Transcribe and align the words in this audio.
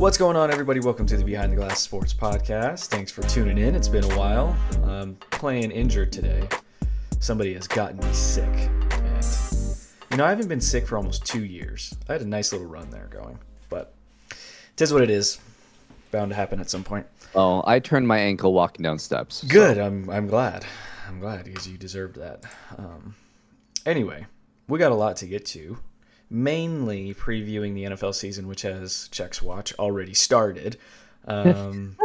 What's 0.00 0.16
going 0.16 0.34
on, 0.34 0.50
everybody? 0.50 0.80
Welcome 0.80 1.04
to 1.08 1.16
the 1.18 1.24
Behind 1.24 1.52
the 1.52 1.56
Glass 1.56 1.78
Sports 1.78 2.14
Podcast. 2.14 2.86
Thanks 2.86 3.12
for 3.12 3.20
tuning 3.24 3.58
in. 3.58 3.74
It's 3.74 3.86
been 3.86 4.04
a 4.04 4.16
while. 4.16 4.56
I'm 4.84 5.14
playing 5.28 5.72
injured 5.72 6.10
today. 6.10 6.48
Somebody 7.18 7.52
has 7.52 7.68
gotten 7.68 7.98
me 7.98 8.10
sick. 8.14 8.48
And, 8.92 9.26
you 10.10 10.16
know, 10.16 10.24
I 10.24 10.30
haven't 10.30 10.48
been 10.48 10.62
sick 10.62 10.86
for 10.86 10.96
almost 10.96 11.26
two 11.26 11.44
years. 11.44 11.94
I 12.08 12.14
had 12.14 12.22
a 12.22 12.26
nice 12.26 12.50
little 12.50 12.66
run 12.66 12.88
there 12.88 13.08
going, 13.10 13.38
but 13.68 13.92
it 14.30 14.80
is 14.80 14.90
what 14.90 15.02
it 15.02 15.10
is. 15.10 15.38
Bound 16.12 16.30
to 16.30 16.34
happen 16.34 16.60
at 16.60 16.70
some 16.70 16.82
point. 16.82 17.06
Oh, 17.34 17.62
I 17.66 17.78
turned 17.78 18.08
my 18.08 18.20
ankle 18.20 18.54
walking 18.54 18.82
down 18.82 18.98
steps. 18.98 19.44
Good. 19.44 19.76
I'm, 19.76 20.08
I'm 20.08 20.28
glad. 20.28 20.64
I'm 21.08 21.20
glad 21.20 21.44
because 21.44 21.68
you 21.68 21.76
deserved 21.76 22.16
that. 22.16 22.44
Um, 22.78 23.16
anyway, 23.84 24.24
we 24.66 24.78
got 24.78 24.92
a 24.92 24.94
lot 24.96 25.18
to 25.18 25.26
get 25.26 25.44
to 25.48 25.76
mainly 26.30 27.14
previewing 27.14 27.74
the 27.74 27.84
NFL 27.84 28.14
season, 28.14 28.46
which 28.46 28.62
has 28.62 29.08
checks 29.08 29.42
watch 29.42 29.74
already 29.74 30.14
started. 30.14 30.78
Um, 31.26 31.96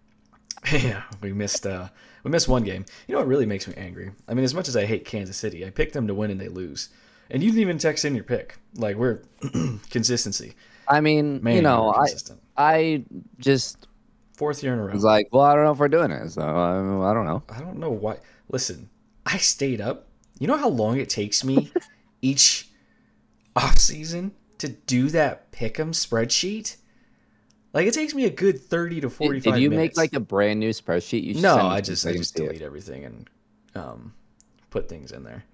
yeah, 0.72 1.02
we 1.20 1.32
missed 1.32 1.66
uh, 1.66 1.88
we 2.22 2.30
missed 2.30 2.48
one 2.48 2.64
game. 2.64 2.84
You 3.08 3.14
know 3.14 3.20
what 3.20 3.28
really 3.28 3.46
makes 3.46 3.66
me 3.66 3.74
angry? 3.76 4.12
I 4.28 4.34
mean, 4.34 4.44
as 4.44 4.54
much 4.54 4.68
as 4.68 4.76
I 4.76 4.84
hate 4.86 5.04
Kansas 5.04 5.36
City, 5.36 5.66
I 5.66 5.70
picked 5.70 5.94
them 5.94 6.06
to 6.06 6.14
win 6.14 6.30
and 6.30 6.40
they 6.40 6.48
lose, 6.48 6.90
and 7.30 7.42
you 7.42 7.50
didn't 7.50 7.62
even 7.62 7.78
text 7.78 8.04
in 8.04 8.14
your 8.14 8.24
pick. 8.24 8.56
Like 8.74 8.96
we're 8.96 9.22
consistency. 9.90 10.54
I 10.86 11.00
mean, 11.00 11.42
Man, 11.42 11.56
you 11.56 11.62
know, 11.62 11.92
I. 11.92 12.08
I 12.56 13.04
just 13.38 13.88
Fourth 14.36 14.62
year 14.62 14.72
in 14.72 14.80
a 14.80 14.84
row. 14.84 14.92
was 14.92 15.04
like, 15.04 15.28
well, 15.32 15.44
I 15.44 15.54
don't 15.54 15.64
know 15.64 15.72
if 15.72 15.78
we're 15.78 15.88
doing 15.88 16.10
it, 16.10 16.30
so 16.30 16.42
um, 16.42 17.02
I 17.02 17.14
don't 17.14 17.24
know. 17.24 17.42
I 17.48 17.60
don't 17.60 17.78
know 17.78 17.90
why. 17.90 18.18
Listen, 18.48 18.90
I 19.24 19.38
stayed 19.38 19.80
up. 19.80 20.08
You 20.40 20.48
know 20.48 20.56
how 20.56 20.68
long 20.68 20.98
it 20.98 21.08
takes 21.08 21.44
me 21.44 21.70
each 22.22 22.68
off 23.56 23.78
season 23.78 24.32
to 24.58 24.68
do 24.68 25.08
that 25.10 25.50
pick'em 25.52 25.90
spreadsheet? 25.90 26.76
Like 27.72 27.86
it 27.86 27.94
takes 27.94 28.14
me 28.14 28.24
a 28.24 28.30
good 28.30 28.60
thirty 28.60 28.96
to 28.96 29.08
Did, 29.08 29.12
forty-five. 29.16 29.54
did 29.54 29.62
you 29.62 29.70
minutes. 29.70 29.96
make 29.96 30.12
like 30.12 30.12
a 30.14 30.20
brand 30.20 30.60
new 30.60 30.70
spreadsheet? 30.70 31.24
You 31.24 31.34
should 31.34 31.42
No, 31.42 31.56
I 31.56 31.80
just 31.80 32.06
I 32.06 32.12
just 32.12 32.36
see 32.36 32.44
it. 32.44 32.46
delete 32.46 32.62
everything 32.62 33.04
and 33.04 33.30
um, 33.74 34.14
put 34.70 34.88
things 34.88 35.10
in 35.10 35.24
there. 35.24 35.44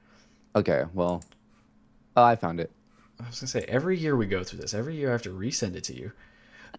Okay, 0.54 0.84
well, 0.92 1.22
oh, 2.16 2.22
I 2.22 2.36
found 2.36 2.60
it. 2.60 2.70
I 3.22 3.26
was 3.26 3.40
gonna 3.40 3.48
say 3.48 3.64
every 3.68 3.96
year 3.98 4.16
we 4.16 4.26
go 4.26 4.44
through 4.44 4.60
this. 4.60 4.74
Every 4.74 4.96
year 4.96 5.08
I 5.08 5.12
have 5.12 5.22
to 5.22 5.30
resend 5.30 5.76
it 5.76 5.84
to 5.84 5.94
you. 5.96 6.12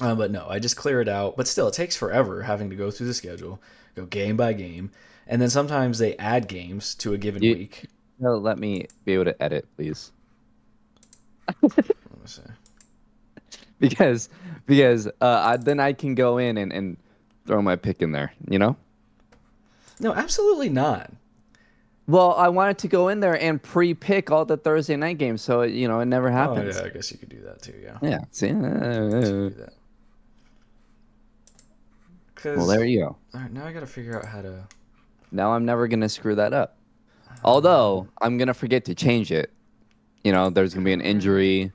uh, 0.00 0.14
but 0.14 0.30
no, 0.30 0.46
I 0.48 0.58
just 0.58 0.76
clear 0.76 1.00
it 1.00 1.08
out. 1.08 1.36
But 1.36 1.46
still, 1.48 1.68
it 1.68 1.74
takes 1.74 1.96
forever 1.96 2.42
having 2.42 2.70
to 2.70 2.76
go 2.76 2.90
through 2.90 3.06
the 3.06 3.14
schedule, 3.14 3.60
go 3.94 4.06
game 4.06 4.36
by 4.36 4.52
game, 4.52 4.90
and 5.26 5.40
then 5.40 5.50
sometimes 5.50 5.98
they 5.98 6.16
add 6.16 6.48
games 6.48 6.94
to 6.96 7.12
a 7.14 7.18
given 7.18 7.42
You- 7.42 7.54
week. 7.54 7.84
No, 8.22 8.36
let 8.38 8.56
me 8.56 8.86
be 9.04 9.14
able 9.14 9.24
to 9.24 9.42
edit, 9.42 9.66
please, 9.76 10.12
Let 11.60 11.76
me 11.76 11.84
see. 12.24 12.42
because 13.80 14.28
because 14.66 15.08
uh, 15.08 15.10
I, 15.20 15.56
then 15.56 15.80
I 15.80 15.92
can 15.92 16.14
go 16.14 16.38
in 16.38 16.56
and, 16.56 16.72
and 16.72 16.96
throw 17.46 17.60
my 17.60 17.74
pick 17.74 18.00
in 18.00 18.12
there. 18.12 18.32
You 18.48 18.60
know. 18.60 18.76
No, 19.98 20.12
absolutely 20.14 20.68
not. 20.68 21.10
Well, 22.06 22.34
I 22.34 22.48
wanted 22.48 22.78
to 22.78 22.88
go 22.88 23.08
in 23.08 23.18
there 23.18 23.40
and 23.40 23.60
pre-pick 23.60 24.30
all 24.30 24.44
the 24.44 24.56
Thursday 24.56 24.94
night 24.96 25.18
games, 25.18 25.42
so 25.42 25.62
it, 25.62 25.72
you 25.72 25.88
know 25.88 25.98
it 25.98 26.06
never 26.06 26.30
happens. 26.30 26.76
Oh 26.76 26.80
yeah, 26.80 26.86
I 26.86 26.90
guess 26.90 27.10
you 27.10 27.18
could 27.18 27.28
do 27.28 27.40
that 27.42 27.60
too. 27.60 27.74
Yeah. 27.82 27.98
yeah. 28.02 28.18
See. 28.30 28.50
Uh, 28.50 28.52
could 28.52 29.22
do 29.24 29.50
that. 29.50 29.72
'Cause- 32.36 32.56
well, 32.56 32.66
there 32.68 32.84
you 32.84 33.00
go. 33.00 33.16
All 33.34 33.40
right, 33.40 33.52
now 33.52 33.66
I 33.66 33.72
gotta 33.72 33.86
figure 33.86 34.16
out 34.16 34.26
how 34.26 34.42
to. 34.42 34.64
Now 35.32 35.52
I'm 35.54 35.64
never 35.64 35.88
gonna 35.88 36.08
screw 36.08 36.36
that 36.36 36.52
up. 36.52 36.76
Although 37.44 38.08
I'm 38.20 38.38
gonna 38.38 38.54
forget 38.54 38.84
to 38.86 38.94
change 38.94 39.32
it. 39.32 39.52
You 40.24 40.32
know, 40.32 40.50
there's 40.50 40.74
gonna 40.74 40.84
be 40.84 40.92
an 40.92 41.00
injury, 41.00 41.72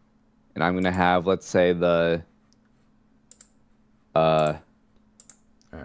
and 0.56 0.64
I'm 0.64 0.74
gonna 0.74 0.92
have, 0.92 1.28
let's 1.28 1.48
say, 1.48 1.74
the 1.74 2.24
uh 4.16 4.54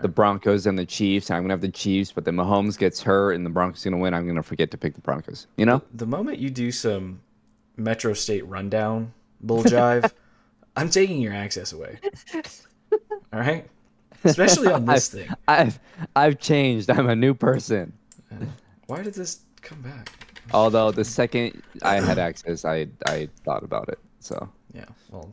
the 0.00 0.08
Broncos 0.08 0.66
and 0.66 0.78
the 0.78 0.86
Chiefs. 0.86 1.28
And 1.28 1.36
I'm 1.36 1.42
gonna 1.42 1.54
have 1.54 1.60
the 1.60 1.68
Chiefs, 1.68 2.12
but 2.12 2.24
then 2.24 2.36
Mahomes 2.36 2.78
gets 2.78 3.02
hurt 3.02 3.32
and 3.32 3.44
the 3.44 3.50
Broncos 3.50 3.84
gonna 3.84 3.98
win. 3.98 4.14
I'm 4.14 4.26
gonna 4.26 4.42
forget 4.42 4.70
to 4.70 4.78
pick 4.78 4.94
the 4.94 5.00
Broncos. 5.00 5.46
You 5.56 5.66
know? 5.66 5.82
The 5.94 6.06
moment 6.06 6.38
you 6.38 6.50
do 6.50 6.70
some 6.70 7.20
Metro 7.76 8.12
State 8.12 8.46
rundown 8.46 9.12
bull 9.40 9.64
jive, 9.64 10.12
I'm 10.76 10.88
taking 10.88 11.20
your 11.20 11.34
access 11.34 11.72
away. 11.72 11.98
All 13.32 13.40
right, 13.40 13.66
especially 14.24 14.68
on 14.68 14.84
this 14.86 15.08
thing. 15.12 15.28
I've 15.48 15.78
I've 16.14 16.38
changed. 16.38 16.90
I'm 16.90 17.08
a 17.08 17.16
new 17.16 17.34
person. 17.34 17.92
Why 18.86 19.02
did 19.02 19.14
this 19.14 19.40
come 19.62 19.80
back? 19.80 20.10
Although 20.52 20.90
the 20.90 21.04
second 21.04 21.62
I 21.82 22.00
had 22.00 22.18
access, 22.28 22.64
I 22.64 22.88
I 23.06 23.28
thought 23.44 23.62
about 23.62 23.88
it. 23.88 23.98
So 24.20 24.48
Yeah. 24.74 24.86
Well, 25.10 25.32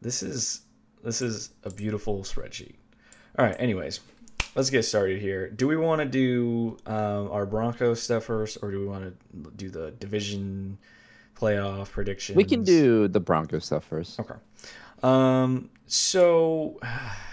this 0.00 0.22
is 0.22 0.62
this 1.04 1.22
is 1.22 1.50
a 1.64 1.70
beautiful 1.70 2.22
spreadsheet. 2.22 2.74
All 3.38 3.46
right. 3.46 3.56
Anyways, 3.58 4.00
let's 4.54 4.70
get 4.70 4.84
started 4.84 5.20
here. 5.20 5.50
Do 5.50 5.66
we 5.66 5.76
want 5.76 6.00
to 6.00 6.06
do 6.06 6.76
um, 6.86 7.30
our 7.30 7.46
Broncos 7.46 8.02
stuff 8.02 8.24
first, 8.24 8.58
or 8.62 8.70
do 8.70 8.80
we 8.80 8.86
want 8.86 9.04
to 9.04 9.50
do 9.56 9.70
the 9.70 9.92
division 9.92 10.78
playoff 11.36 11.90
predictions? 11.90 12.36
we 12.36 12.44
can 12.44 12.62
do 12.62 13.08
the 13.08 13.20
Broncos 13.20 13.64
stuff 13.66 13.84
first. 13.84 14.20
Okay. 14.20 14.34
Um. 15.02 15.70
So, 15.86 16.80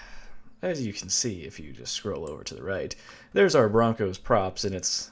as 0.62 0.86
you 0.86 0.94
can 0.94 1.10
see, 1.10 1.44
if 1.44 1.60
you 1.60 1.72
just 1.72 1.94
scroll 1.94 2.30
over 2.30 2.44
to 2.44 2.56
the 2.56 2.64
right, 2.64 2.96
there's 3.34 3.56
our 3.56 3.70
Broncos 3.70 4.18
props, 4.18 4.64
and 4.64 4.74
it's 4.76 5.12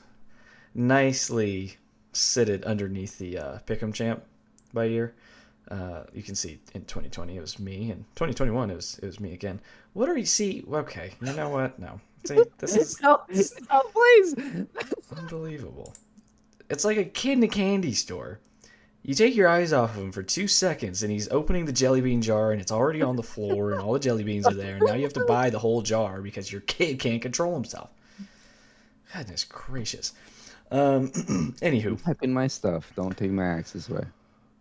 nicely 0.74 1.78
sitted 2.14 2.64
underneath 2.66 3.18
the 3.18 3.38
uh, 3.38 3.60
Pick'em 3.66 3.94
champ 3.94 4.24
by 4.74 4.86
year. 4.86 5.14
Uh, 5.70 6.04
you 6.14 6.24
can 6.24 6.36
see 6.36 6.60
in 6.74 6.82
2020 6.86 7.36
it 7.36 7.42
was 7.42 7.60
me, 7.60 7.92
and 7.92 8.06
2021 8.16 8.72
it 8.72 8.76
was 8.76 9.00
it 9.04 9.06
was 9.06 9.20
me 9.20 9.34
again. 9.34 9.60
What 9.94 10.06
do 10.06 10.16
you 10.16 10.26
see? 10.26 10.64
Okay, 10.72 11.12
you 11.22 11.34
know 11.34 11.50
what? 11.50 11.78
No, 11.78 12.00
see, 12.26 12.40
this 12.58 12.76
is 12.76 13.02
no, 13.04 13.22
please. 13.94 14.36
Unbelievable. 15.18 15.94
It's 16.70 16.86
like 16.86 16.98
a 16.98 17.04
kid 17.04 17.34
in 17.34 17.44
a 17.44 17.48
candy 17.48 17.94
store. 17.94 18.40
You 19.04 19.14
take 19.14 19.36
your 19.36 19.48
eyes 19.48 19.72
off 19.72 19.96
of 19.96 20.04
him 20.04 20.12
for 20.12 20.24
two 20.24 20.48
seconds, 20.48 21.02
and 21.02 21.12
he's 21.12 21.30
opening 21.30 21.66
the 21.66 21.72
jelly 21.72 22.02
bean 22.02 22.22
jar, 22.22 22.52
and 22.52 22.60
it's 22.62 22.74
already 22.74 23.02
on 23.02 23.16
the 23.16 23.24
floor, 23.24 23.72
and 23.72 23.80
all 23.82 23.94
the 23.94 24.00
jelly 24.00 24.24
beans 24.24 24.46
are 24.46 24.54
there. 24.54 24.76
And 24.76 24.86
now 24.86 24.96
you 24.96 25.04
have 25.04 25.14
to 25.14 25.26
buy 25.26 25.50
the 25.50 25.60
whole 25.60 25.82
jar 25.82 26.22
because 26.22 26.52
your 26.52 26.62
kid 26.62 27.00
can't 27.00 27.22
control 27.22 27.54
himself. 27.54 27.90
Goodness 29.16 29.46
gracious. 29.46 30.14
Um, 30.72 31.10
anywho, 31.62 32.04
Type 32.04 32.24
in 32.24 32.34
my 32.34 32.48
stuff. 32.48 32.92
Don't 32.96 33.16
take 33.16 33.32
my 33.32 33.46
access 33.46 33.90
away. 33.90 34.06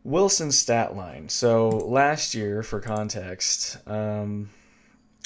Wilson's 0.04 0.56
stat 0.56 0.94
line. 0.94 1.28
So 1.28 1.68
last 1.68 2.34
year, 2.34 2.62
for 2.62 2.80
context, 2.80 3.78
um, 3.88 4.50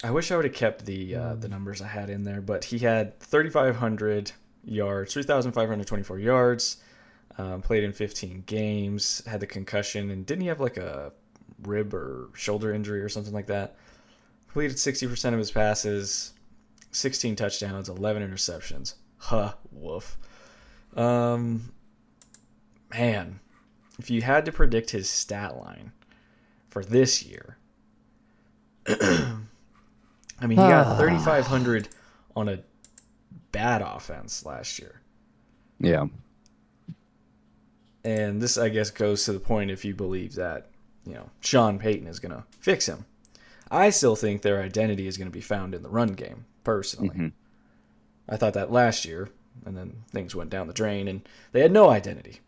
I 0.03 0.11
wish 0.11 0.33
I 0.33 0.37
would 0.37 0.47
have 0.47 0.55
kept 0.55 0.87
the 0.87 1.15
uh, 1.15 1.35
the 1.35 1.49
numbers 1.49 1.83
I 1.83 1.87
had 1.87 2.09
in 2.09 2.25
there, 2.25 2.41
but 2.41 2.65
he 2.65 2.79
had 2.79 3.21
3,500 3.21 4.33
yards, 4.65 5.13
3,524 5.13 6.19
yards, 6.19 6.79
um, 7.37 7.61
played 7.61 7.85
in 7.85 7.93
15 7.93 8.45
games, 8.47 9.23
had 9.27 9.41
the 9.41 9.47
concussion, 9.47 10.11
and 10.11 10.25
didn't 10.25 10.43
he 10.43 10.49
have 10.49 10.61
like 10.61 10.79
a 10.79 11.13
rib 11.63 11.93
or 11.93 12.29
shoulder 12.35 12.73
injury 12.73 13.03
or 13.03 13.09
something 13.11 13.35
like 13.35 13.47
that? 13.47 13.77
Completed 14.47 14.79
60% 14.79 15.33
of 15.33 15.39
his 15.39 15.51
passes, 15.51 16.33
16 16.93 17.37
touchdowns, 17.37 17.89
11 17.89 18.29
interceptions. 18.29 18.95
Huh, 19.19 19.53
woof. 19.71 20.17
Um, 20.97 21.73
man, 22.95 23.41
if 23.99 24.11
you 24.11 24.23
had 24.23 24.45
to 24.47 24.53
predict 24.53 24.91
his 24.91 25.09
stat 25.09 25.57
line 25.57 25.93
for 26.69 26.85
this 26.85 27.23
year, 27.23 27.57
I 28.89 29.37
mean, 30.43 30.51
he 30.51 30.57
got 30.57 30.99
3,500 30.99 31.89
on 32.35 32.49
a 32.49 32.61
bad 33.53 33.83
offense 33.83 34.45
last 34.47 34.79
year. 34.79 35.01
Yeah. 35.79 36.07
And 38.05 38.41
this, 38.41 38.57
I 38.57 38.71
guess, 38.71 38.91
goes 38.91 39.25
to 39.27 39.33
the 39.33 39.41
point 39.41 39.71
if 39.71 39.85
you 39.85 39.95
believe 39.95 40.35
that, 40.37 40.71
you 41.05 41.15
know, 41.15 41.29
Sean 41.41 41.79
Payton 41.79 42.07
is 42.07 42.19
going 42.19 42.33
to 42.33 42.45
fix 42.59 42.87
him. 42.87 43.05
I 43.71 43.91
still 43.91 44.17
think 44.17 44.43
their 44.43 44.63
identity 44.63 45.07
is 45.07 45.17
going 45.19 45.29
to 45.29 45.33
be 45.33 45.41
found 45.43 45.75
in 45.75 45.83
the 45.83 45.89
run 45.91 46.15
game, 46.15 46.47
personally. 46.65 47.11
Mhm. 47.11 47.33
I 48.29 48.37
thought 48.37 48.55
that 48.55 48.73
last 48.73 49.05
year, 49.05 49.29
and 49.67 49.77
then 49.77 49.95
things 50.11 50.35
went 50.35 50.51
down 50.51 50.67
the 50.67 50.73
drain, 50.73 51.09
and 51.09 51.23
they 51.53 51.61
had 51.61 51.73
no 51.73 51.91
identity. 51.91 52.41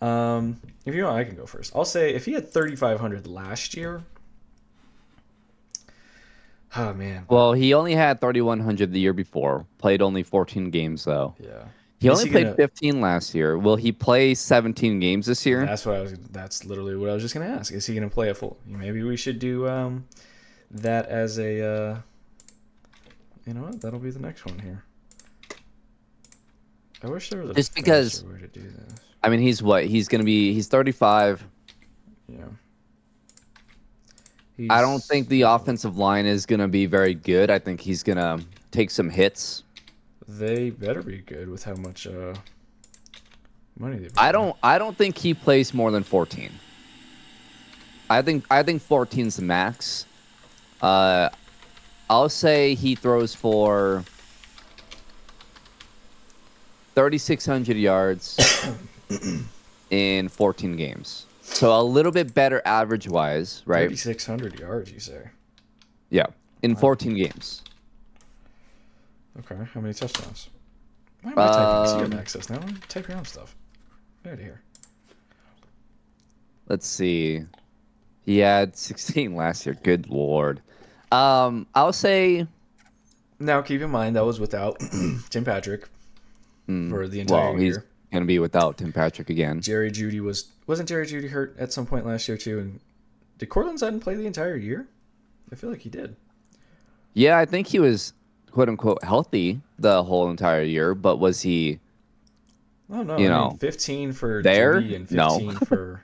Um, 0.00 0.60
if 0.84 0.94
you 0.94 1.04
want, 1.04 1.16
I 1.16 1.24
can 1.24 1.36
go 1.36 1.46
first. 1.46 1.72
I'll 1.74 1.84
say 1.84 2.14
if 2.14 2.24
he 2.26 2.32
had 2.32 2.52
3,500 2.52 3.26
last 3.26 3.74
year, 3.76 4.02
oh 6.76 6.92
man, 6.94 7.24
Well, 7.28 7.52
he 7.52 7.72
only 7.74 7.94
had 7.94 8.20
3,100 8.20 8.92
the 8.92 9.00
year 9.00 9.12
before. 9.12 9.66
Played 9.78 10.02
only 10.02 10.22
14 10.22 10.70
games 10.70 11.04
though. 11.04 11.34
yeah. 11.38 11.64
He 12.00 12.08
Is 12.08 12.18
only 12.18 12.24
he 12.28 12.32
played 12.32 12.44
gonna- 12.44 12.56
15 12.56 13.00
last 13.00 13.34
year. 13.34 13.56
Will 13.56 13.76
he 13.76 13.92
play 13.92 14.34
17 14.34 15.00
games 15.00 15.24
this 15.26 15.46
year? 15.46 15.64
That's 15.64 15.86
what 15.86 15.94
I 15.96 16.00
was. 16.02 16.12
That's 16.32 16.64
literally 16.66 16.96
what 16.96 17.08
I 17.08 17.14
was 17.14 17.22
just 17.22 17.32
gonna 17.32 17.46
ask. 17.46 17.72
Is 17.72 17.86
he 17.86 17.94
gonna 17.94 18.10
play 18.10 18.28
a 18.28 18.34
full? 18.34 18.58
Maybe 18.66 19.02
we 19.02 19.16
should 19.16 19.38
do 19.38 19.66
um, 19.68 20.04
that 20.70 21.06
as 21.06 21.38
a. 21.38 21.62
Uh, 21.64 21.98
you 23.46 23.54
know 23.54 23.62
what? 23.62 23.80
That'll 23.80 24.00
be 24.00 24.10
the 24.10 24.18
next 24.20 24.44
one 24.44 24.58
here. 24.58 24.84
I 27.04 27.08
wish 27.08 27.28
there 27.30 27.40
was 27.42 27.50
a 27.50 27.54
Just 27.54 27.74
because- 27.74 28.24
way 28.24 28.40
to 28.40 28.46
do 28.48 28.62
this. 28.62 28.98
I 29.22 29.28
mean, 29.28 29.40
he's 29.40 29.62
what? 29.62 29.84
He's 29.84 30.08
gonna 30.08 30.24
be. 30.24 30.52
He's 30.54 30.68
35. 30.68 31.44
Yeah. 32.28 32.44
I 34.70 34.80
don't 34.80 35.02
think 35.02 35.28
the 35.28 35.42
offensive 35.42 35.96
line 35.96 36.26
is 36.26 36.46
gonna 36.46 36.68
be 36.68 36.86
very 36.86 37.14
good. 37.14 37.50
I 37.50 37.58
think 37.58 37.80
he's 37.80 38.02
gonna 38.02 38.40
take 38.70 38.90
some 38.90 39.10
hits. 39.10 39.62
they 40.26 40.70
better 40.70 41.02
be 41.02 41.18
good 41.18 41.50
with 41.50 41.62
how 41.64 41.74
much 41.74 42.06
uh, 42.06 42.32
money 43.78 43.98
they've. 43.98 44.12
I 44.16 44.32
don't. 44.32 44.56
I 44.62 44.78
don't 44.78 44.96
think 44.96 45.18
he 45.18 45.34
plays 45.34 45.74
more 45.74 45.90
than 45.90 46.02
14. 46.02 46.50
I 48.08 48.22
think. 48.22 48.44
I 48.50 48.62
think 48.62 48.82
14's 48.82 49.36
the 49.36 49.42
max. 49.42 50.06
Uh, 50.80 51.28
I'll 52.08 52.28
say 52.30 52.74
he 52.74 52.94
throws 52.94 53.34
for 53.34 54.04
3,600 56.94 57.76
yards 57.76 58.38
in 59.90 60.28
14 60.28 60.76
games. 60.76 61.26
So 61.42 61.78
a 61.78 61.82
little 61.82 62.12
bit 62.12 62.34
better 62.34 62.62
average 62.64 63.08
wise, 63.08 63.62
right? 63.66 63.88
3,600 63.88 64.58
yards, 64.58 64.92
you 64.92 65.00
say? 65.00 65.28
Yeah, 66.10 66.26
in 66.62 66.74
14 66.76 67.14
games. 67.14 67.62
Okay, 69.40 69.56
how 69.72 69.80
many 69.80 69.92
touchdowns? 69.92 70.48
Why 71.22 71.32
am 71.32 71.38
I 71.38 71.46
typing? 71.46 71.90
So 71.90 71.98
you 71.98 72.04
Um, 72.04 72.12
access 72.14 72.50
now. 72.50 72.60
Type 72.88 73.08
your 73.08 73.16
own 73.16 73.24
stuff. 73.24 73.56
Get 74.22 74.34
out 74.34 74.38
of 74.38 74.44
here. 74.44 74.60
Let's 76.68 76.86
see. 76.86 77.42
He 78.24 78.38
had 78.38 78.76
16 78.76 79.34
last 79.34 79.66
year. 79.66 79.76
Good 79.82 80.08
lord. 80.08 80.62
Um, 81.12 81.66
I'll 81.74 81.92
say 81.92 82.46
Now, 83.38 83.60
keep 83.62 83.80
in 83.80 83.90
mind 83.90 84.16
that 84.16 84.24
was 84.24 84.40
without 84.40 84.78
Tim 85.30 85.44
Patrick 85.44 85.88
mm, 86.68 86.90
for 86.90 87.06
the 87.08 87.20
entire 87.20 87.50
well, 87.52 87.56
he's 87.56 87.74
year. 87.74 87.84
gonna 88.12 88.24
be 88.24 88.38
without 88.38 88.78
Tim 88.78 88.92
Patrick 88.92 89.30
again. 89.30 89.60
Jerry 89.60 89.90
Jeudy 89.90 90.20
was 90.20 90.50
wasn't 90.66 90.88
Jerry 90.88 91.06
Jeudy 91.06 91.28
hurt 91.30 91.56
at 91.58 91.72
some 91.72 91.86
point 91.86 92.06
last 92.06 92.26
year 92.28 92.36
too? 92.36 92.58
And 92.58 92.80
did 93.38 93.48
Courtland 93.48 93.80
Sutton 93.80 94.00
play 94.00 94.14
the 94.14 94.26
entire 94.26 94.56
year? 94.56 94.86
I 95.52 95.56
feel 95.56 95.70
like 95.70 95.80
he 95.82 95.90
did. 95.90 96.16
Yeah, 97.12 97.38
I 97.38 97.44
think 97.44 97.66
he 97.68 97.78
was 97.78 98.12
quote 98.50 98.68
unquote 98.68 99.02
healthy 99.04 99.60
the 99.78 100.02
whole 100.04 100.30
entire 100.30 100.62
year, 100.62 100.94
but 100.94 101.18
was 101.18 101.42
he? 101.42 101.80
Oh 102.90 103.02
no, 103.02 103.16
You 103.18 103.26
I 103.26 103.28
mean, 103.28 103.50
know, 103.50 103.56
15 103.60 104.12
for 104.12 104.42
there? 104.42 104.74
Jeudy 104.80 104.96
and 104.96 105.10
No. 105.10 105.38
15 105.38 105.52
for 105.66 106.02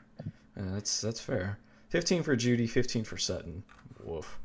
uh, 0.58 0.62
that's 0.74 1.00
that's 1.00 1.20
fair. 1.20 1.58
15 1.90 2.22
for 2.22 2.36
Jeudy, 2.36 2.68
15 2.68 3.04
for 3.04 3.16
Sutton. 3.18 3.62
Woof. 4.04 4.38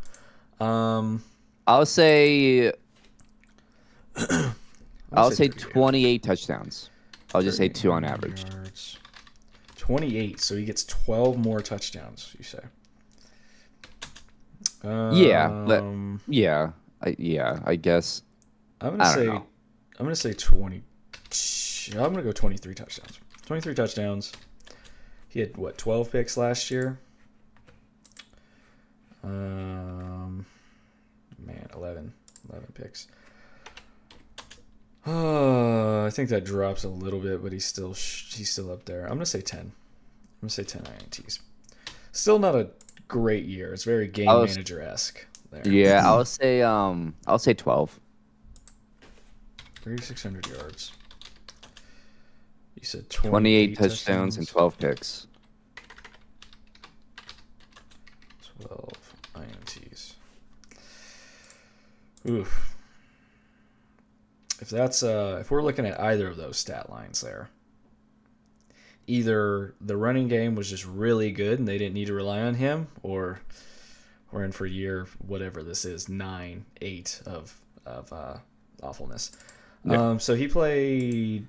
Um, 0.59 1.23
I'll 1.67 1.85
say. 1.85 2.73
I'll 5.13 5.31
say 5.31 5.47
38. 5.47 5.71
28 5.73 6.23
touchdowns. 6.23 6.89
I'll 7.33 7.41
just 7.41 7.57
say 7.57 7.67
two 7.67 7.91
on 7.91 8.03
average. 8.03 8.43
yards. 8.51 8.97
28, 9.77 10.39
so 10.39 10.55
he 10.55 10.65
gets 10.65 10.83
12 10.85 11.37
more 11.37 11.61
touchdowns, 11.61 12.35
you 12.37 12.43
say. 12.43 12.59
Yeah, 14.83 15.47
Um, 15.47 16.21
Yeah, 16.27 16.71
I, 17.01 17.15
yeah, 17.17 17.59
I 17.65 17.75
guess. 17.75 18.21
I'm 18.81 18.97
gonna 18.97 19.13
say 19.13 19.25
know. 19.25 19.45
I'm 19.99 20.05
gonna 20.05 20.15
say 20.15 20.33
20. 20.33 20.83
I'm 21.93 21.97
gonna 21.97 22.23
go 22.23 22.31
23 22.31 22.73
touchdowns. 22.73 23.19
23 23.45 23.73
touchdowns. 23.73 24.31
He 25.29 25.39
had 25.39 25.57
what 25.57 25.77
12 25.77 26.11
picks 26.11 26.37
last 26.37 26.71
year. 26.71 26.99
Um, 29.23 30.45
man, 31.39 31.67
11, 31.75 32.13
11 32.49 32.67
picks. 32.73 33.07
Uh, 35.05 36.05
I 36.05 36.09
think 36.09 36.29
that 36.29 36.45
drops 36.45 36.83
a 36.83 36.89
little 36.89 37.19
bit, 37.19 37.43
but 37.43 37.51
he's 37.51 37.65
still 37.65 37.93
he's 37.93 38.49
still 38.49 38.71
up 38.71 38.85
there. 38.85 39.03
I'm 39.03 39.13
gonna 39.13 39.25
say 39.25 39.41
10. 39.41 39.59
I'm 39.59 39.71
gonna 40.41 40.49
say 40.49 40.63
10 40.63 40.83
ints. 40.83 41.39
Still 42.11 42.39
not 42.39 42.55
a 42.55 42.69
great 43.07 43.45
year. 43.45 43.73
It's 43.73 43.83
very 43.83 44.07
game 44.07 44.25
manager 44.25 44.81
esque. 44.81 45.25
There. 45.51 45.67
Yeah, 45.67 46.01
I'll 46.05 46.25
say 46.25 46.61
um, 46.61 47.15
I'll 47.27 47.39
say 47.39 47.53
12. 47.53 47.99
3,600 49.81 50.47
yards. 50.47 50.91
You 52.79 52.85
said 52.85 53.09
28 53.09 53.77
touchdowns 53.77 54.37
and 54.37 54.47
12 54.47 54.77
picks. 54.79 55.27
12 58.59 59.13
INTs. 59.35 60.13
Oof. 62.27 62.74
If 64.61 64.69
that's 64.69 65.03
uh 65.03 65.37
if 65.41 65.51
we're 65.51 65.63
looking 65.63 65.85
at 65.85 65.99
either 65.99 66.27
of 66.27 66.37
those 66.37 66.57
stat 66.57 66.89
lines 66.89 67.21
there, 67.21 67.49
either 69.07 69.75
the 69.81 69.97
running 69.97 70.27
game 70.27 70.55
was 70.55 70.69
just 70.69 70.85
really 70.85 71.31
good 71.31 71.59
and 71.59 71.67
they 71.67 71.77
didn't 71.77 71.93
need 71.93 72.07
to 72.07 72.13
rely 72.13 72.41
on 72.41 72.55
him, 72.55 72.87
or 73.03 73.41
we're 74.31 74.43
in 74.43 74.51
for 74.51 74.65
year 74.65 75.07
whatever 75.19 75.63
this 75.63 75.85
is, 75.85 76.07
nine, 76.09 76.65
eight 76.81 77.21
of 77.25 77.59
of 77.85 78.11
uh, 78.13 78.37
awfulness. 78.81 79.31
Um, 79.87 80.19
so 80.19 80.33
he 80.33 80.47
played 80.47 81.45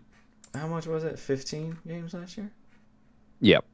how 0.54 0.66
much 0.66 0.86
was 0.86 1.04
it? 1.04 1.18
Fifteen 1.18 1.78
games 1.86 2.12
last 2.12 2.36
year. 2.36 2.50
Yep. 3.40 3.64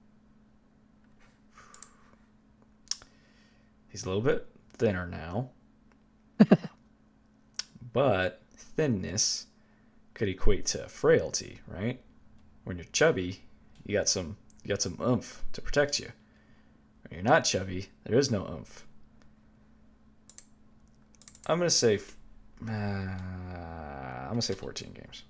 He's 3.89 4.05
a 4.05 4.07
little 4.07 4.23
bit 4.23 4.47
thinner 4.75 5.07
now. 5.07 5.51
but 7.93 8.42
thinness 8.77 9.47
could 10.15 10.29
equate 10.29 10.67
to 10.67 10.89
frailty, 10.89 11.61
right? 11.67 12.01
When 12.65 12.77
you're 12.77 12.87
chubby, 12.93 13.43
you 13.87 13.97
got 13.97 14.09
some 14.09 14.37
you 14.63 14.69
got 14.69 14.83
some 14.83 14.99
oomph 15.01 15.43
to 15.53 15.61
protect 15.61 15.99
you. 15.99 16.11
When 17.09 17.19
you're 17.19 17.25
not 17.25 17.45
chubby, 17.45 17.89
there 18.05 18.19
is 18.19 18.31
no 18.31 18.47
oomph. 18.47 18.87
I'm 21.47 21.59
gonna 21.59 21.71
say, 21.71 21.99
uh, 22.69 22.71
I'm 22.73 24.29
gonna 24.29 24.43
say 24.43 24.55
14 24.55 24.93
games. 24.93 25.25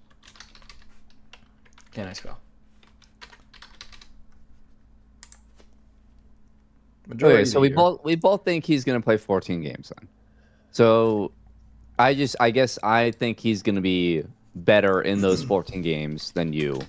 Can 1.92 2.06
I 2.08 2.12
spell? 2.12 2.38
Majority 7.06 7.38
Okay, 7.40 7.44
so 7.46 7.60
we 7.60 7.68
year. 7.68 7.76
both 7.76 8.04
we 8.04 8.14
both 8.14 8.44
think 8.44 8.64
he's 8.64 8.84
gonna 8.84 9.00
play 9.00 9.16
14 9.16 9.60
games 9.62 9.92
then. 9.96 10.08
So, 10.70 11.32
I 12.02 12.14
just 12.14 12.36
I 12.40 12.50
guess 12.50 12.78
I 12.82 13.12
think 13.12 13.38
he's 13.38 13.62
gonna 13.62 13.80
be 13.80 14.24
better 14.54 15.00
in 15.00 15.20
those 15.20 15.42
14 15.44 15.82
games 15.82 16.32
than 16.32 16.52
you, 16.52 16.80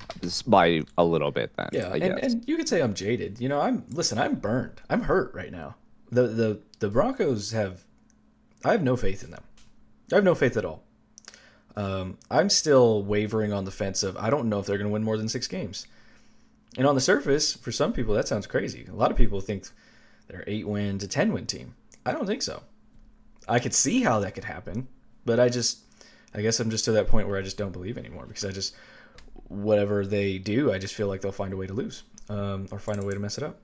by 0.47 0.81
a 0.97 1.03
little 1.03 1.31
bit. 1.31 1.55
Then 1.55 1.69
Yeah, 1.71 1.89
I 1.89 1.97
and, 1.97 2.19
and 2.19 2.47
you 2.47 2.57
could 2.57 2.67
say 2.67 2.81
I'm 2.81 2.93
jaded. 2.93 3.39
You 3.39 3.49
know, 3.49 3.61
I'm 3.61 3.85
listen. 3.89 4.17
I'm 4.17 4.35
burned. 4.35 4.81
I'm 4.89 5.03
hurt 5.03 5.33
right 5.33 5.51
now. 5.51 5.75
The 6.11 6.27
the 6.27 6.59
the 6.79 6.89
Broncos 6.89 7.51
have. 7.51 7.83
I 8.65 8.71
have 8.71 8.83
no 8.83 8.95
faith 8.95 9.23
in 9.23 9.31
them. 9.31 9.43
I 10.11 10.15
have 10.15 10.23
no 10.23 10.35
faith 10.35 10.55
at 10.57 10.65
all. 10.65 10.83
Um, 11.75 12.17
I'm 12.29 12.49
still 12.49 13.03
wavering 13.03 13.51
on 13.51 13.65
the 13.65 13.71
fence 13.71 14.03
of 14.03 14.15
I 14.17 14.29
don't 14.29 14.47
know 14.47 14.59
if 14.59 14.65
they're 14.65 14.77
going 14.77 14.87
to 14.87 14.93
win 14.93 15.03
more 15.03 15.17
than 15.17 15.27
six 15.27 15.47
games. 15.47 15.87
And 16.77 16.87
on 16.87 16.95
the 16.95 17.01
surface, 17.01 17.53
for 17.53 17.71
some 17.71 17.93
people, 17.93 18.13
that 18.15 18.27
sounds 18.27 18.47
crazy. 18.47 18.87
A 18.89 18.95
lot 18.95 19.11
of 19.11 19.17
people 19.17 19.41
think 19.41 19.67
they're 20.27 20.43
eight 20.47 20.67
win 20.67 20.97
to 20.99 21.07
ten 21.07 21.33
win 21.33 21.45
team. 21.45 21.75
I 22.05 22.11
don't 22.11 22.25
think 22.25 22.41
so. 22.41 22.63
I 23.47 23.59
could 23.59 23.73
see 23.73 24.03
how 24.03 24.19
that 24.19 24.33
could 24.35 24.45
happen, 24.45 24.87
but 25.25 25.39
I 25.39 25.49
just, 25.49 25.79
I 26.33 26.41
guess 26.41 26.59
I'm 26.59 26.69
just 26.69 26.85
to 26.85 26.91
that 26.93 27.07
point 27.07 27.27
where 27.27 27.37
I 27.37 27.41
just 27.41 27.57
don't 27.57 27.71
believe 27.71 27.97
anymore 27.97 28.25
because 28.25 28.45
I 28.45 28.51
just, 28.51 28.75
whatever 29.47 30.05
they 30.05 30.37
do, 30.37 30.71
I 30.71 30.77
just 30.77 30.93
feel 30.93 31.07
like 31.07 31.21
they'll 31.21 31.31
find 31.31 31.53
a 31.53 31.57
way 31.57 31.67
to 31.67 31.73
lose 31.73 32.03
um, 32.29 32.67
or 32.71 32.79
find 32.79 32.99
a 33.01 33.05
way 33.05 33.13
to 33.13 33.19
mess 33.19 33.37
it 33.37 33.43
up. 33.43 33.59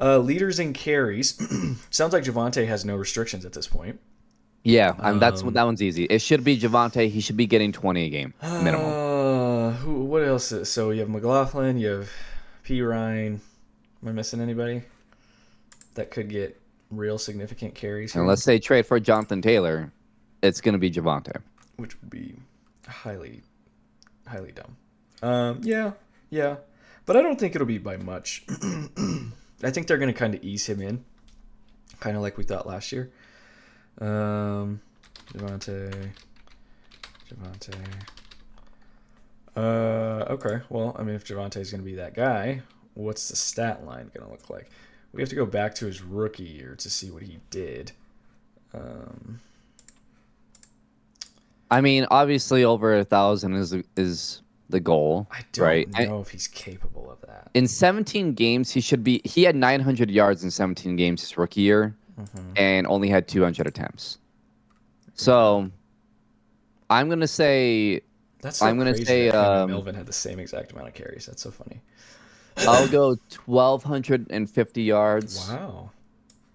Uh, 0.00 0.18
leaders 0.18 0.58
in 0.58 0.72
carries. 0.72 1.32
Sounds 1.90 2.12
like 2.12 2.24
Javonte 2.24 2.66
has 2.66 2.84
no 2.84 2.96
restrictions 2.96 3.44
at 3.44 3.52
this 3.52 3.66
point. 3.66 3.98
yeah, 4.64 4.94
um, 4.98 5.18
that's 5.18 5.42
that 5.42 5.64
one's 5.64 5.82
easy. 5.82 6.04
It 6.04 6.20
should 6.20 6.44
be 6.44 6.58
Javonte. 6.58 7.08
He 7.10 7.20
should 7.20 7.36
be 7.36 7.46
getting 7.46 7.72
20 7.72 8.04
a 8.04 8.08
game 8.08 8.34
minimum. 8.42 8.86
Uh, 8.86 9.70
who, 9.72 10.04
what 10.04 10.22
else? 10.22 10.52
Is, 10.52 10.68
so 10.70 10.90
you 10.90 11.00
have 11.00 11.08
McLaughlin, 11.08 11.78
you 11.78 11.88
have 11.88 12.10
Perine. 12.64 13.40
Am 14.02 14.08
I 14.08 14.12
missing 14.12 14.40
anybody 14.40 14.82
that 15.94 16.10
could 16.12 16.28
get 16.28 16.60
real 16.90 17.18
significant 17.18 17.74
carries? 17.74 18.12
here? 18.12 18.22
Unless 18.22 18.44
they 18.44 18.60
trade 18.60 18.86
for 18.86 19.00
Jonathan 19.00 19.42
Taylor, 19.42 19.90
it's 20.42 20.60
gonna 20.60 20.78
be 20.78 20.90
Javonte. 20.90 21.40
which 21.76 22.00
would 22.00 22.10
be 22.10 22.36
highly, 22.86 23.42
highly 24.26 24.52
dumb. 24.52 24.76
Um, 25.22 25.60
yeah, 25.62 25.92
yeah, 26.30 26.56
but 27.06 27.16
I 27.16 27.22
don't 27.22 27.38
think 27.38 27.54
it'll 27.54 27.66
be 27.66 27.78
by 27.78 27.96
much. 27.96 28.44
I 29.62 29.70
think 29.70 29.86
they're 29.86 29.98
gonna 29.98 30.12
kind 30.12 30.34
of 30.34 30.42
ease 30.44 30.66
him 30.68 30.80
in, 30.80 31.04
kind 32.00 32.16
of 32.16 32.22
like 32.22 32.36
we 32.36 32.44
thought 32.44 32.66
last 32.66 32.92
year. 32.92 33.10
Um, 34.00 34.80
Javonte, 35.32 36.10
Javonte. 37.28 37.74
Uh, 39.56 40.24
okay. 40.30 40.60
Well, 40.68 40.94
I 40.98 41.02
mean, 41.02 41.16
if 41.16 41.24
Javonte 41.24 41.56
is 41.56 41.70
gonna 41.70 41.82
be 41.82 41.96
that 41.96 42.14
guy, 42.14 42.62
what's 42.94 43.28
the 43.28 43.36
stat 43.36 43.84
line 43.84 44.10
gonna 44.16 44.30
look 44.30 44.48
like? 44.48 44.70
We 45.12 45.22
have 45.22 45.28
to 45.30 45.34
go 45.36 45.46
back 45.46 45.74
to 45.76 45.86
his 45.86 46.02
rookie 46.02 46.44
year 46.44 46.74
to 46.76 46.90
see 46.90 47.10
what 47.10 47.22
he 47.22 47.40
did. 47.50 47.92
Um, 48.74 49.40
I 51.70 51.80
mean, 51.80 52.06
obviously 52.10 52.64
over 52.64 52.96
a 52.96 53.04
thousand 53.04 53.54
is 53.54 53.74
is 53.96 54.42
the 54.70 54.80
goal, 54.80 55.26
I 55.30 55.40
don't 55.52 55.64
right? 55.66 55.88
And- 55.96 56.08
know 56.10 56.20
if 56.20 56.30
he's 56.30 56.46
capable 56.48 57.10
of 57.10 57.20
that. 57.22 57.50
in 57.54 57.66
17 57.66 58.34
games, 58.34 58.70
he 58.70 58.80
should 58.80 59.02
be. 59.02 59.20
He 59.24 59.42
had 59.44 59.56
900 59.56 60.10
yards 60.10 60.44
in 60.44 60.50
17 60.50 60.96
games 60.96 61.20
his 61.22 61.36
rookie 61.38 61.62
year. 61.62 61.94
Mm-hmm. 62.18 62.52
and 62.56 62.84
only 62.88 63.08
had 63.08 63.28
200 63.28 63.68
attempts. 63.68 64.18
So 65.14 65.70
I'm 66.90 67.08
gonna 67.08 67.28
say 67.28 68.00
That's 68.42 68.58
so 68.58 68.66
I'm 68.66 68.76
gonna 68.76 68.96
say, 68.96 69.28
um, 69.28 69.70
Melvin 69.70 69.94
had 69.94 70.06
the 70.06 70.12
same 70.12 70.40
exact 70.40 70.72
amount 70.72 70.88
of 70.88 70.94
carries. 70.94 71.26
That's 71.26 71.42
so 71.42 71.52
funny. 71.52 71.80
I'll 72.56 72.88
go 72.88 73.16
1,250 73.46 74.82
yards 74.82 75.48
Wow, 75.48 75.92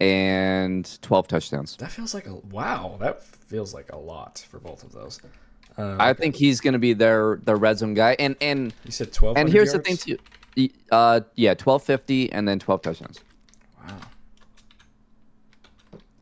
and 0.04 1.02
12 1.02 1.28
touchdowns. 1.28 1.78
that 1.78 1.92
feels 1.92 2.14
like 2.14 2.28
a 2.28 2.36
wow. 2.36 2.98
That 3.00 3.24
feels 3.24 3.74
like 3.74 3.92
a 3.92 3.98
lot 3.98 4.46
for 4.50 4.60
both 4.60 4.84
of 4.84 4.92
those. 4.92 5.22
Uh, 5.78 5.96
I 6.00 6.14
think 6.14 6.36
he's 6.36 6.60
gonna 6.62 6.78
be 6.80 6.94
their 6.94 7.38
their 7.44 7.56
red 7.56 7.78
zone 7.80 7.94
guy. 7.94 8.16
And 8.20 8.36
and 8.42 8.74
you 8.86 8.92
said 8.92 9.12
twelve. 9.14 9.38
and 9.38 9.50
here's 9.50 9.72
the 9.72 9.80
thing 9.80 9.98
too. 9.98 10.18
Uh, 10.92 11.22
yeah, 11.36 11.52
1250 11.52 12.32
and 12.32 12.48
then 12.48 12.60
12 12.60 12.82
touchdowns. 12.84 13.20
Wow. 13.84 13.98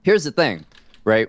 Here's 0.04 0.24
the 0.24 0.32
thing, 0.32 0.66
right? 1.04 1.28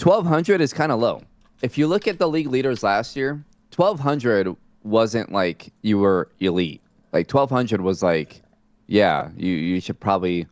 1200 0.00 0.60
is 0.60 0.72
kind 0.72 0.92
of 0.92 1.00
low. 1.00 1.22
If 1.62 1.76
you 1.76 1.88
look 1.88 2.06
at 2.06 2.20
the 2.20 2.28
league 2.28 2.46
leaders 2.46 2.84
last 2.84 3.16
year, 3.16 3.44
1200 3.74 4.54
wasn't 4.84 5.32
like 5.32 5.72
you 5.82 5.98
were 5.98 6.30
elite. 6.38 6.82
Like 7.12 7.28
1200 7.32 7.80
was 7.80 8.00
like, 8.00 8.42
yeah, 8.86 9.30
you 9.36 9.50
you 9.50 9.80
should 9.80 9.98
probably 9.98 10.46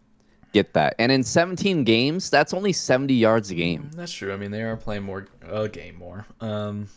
get 0.54 0.72
that. 0.72 0.94
And 0.98 1.12
in 1.12 1.22
17 1.22 1.84
games, 1.84 2.30
that's 2.30 2.54
only 2.54 2.72
70 2.72 3.12
yards 3.12 3.50
a 3.50 3.54
game. 3.54 3.90
That's 3.94 4.12
true. 4.12 4.32
I 4.32 4.36
mean, 4.36 4.50
they 4.50 4.62
are 4.62 4.76
playing 4.76 5.02
more 5.02 5.26
a 5.46 5.68
game 5.68 5.96
more. 5.96 6.26
Um, 6.40 6.88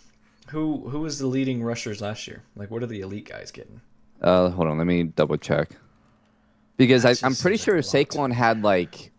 who 0.47 0.87
who 0.87 1.01
was 1.01 1.19
the 1.19 1.27
leading 1.27 1.61
rushers 1.61 1.99
last 1.99 2.27
year? 2.27 2.43
Like, 2.55 2.71
what 2.71 2.81
are 2.81 2.87
the 2.87 3.01
elite 3.01 3.27
guys 3.27 3.51
getting? 3.51 3.81
Uh, 4.21 4.49
hold 4.49 4.67
on, 4.67 4.77
let 4.77 4.87
me 4.87 5.03
double 5.03 5.35
check. 5.35 5.71
Because 6.77 7.03
I, 7.03 7.15
I'm 7.25 7.35
pretty 7.35 7.57
sure. 7.57 7.77
Saquon 7.79 8.31
had 8.31 8.61
like, 8.61 9.11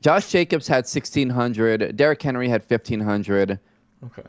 Josh 0.00 0.30
Jacobs 0.30 0.66
had 0.66 0.84
1600, 0.84 1.96
Derrick 1.96 2.22
Henry 2.22 2.48
had 2.48 2.62
1500. 2.62 3.58
Okay. 4.04 4.22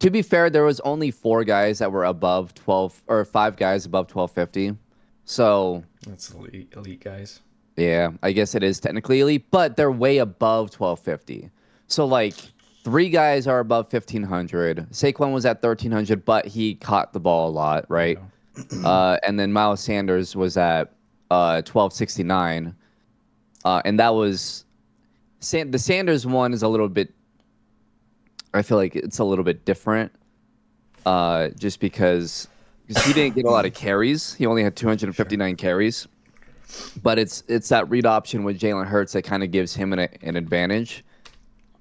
To 0.00 0.10
be 0.10 0.22
fair, 0.22 0.50
there 0.50 0.64
was 0.64 0.80
only 0.80 1.10
four 1.10 1.44
guys 1.44 1.78
that 1.80 1.92
were 1.92 2.04
above 2.04 2.54
12 2.54 3.02
or 3.06 3.24
five 3.24 3.56
guys 3.56 3.84
above 3.84 4.14
1250. 4.14 4.78
So, 5.24 5.84
That's 6.06 6.30
elite 6.30 6.72
elite 6.74 7.04
guys. 7.04 7.40
Yeah, 7.76 8.10
I 8.22 8.32
guess 8.32 8.54
it 8.54 8.62
is 8.62 8.80
technically 8.80 9.20
elite, 9.20 9.50
but 9.50 9.76
they're 9.76 9.90
way 9.90 10.18
above 10.18 10.72
1250. 10.78 11.50
So, 11.86 12.04
like, 12.04 12.34
three 12.84 13.08
guys 13.08 13.46
are 13.46 13.60
above 13.60 13.92
1500. 13.92 14.90
Saquon 14.90 15.32
was 15.32 15.46
at 15.46 15.62
1300, 15.62 16.24
but 16.24 16.46
he 16.46 16.74
caught 16.74 17.12
the 17.12 17.20
ball 17.20 17.48
a 17.48 17.52
lot, 17.52 17.86
right? 17.88 18.18
uh, 18.84 19.18
and 19.22 19.38
then 19.38 19.52
Miles 19.52 19.80
Sanders 19.80 20.36
was 20.36 20.56
at 20.56 20.92
uh, 21.30 21.62
1269. 21.62 22.74
Uh, 23.64 23.82
and 23.84 23.98
that 24.00 24.14
was 24.14 24.64
San- 25.40 25.70
the 25.70 25.78
Sanders 25.78 26.26
one 26.26 26.52
is 26.52 26.62
a 26.62 26.68
little 26.68 26.88
bit 26.88 27.12
I 28.52 28.62
feel 28.62 28.78
like 28.78 28.96
it's 28.96 29.18
a 29.18 29.24
little 29.24 29.44
bit 29.44 29.64
different, 29.64 30.12
uh, 31.06 31.48
just 31.50 31.80
because 31.80 32.48
because 32.86 33.04
he 33.04 33.12
didn't 33.12 33.36
get 33.36 33.44
a 33.44 33.50
lot 33.50 33.64
of 33.64 33.74
carries. 33.74 34.34
He 34.34 34.46
only 34.46 34.64
had 34.64 34.74
259 34.74 35.56
carries, 35.56 36.08
but 37.02 37.18
it's 37.18 37.42
it's 37.48 37.68
that 37.68 37.88
read 37.88 38.06
option 38.06 38.44
with 38.44 38.58
Jalen 38.58 38.86
Hurts 38.86 39.12
that 39.12 39.22
kind 39.22 39.42
of 39.42 39.50
gives 39.50 39.74
him 39.74 39.92
an, 39.92 40.00
an 40.22 40.36
advantage, 40.36 41.04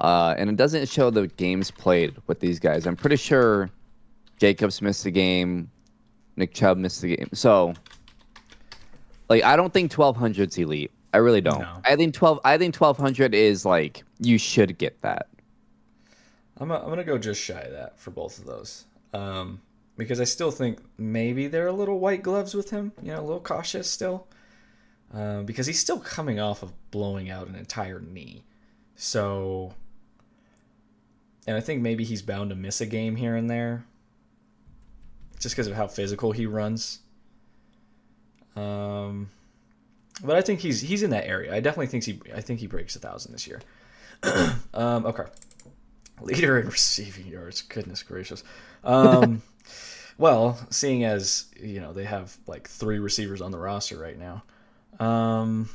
uh, 0.02 0.36
and 0.38 0.50
it 0.50 0.56
doesn't 0.56 0.88
show 0.90 1.10
the 1.10 1.28
games 1.28 1.72
played 1.72 2.16
with 2.28 2.40
these 2.40 2.60
guys. 2.60 2.86
I'm 2.86 2.96
pretty 2.96 3.18
sure 3.18 3.70
Jacobs 4.38 4.82
missed 4.82 5.04
the 5.04 5.12
game, 5.12 5.70
Nick 6.36 6.54
Chubb 6.54 6.78
missed 6.78 7.02
the 7.02 7.16
game, 7.16 7.30
so 7.34 7.74
like 9.30 9.44
I 9.44 9.56
don't 9.56 9.74
think 9.74 9.92
1200's 9.92 10.58
elite. 10.58 10.92
I 11.14 11.18
really 11.18 11.42
don't. 11.42 11.62
No. 11.62 11.82
I 11.86 11.96
think 11.96 12.14
12. 12.14 12.40
I 12.44 12.58
think 12.58 12.76
1200 12.76 13.34
is 13.34 13.66
like 13.66 14.04
you 14.20 14.38
should 14.38 14.78
get 14.78 15.02
that. 15.02 15.28
I'm, 16.58 16.72
i 16.72 16.78
I'm 16.78 16.90
gonna 16.90 17.04
go 17.04 17.18
just 17.18 17.42
shy 17.42 17.60
of 17.62 17.72
that 17.72 18.00
for 18.00 18.12
both 18.12 18.38
of 18.38 18.46
those. 18.46 18.86
Um, 19.14 19.62
because 19.98 20.20
I 20.22 20.24
still 20.24 20.52
think 20.52 20.80
maybe 20.98 21.48
they're 21.48 21.68
a 21.68 21.74
little 21.74 22.00
white 22.00 22.22
gloves 22.22 22.54
with 22.54 22.70
him. 22.70 22.92
You 23.02 23.14
know, 23.14 23.20
a 23.20 23.26
little 23.26 23.40
cautious 23.40 23.90
still. 23.90 24.28
Um, 25.12 25.46
because 25.46 25.66
he's 25.66 25.80
still 25.80 26.00
coming 26.00 26.40
off 26.40 26.62
of 26.62 26.72
blowing 26.92 27.30
out 27.30 27.48
an 27.48 27.56
entire 27.56 28.00
knee. 28.00 28.44
So, 28.96 29.74
and 31.48 31.58
I 31.58 31.62
think 31.62 31.82
maybe 31.82 32.04
he's 32.04 32.22
bound 32.22 32.52
to 32.52 32.56
miss 32.56 32.80
a 32.82 32.86
game 32.86 33.16
here 33.16 33.36
and 33.36 33.50
there. 33.50 33.86
Just 35.40 35.56
because 35.56 35.68
of 35.68 35.74
how 35.74 35.88
physical 35.88 36.32
he 36.32 36.46
runs. 36.46 37.00
Um, 38.56 39.30
but 40.24 40.36
I 40.36 40.42
think 40.42 40.60
he's 40.60 40.82
he's 40.82 41.04
in 41.04 41.12
that 41.12 41.26
area. 41.26 41.56
I 41.56 41.60
definitely 41.60 41.88
think 41.88 42.04
he 42.04 42.20
I 42.36 42.42
think 42.42 42.60
he 42.60 42.68
breaks 42.68 42.96
a 42.96 43.00
thousand 43.00 43.32
this 43.32 43.48
year. 43.48 43.62
um, 44.74 45.06
okay. 45.06 45.24
Leader 46.22 46.60
in 46.60 46.68
receiving 46.68 47.28
yards. 47.28 47.62
Goodness 47.62 48.04
gracious. 48.04 48.44
Um, 48.84 49.42
well, 50.18 50.60
seeing 50.70 51.06
as 51.06 51.46
you 51.58 51.80
know 51.80 51.94
they 51.94 52.04
have 52.04 52.36
like 52.48 52.68
three 52.68 53.00
receivers 53.00 53.42
on 53.42 53.52
the 53.52 53.58
roster 53.58 53.98
right 53.98 54.20
now, 54.20 54.44
um, 55.00 55.70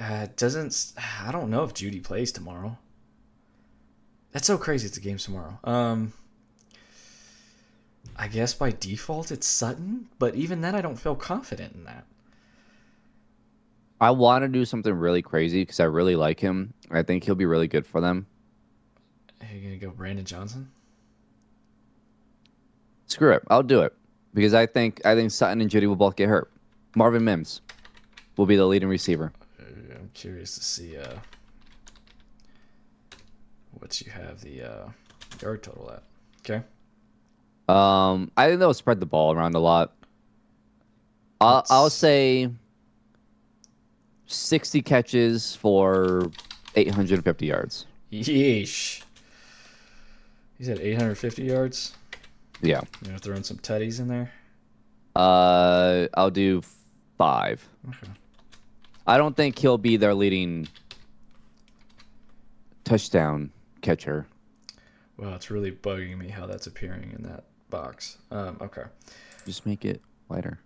uh, 0.00 0.26
doesn't 0.36 0.92
I 1.22 1.30
don't 1.30 1.50
know 1.50 1.62
if 1.64 1.74
Jeudy 1.74 2.02
plays 2.02 2.32
tomorrow. 2.32 2.76
That's 4.32 4.46
so 4.46 4.58
crazy. 4.58 4.86
It's 4.86 4.96
a 4.96 5.00
game 5.00 5.18
tomorrow. 5.18 5.58
Um, 5.62 6.12
I 8.16 8.28
guess 8.28 8.54
by 8.54 8.70
default 8.70 9.30
it's 9.30 9.46
Sutton, 9.46 10.08
but 10.18 10.34
even 10.34 10.60
then 10.60 10.74
I 10.74 10.80
don't 10.80 10.96
feel 10.96 11.14
confident 11.14 11.74
in 11.74 11.84
that. 11.84 12.04
I 14.00 14.10
want 14.10 14.42
to 14.42 14.48
do 14.48 14.64
something 14.64 14.92
really 14.92 15.22
crazy 15.22 15.62
because 15.62 15.78
I 15.78 15.84
really 15.84 16.16
like 16.16 16.40
him. 16.40 16.74
I 16.90 17.02
think 17.02 17.22
he'll 17.22 17.36
be 17.36 17.46
really 17.46 17.68
good 17.68 17.86
for 17.86 18.00
them. 18.00 18.26
Are 19.40 19.54
you 19.54 19.60
gonna 19.62 19.76
go 19.76 19.90
Brandon 19.90 20.24
Johnson? 20.24 20.70
Screw 23.06 23.32
it, 23.32 23.42
I'll 23.48 23.62
do 23.62 23.82
it 23.82 23.94
because 24.34 24.54
I 24.54 24.66
think 24.66 25.04
I 25.04 25.14
think 25.14 25.30
Sutton 25.30 25.60
and 25.60 25.70
Jeudy 25.70 25.86
will 25.86 25.96
both 25.96 26.16
get 26.16 26.28
hurt. 26.28 26.50
Marvin 26.94 27.24
Mims 27.24 27.60
will 28.36 28.46
be 28.46 28.56
the 28.56 28.66
leading 28.66 28.88
receiver. 28.88 29.32
I'm 29.58 30.10
curious 30.14 30.54
to 30.56 30.64
see 30.64 30.96
uh, 30.96 31.14
what 33.72 34.00
you 34.00 34.10
have 34.10 34.40
the 34.40 34.62
uh, 34.62 34.88
yard 35.40 35.62
total 35.62 35.90
at. 35.90 36.02
Okay. 36.40 36.62
Um, 37.68 38.30
I 38.36 38.48
think 38.48 38.58
they'll 38.58 38.74
spread 38.74 39.00
the 39.00 39.06
ball 39.06 39.32
around 39.32 39.54
a 39.54 39.60
lot. 39.60 39.92
I'll, 41.40 41.64
I'll 41.70 41.90
say 41.90 42.50
sixty 44.26 44.82
catches 44.82 45.54
for 45.56 46.30
eight 46.74 46.90
hundred 46.90 47.14
and 47.14 47.24
fifty 47.24 47.46
yards. 47.46 47.86
Yeesh. 48.12 49.02
He's 50.58 50.68
at 50.68 50.78
850 50.78 51.42
yards. 51.42 51.94
Yeah. 52.62 52.80
You 53.04 53.12
know, 53.12 53.18
throwing 53.18 53.42
some 53.42 53.58
tutties 53.58 53.98
in 54.00 54.08
there. 54.08 54.32
Uh, 55.14 56.06
I'll 56.14 56.30
do 56.30 56.62
five. 57.18 57.66
Okay. 57.88 58.12
I 59.06 59.18
don't 59.18 59.36
think 59.36 59.58
he'll 59.58 59.78
be 59.78 59.96
their 59.96 60.14
leading 60.14 60.68
touchdown 62.84 63.50
catcher. 63.80 64.26
Wow, 65.18 65.34
it's 65.34 65.50
really 65.50 65.72
bugging 65.72 66.16
me 66.18 66.28
how 66.28 66.46
that's 66.46 66.66
appearing 66.66 67.12
in 67.16 67.22
that 67.24 67.44
box. 67.68 68.18
Um, 68.30 68.56
okay. 68.60 68.84
Just 69.44 69.66
make 69.66 69.84
it 69.84 70.00
lighter. 70.28 70.58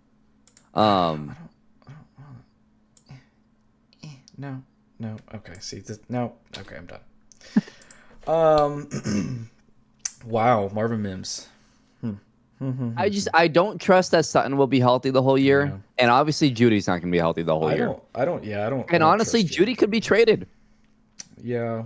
Um, 0.73 1.31
I 1.31 1.33
don't- 1.33 3.19
No, 4.39 4.63
no. 4.99 5.17
Okay. 5.33 5.53
See, 5.59 5.79
this, 5.79 5.99
no. 6.09 6.33
Okay, 6.59 6.77
I'm 6.77 6.85
done. 6.85 6.99
um. 8.27 9.49
wow, 10.25 10.69
Marvin 10.73 11.01
Mims. 11.01 11.47
I 12.59 13.09
just 13.09 13.27
I 13.33 13.47
don't 13.47 13.79
trust 13.79 14.11
that 14.11 14.25
Sutton 14.25 14.57
will 14.57 14.65
be 14.67 14.79
healthy 14.79 15.11
the 15.11 15.21
whole 15.21 15.37
year, 15.37 15.65
Yeah. 15.65 15.77
and 15.99 16.11
obviously 16.11 16.49
Jeudy's 16.51 16.87
not 16.87 16.93
going 17.01 17.11
to 17.11 17.15
be 17.15 17.19
healthy 17.19 17.43
the 17.43 17.53
whole 17.53 17.67
I 17.67 17.75
year. 17.75 17.85
don't. 17.85 18.03
I 18.15 18.25
don't. 18.25 18.43
Yeah, 18.43 18.65
I 18.65 18.69
don't. 18.69 18.79
I 18.81 18.93
And 18.95 19.01
don't 19.01 19.03
honestly. 19.03 19.43
Jeudy 19.43 19.77
could 19.77 19.91
be 19.91 19.99
traded. 19.99 20.47
Yeah. 21.41 21.83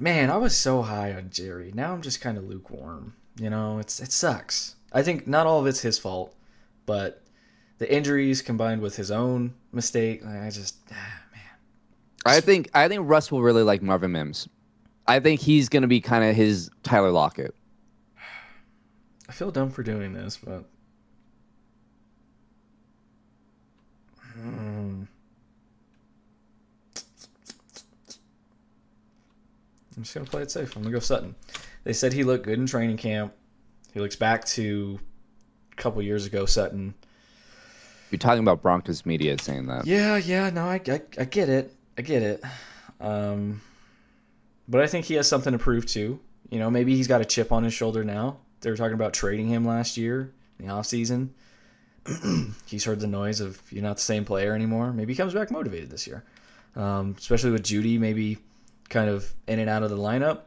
Man, 0.00 0.28
I 0.30 0.36
was 0.36 0.56
so 0.56 0.82
high 0.82 1.14
on 1.14 1.30
Jerry. 1.30 1.70
Now 1.74 1.92
I'm 1.92 2.02
just 2.02 2.20
kind 2.20 2.36
of 2.36 2.44
lukewarm. 2.44 3.14
You 3.38 3.48
know, 3.50 3.78
it's 3.78 4.00
it 4.00 4.10
sucks. 4.12 4.74
I 4.92 5.02
think 5.02 5.26
not 5.26 5.46
all 5.46 5.60
of 5.60 5.66
it's 5.66 5.80
his 5.80 5.98
fault, 5.98 6.34
but 6.84 7.22
the 7.78 7.92
injuries 7.92 8.42
combined 8.42 8.80
with 8.82 8.96
his 8.96 9.10
own 9.10 9.54
mistake, 9.72 10.24
I 10.26 10.50
just 10.50 10.76
ah, 10.90 10.94
man. 11.32 11.42
I 12.24 12.40
think 12.40 12.70
I 12.74 12.88
think 12.88 13.02
Russ 13.08 13.30
will 13.30 13.42
really 13.42 13.62
like 13.62 13.82
Marvin 13.82 14.10
Mims. 14.12 14.48
I 15.06 15.20
think 15.20 15.40
he's 15.40 15.68
going 15.68 15.82
to 15.82 15.88
be 15.88 16.00
kind 16.00 16.24
of 16.24 16.34
his 16.34 16.70
Tyler 16.82 17.10
Lockett. 17.12 17.54
I 19.28 19.32
feel 19.32 19.50
dumb 19.50 19.70
for 19.70 19.82
doing 19.82 20.12
this, 20.12 20.36
but 20.42 20.64
Hmm. 24.34 25.04
I'm 29.96 30.02
just 30.02 30.14
gonna 30.14 30.26
play 30.26 30.42
it 30.42 30.50
safe. 30.50 30.76
I'm 30.76 30.82
gonna 30.82 30.92
go 30.92 30.98
Sutton. 31.00 31.34
They 31.84 31.92
said 31.94 32.12
he 32.12 32.22
looked 32.22 32.44
good 32.44 32.58
in 32.58 32.66
training 32.66 32.98
camp. 32.98 33.32
He 33.94 34.00
looks 34.00 34.16
back 34.16 34.44
to 34.46 35.00
a 35.72 35.74
couple 35.76 36.02
years 36.02 36.26
ago 36.26 36.44
Sutton. 36.44 36.94
You're 38.10 38.18
talking 38.18 38.40
about 38.42 38.60
Broncos 38.62 39.06
media 39.06 39.36
saying 39.40 39.66
that. 39.66 39.86
Yeah, 39.86 40.16
yeah, 40.18 40.50
no, 40.50 40.66
I, 40.66 40.80
I, 40.86 41.00
I 41.18 41.24
get 41.24 41.48
it. 41.48 41.74
I 41.98 42.02
get 42.02 42.22
it. 42.22 42.42
Um, 43.00 43.62
but 44.68 44.82
I 44.82 44.86
think 44.86 45.06
he 45.06 45.14
has 45.14 45.26
something 45.26 45.52
to 45.52 45.58
prove 45.58 45.86
too. 45.86 46.20
You 46.50 46.58
know, 46.58 46.70
maybe 46.70 46.94
he's 46.94 47.08
got 47.08 47.20
a 47.20 47.24
chip 47.24 47.50
on 47.50 47.64
his 47.64 47.72
shoulder 47.74 48.04
now. 48.04 48.36
They 48.60 48.70
were 48.70 48.76
talking 48.76 48.94
about 48.94 49.12
trading 49.12 49.48
him 49.48 49.66
last 49.66 49.96
year 49.96 50.32
in 50.58 50.66
the 50.66 50.72
offseason. 50.72 51.30
he's 52.66 52.84
heard 52.84 53.00
the 53.00 53.06
noise 53.06 53.40
of 53.40 53.60
you're 53.70 53.82
not 53.82 53.96
the 53.96 54.02
same 54.02 54.24
player 54.24 54.54
anymore. 54.54 54.92
Maybe 54.92 55.12
he 55.12 55.16
comes 55.16 55.34
back 55.34 55.50
motivated 55.50 55.90
this 55.90 56.06
year, 56.06 56.24
um, 56.74 57.16
especially 57.18 57.50
with 57.50 57.64
Jeudy 57.64 57.98
maybe 57.98 58.38
kind 58.88 59.10
of 59.10 59.34
in 59.46 59.58
and 59.58 59.68
out 59.68 59.82
of 59.82 59.90
the 59.90 59.96
lineup. 59.96 60.42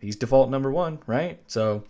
He's 0.00 0.16
default 0.16 0.50
number 0.50 0.70
one, 0.70 1.00
right? 1.06 1.40
So, 1.46 1.84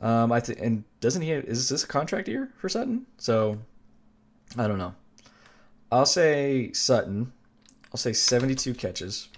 um, 0.00 0.32
I 0.32 0.40
th- 0.40 0.58
and 0.60 0.84
doesn't 1.00 1.22
he? 1.22 1.30
Is 1.30 1.68
this 1.68 1.84
a 1.84 1.86
contract 1.86 2.28
year 2.28 2.50
for 2.56 2.68
Sutton? 2.68 3.06
So, 3.16 3.58
I 4.56 4.66
don't 4.66 4.78
know. 4.78 4.94
I'll 5.90 6.06
say 6.06 6.72
Sutton. 6.72 7.32
I'll 7.92 7.98
say 7.98 8.12
72 8.12 8.74
catches. 8.74 9.28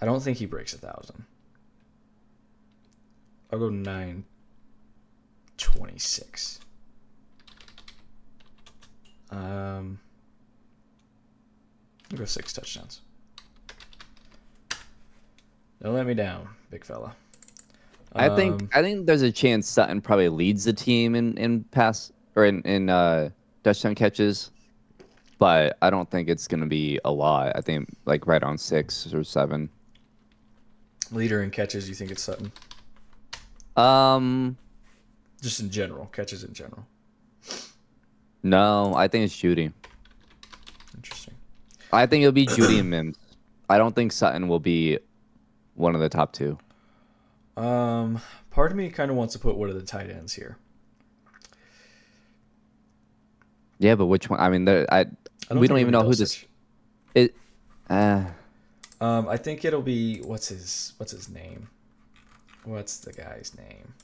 I 0.00 0.04
don't 0.04 0.20
think 0.20 0.38
he 0.38 0.46
breaks 0.46 0.74
a 0.74 0.78
thousand. 0.78 1.24
I'll 3.52 3.58
go 3.58 3.68
nine 3.68 4.24
26. 5.58 6.60
Um, 9.30 9.98
I'll 12.10 12.18
go 12.18 12.24
six 12.24 12.52
touchdowns. 12.52 13.02
Don't 15.82 15.94
let 15.94 16.06
me 16.06 16.14
down, 16.14 16.48
big 16.70 16.84
fella. 16.84 17.14
I 18.14 18.34
think 18.36 18.62
Um, 18.62 18.68
I 18.74 18.82
think 18.82 19.06
there's 19.06 19.22
a 19.22 19.32
chance 19.32 19.66
Sutton 19.68 20.00
probably 20.00 20.28
leads 20.28 20.64
the 20.64 20.72
team 20.72 21.14
in 21.14 21.36
in 21.38 21.64
pass 21.64 22.12
or 22.36 22.44
in 22.46 22.62
in 22.62 22.88
uh, 22.88 23.30
touchdown 23.64 23.94
catches, 23.94 24.50
but 25.38 25.76
I 25.82 25.90
don't 25.90 26.10
think 26.10 26.28
it's 26.28 26.46
gonna 26.46 26.66
be 26.66 27.00
a 27.04 27.10
lot. 27.10 27.52
I 27.56 27.60
think 27.62 27.88
like 28.04 28.26
right 28.26 28.42
on 28.42 28.58
six 28.58 29.12
or 29.14 29.24
seven. 29.24 29.68
leader 31.10 31.42
in 31.42 31.50
catches. 31.50 31.88
You 31.88 31.94
think 31.94 32.10
it's 32.10 32.22
Sutton? 32.22 32.52
Um, 33.76 34.56
Just 35.40 35.60
in 35.60 35.70
general, 35.70 36.06
catches 36.06 36.44
in 36.44 36.52
general. 36.52 36.86
no, 38.42 38.94
I 38.94 39.08
think 39.08 39.24
it's 39.24 39.36
Jeudy. 39.36 39.72
Interesting. 40.94 41.34
I 41.92 42.06
think 42.06 42.22
it'll 42.22 42.32
be 42.32 42.46
Jeudy 42.46 42.80
and 42.80 42.90
Mims. 42.90 43.16
I 43.68 43.78
don't 43.78 43.94
think 43.94 44.12
Sutton 44.12 44.48
will 44.48 44.60
be 44.60 44.98
one 45.74 45.94
of 45.94 46.00
the 46.00 46.08
top 46.08 46.32
two. 46.32 46.58
Um, 47.56 48.20
part 48.50 48.70
of 48.72 48.76
me 48.76 48.88
kind 48.90 49.10
of 49.10 49.16
wants 49.16 49.32
to 49.34 49.38
put 49.38 49.56
one 49.56 49.68
of 49.68 49.74
the 49.74 49.82
tight 49.82 50.10
ends 50.10 50.32
here. 50.32 50.56
Yeah, 53.78 53.94
but 53.94 54.06
which 54.06 54.30
one? 54.30 54.40
I 54.40 54.48
mean, 54.48 54.64
there- 54.64 54.86
I, 54.92 55.06
I 55.50 55.54
we 55.54 55.66
don't 55.66 55.78
even 55.78 55.92
know 55.92 56.02
who 56.02 56.14
this. 56.14 56.44
It. 57.14 57.34
Uh, 57.90 58.24
Um, 59.00 59.28
I 59.28 59.36
think 59.36 59.64
it'll 59.64 59.82
be 59.82 60.20
what's 60.20 60.48
his 60.48 60.92
what's 60.98 61.12
his 61.12 61.28
name? 61.28 61.68
What's 62.64 62.98
the 62.98 63.12
guy's 63.12 63.52
name? 63.56 63.94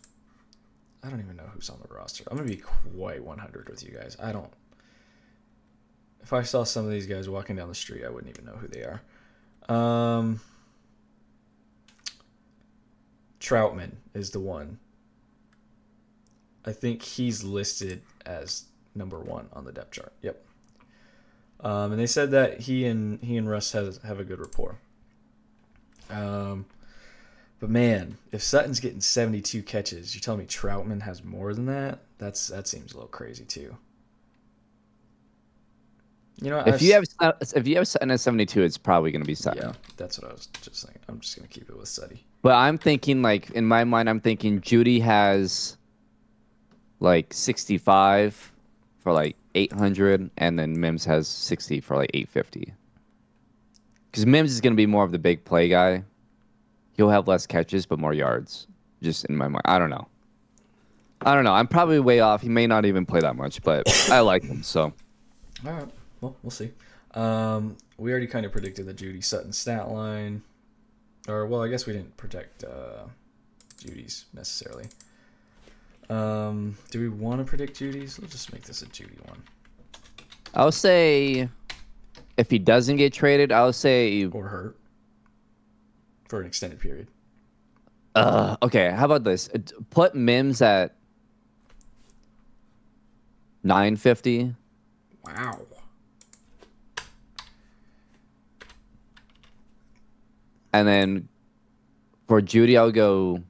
I 1.03 1.11
don't 1.11 1.21
even 1.21 1.37
know 1.37 1.49
who's 1.55 1.71
on 1.71 1.79
the 1.81 1.95
roster. 1.95 2.25
I'm 2.31 2.37
gonna 2.37 2.49
be 2.49 2.57
quite 2.57 3.23
100 3.23 3.69
with 3.69 3.85
you 3.85 3.91
guys. 3.91 4.17
I 4.21 4.33
don't. 4.33 4.53
If 6.21 6.33
I 6.33 6.43
saw 6.43 6.65
some 6.65 6.85
of 6.85 6.91
these 6.91 7.07
guys 7.07 7.29
walking 7.29 7.57
down 7.57 7.69
the 7.69 7.75
street, 7.75 8.05
I 8.05 8.11
wouldn't 8.11 8.37
even 8.37 8.45
know 8.45 8.59
who 8.59 8.67
they 8.67 8.83
are. 8.83 9.01
Um, 9.69 10.41
Trautman 13.41 13.93
is 14.15 14.31
the 14.31 14.41
one. 14.41 14.79
I 16.65 16.73
think 16.73 17.03
he's 17.03 17.45
listed 17.45 18.03
as 18.27 18.65
number 18.95 19.19
one 19.19 19.49
on 19.53 19.65
the 19.65 19.73
depth 19.73 19.93
chart. 19.93 20.13
Yep. 20.23 20.45
Um, 21.61 21.93
and 21.93 22.01
they 22.01 22.07
said 22.07 22.31
that 22.33 22.61
he 22.61 22.85
and 22.85 23.21
he 23.23 23.37
and 23.37 23.49
Russ 23.49 23.73
has 23.73 23.99
have 24.05 24.21
a 24.21 24.25
good 24.25 24.41
rapport. 24.41 24.79
Um, 26.11 26.67
but 27.61 27.71
man, 27.71 28.19
if 28.33 28.43
Sutton's 28.43 28.81
getting 28.81 29.01
72 29.01 29.63
catches, 29.63 30.15
you're 30.15 30.21
telling 30.21 30.41
me 30.41 30.47
Trautman 30.47 31.03
has 31.03 31.25
more 31.25 31.55
than 31.55 31.67
that? 31.67 32.01
That's 32.19 32.49
that 32.49 32.67
seems 32.67 32.93
a 32.93 32.97
little 32.97 33.09
crazy 33.09 33.45
too. 33.45 33.77
You 36.41 36.51
know, 36.51 36.61
if 36.61 36.75
I've 36.75 36.83
you 36.83 36.93
have 36.93 37.05
if 37.57 37.67
you 37.67 37.77
have 37.77 37.89
Sutton 37.89 38.11
at 38.13 38.21
seventy 38.21 38.47
two, 38.47 38.63
it's 38.63 38.79
probably 38.79 39.11
gonna 39.11 39.25
be 39.25 39.35
Sutton. 39.35 39.63
yeah, 39.63 39.73
that's 39.97 40.21
what 40.21 40.31
I 40.31 40.35
was 40.35 40.47
just 40.47 40.77
saying. 40.77 40.99
I'm 41.09 41.19
just 41.19 41.37
gonna 41.37 41.49
keep 41.49 41.69
it 41.69 41.77
with 41.77 41.89
Sutty. 41.89 42.25
But 42.43 42.55
I'm 42.55 42.79
thinking 42.79 43.23
like 43.23 43.51
in 43.51 43.65
my 43.65 43.83
mind, 43.85 44.09
I'm 44.09 44.21
thinking 44.21 44.61
Jeudy 44.61 45.01
has 45.03 45.77
like 47.01 47.33
65 47.33 48.53
for 49.01 49.13
like 49.13 49.37
800, 49.55 50.31
and 50.39 50.59
then 50.59 50.79
Mims 50.79 51.05
has 51.07 51.27
60 51.27 51.81
for 51.81 51.97
like 51.97 52.11
850. 52.15 52.73
Because 54.11 54.27
Mims 54.27 54.53
is 54.53 54.61
gonna 54.61 54.77
be 54.77 54.87
more 54.87 55.03
of 55.03 55.11
the 55.11 55.19
big 55.19 55.45
play 55.45 55.69
guy. 55.69 56.05
He'll 56.99 57.09
have 57.09 57.29
less 57.29 57.47
catches 57.47 57.87
but 57.87 57.99
more 57.99 58.13
yards. 58.13 58.67
Just 59.03 59.25
in 59.27 59.37
my 59.37 59.47
mind, 59.47 59.63
I 59.65 59.79
don't 59.79 59.89
know. 59.89 60.09
I 61.23 61.35
don't 61.35 61.45
know. 61.45 61.55
I'm 61.55 61.69
probably 61.69 62.01
way 62.01 62.19
off. 62.21 62.43
He 62.43 62.49
may 62.49 62.67
not 62.67 62.85
even 62.85 63.07
play 63.07 63.21
that 63.21 63.37
much, 63.37 63.63
but 63.63 63.89
I 64.11 64.21
like 64.21 64.43
him. 64.43 64.63
So 64.65 64.93
All 65.65 65.73
right. 65.73 65.89
Well, 66.21 66.37
we'll 66.43 66.51
see. 66.51 66.73
Um, 67.15 67.77
we 67.97 68.11
already 68.11 68.27
kind 68.27 68.45
of 68.45 68.51
predicted 68.51 68.87
the 68.87 68.93
Jeudy 68.93 69.23
Sutton 69.23 69.53
stat 69.53 69.89
line, 69.89 70.43
or 71.29 71.47
well, 71.47 71.63
I 71.63 71.69
guess 71.69 71.87
we 71.87 71.93
didn't 71.93 72.17
predict 72.17 72.65
uh, 72.65 73.07
Jeudy's 73.81 74.27
necessarily. 74.35 74.87
Um, 76.11 76.77
do 76.91 77.01
we 77.01 77.09
want 77.09 77.39
to 77.39 77.45
predict 77.45 77.79
Jeudy's? 77.79 78.19
Let's 78.19 78.33
just 78.33 78.53
make 78.53 78.63
this 78.63 78.83
a 78.83 78.87
Jeudy 78.87 79.25
one, 79.29 79.43
I'll 80.55 80.73
say 80.73 81.49
if 82.37 82.51
he 82.51 82.59
doesn't 82.59 82.97
get 82.97 83.13
traded, 83.13 83.53
I'll 83.53 83.73
say 83.73 84.25
or 84.27 84.49
hurt 84.49 84.77
for 86.29 86.41
an 86.41 86.47
extended 86.47 86.79
period. 86.81 87.09
Uh, 88.15 88.57
okay, 88.63 88.91
how 88.91 89.05
about 89.05 89.25
this? 89.25 89.49
Uh, 89.55 89.59
Put 89.91 90.15
Mims 90.15 90.61
at 90.63 90.97
950 93.65 94.55
Wow. 95.25 95.59
and 100.73 100.87
then 100.87 101.29
for 102.27 102.41
Jeudy 102.41 102.77
I'll 102.79 102.93
go 102.93 103.43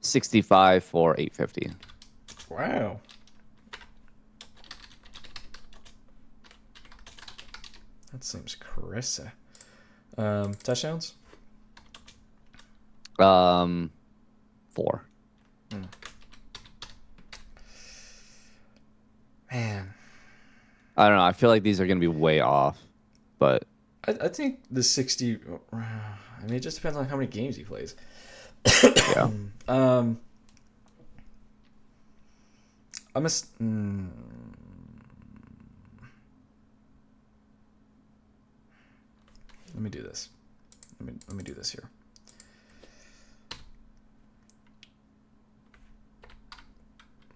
65 0.00 0.84
for 0.84 1.14
850. 1.18 1.70
Wow. 2.50 3.00
That 8.12 8.24
seems 8.24 8.54
crazy. 8.56 9.24
Um, 10.18 10.54
touchdowns? 10.54 11.14
Um 13.22 13.90
4. 14.74 15.04
Man, 19.50 19.92
I 20.96 21.08
don't 21.08 21.16
know. 21.18 21.24
I 21.24 21.32
feel 21.32 21.50
like 21.50 21.62
these 21.62 21.78
are 21.80 21.86
going 21.86 21.98
to 21.98 22.00
be 22.00 22.06
way 22.06 22.40
off. 22.40 22.80
But 23.38 23.64
I, 24.06 24.12
I 24.12 24.28
think 24.28 24.60
the 24.70 24.82
60. 24.82 25.38
I 25.72 25.76
mean, 26.44 26.54
it 26.54 26.60
just 26.60 26.78
depends 26.78 26.96
on 26.96 27.06
how 27.06 27.16
many 27.16 27.28
games 27.28 27.56
he 27.56 27.64
plays. 27.64 27.94
yeah. 28.82 29.30
Um, 29.68 30.18
I'm 33.14 33.24
a. 33.24 33.28
Mm, 33.28 34.08
let 39.74 39.82
me 39.82 39.88
do 39.88 40.02
this. 40.02 40.30
Let 40.98 41.06
me 41.12 41.20
let 41.28 41.36
me 41.36 41.44
do 41.44 41.54
this 41.54 41.70
here. 41.70 41.88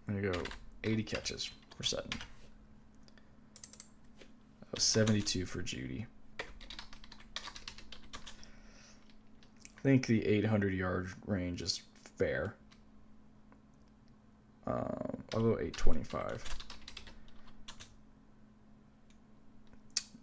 I'm 0.08 0.20
gonna 0.20 0.32
go 0.32 0.42
80 0.84 1.02
catches 1.02 1.50
for 1.76 1.82
Sutton. 1.82 2.12
Oh, 4.64 4.78
72 4.78 5.46
for 5.46 5.62
Jeudy. 5.62 6.06
I 6.40 6.44
think 9.82 10.06
the 10.06 10.24
800 10.26 10.74
yard 10.74 11.10
range 11.26 11.62
is 11.62 11.82
fair. 12.16 12.54
Um, 14.66 15.22
I'll 15.32 15.42
go 15.42 15.58
825. 15.58 16.44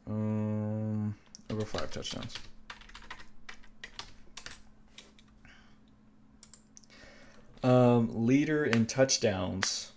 Um, 0.07 1.15
I'll 1.49 1.55
go 1.55 1.63
five 1.63 1.89
touchdowns. 1.91 2.35
Um, 7.63 8.25
leader 8.25 8.65
in 8.65 8.85
touchdowns 8.85 9.91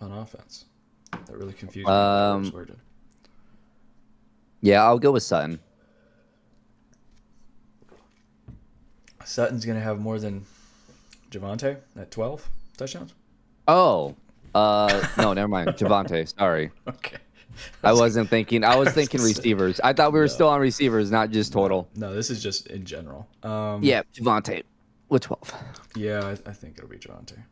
on 0.00 0.12
offense. 0.12 0.64
That 1.10 1.36
really 1.36 1.52
confused 1.52 1.86
me. 1.86 1.92
the 1.92 2.38
way 2.40 2.48
it 2.54 2.56
was 2.56 2.70
Um. 2.70 2.76
Yeah, 4.62 4.82
I'll 4.84 4.98
go 4.98 5.12
with 5.12 5.22
Sutton. 5.22 5.60
Sutton's 9.24 9.64
gonna 9.64 9.80
have 9.80 9.98
more 9.98 10.18
than 10.18 10.46
Javonte 11.30 11.78
at 11.96 12.10
12 12.10 12.48
touchdowns. 12.76 13.12
Oh, 13.68 14.14
uh, 14.54 15.06
no, 15.18 15.32
never 15.32 15.48
mind. 15.48 15.68
Javonte, 15.76 16.32
sorry. 16.38 16.70
Okay. 16.88 17.16
I 17.82 17.92
wasn't 17.92 18.28
thinking. 18.30 18.64
I 18.64 18.76
was 18.76 18.88
thinking 18.92 19.20
receivers. 19.20 19.80
I 19.80 19.92
thought 19.92 20.12
we 20.12 20.20
were 20.20 20.28
still 20.28 20.48
on 20.48 20.60
receivers, 20.60 21.10
not 21.10 21.30
just 21.30 21.52
total. 21.52 21.88
No, 21.96 22.14
this 22.14 22.30
is 22.30 22.42
just 22.42 22.68
in 22.68 22.84
general. 22.84 23.26
Um, 23.42 23.82
Yeah, 23.82 24.02
Javonte 24.14 24.62
with 25.08 25.22
12. 25.22 25.52
Yeah, 25.96 26.24
I, 26.24 26.30
I 26.32 26.52
think 26.52 26.78
it'll 26.78 26.88
be 26.90 26.98
Javonte. 26.98 27.42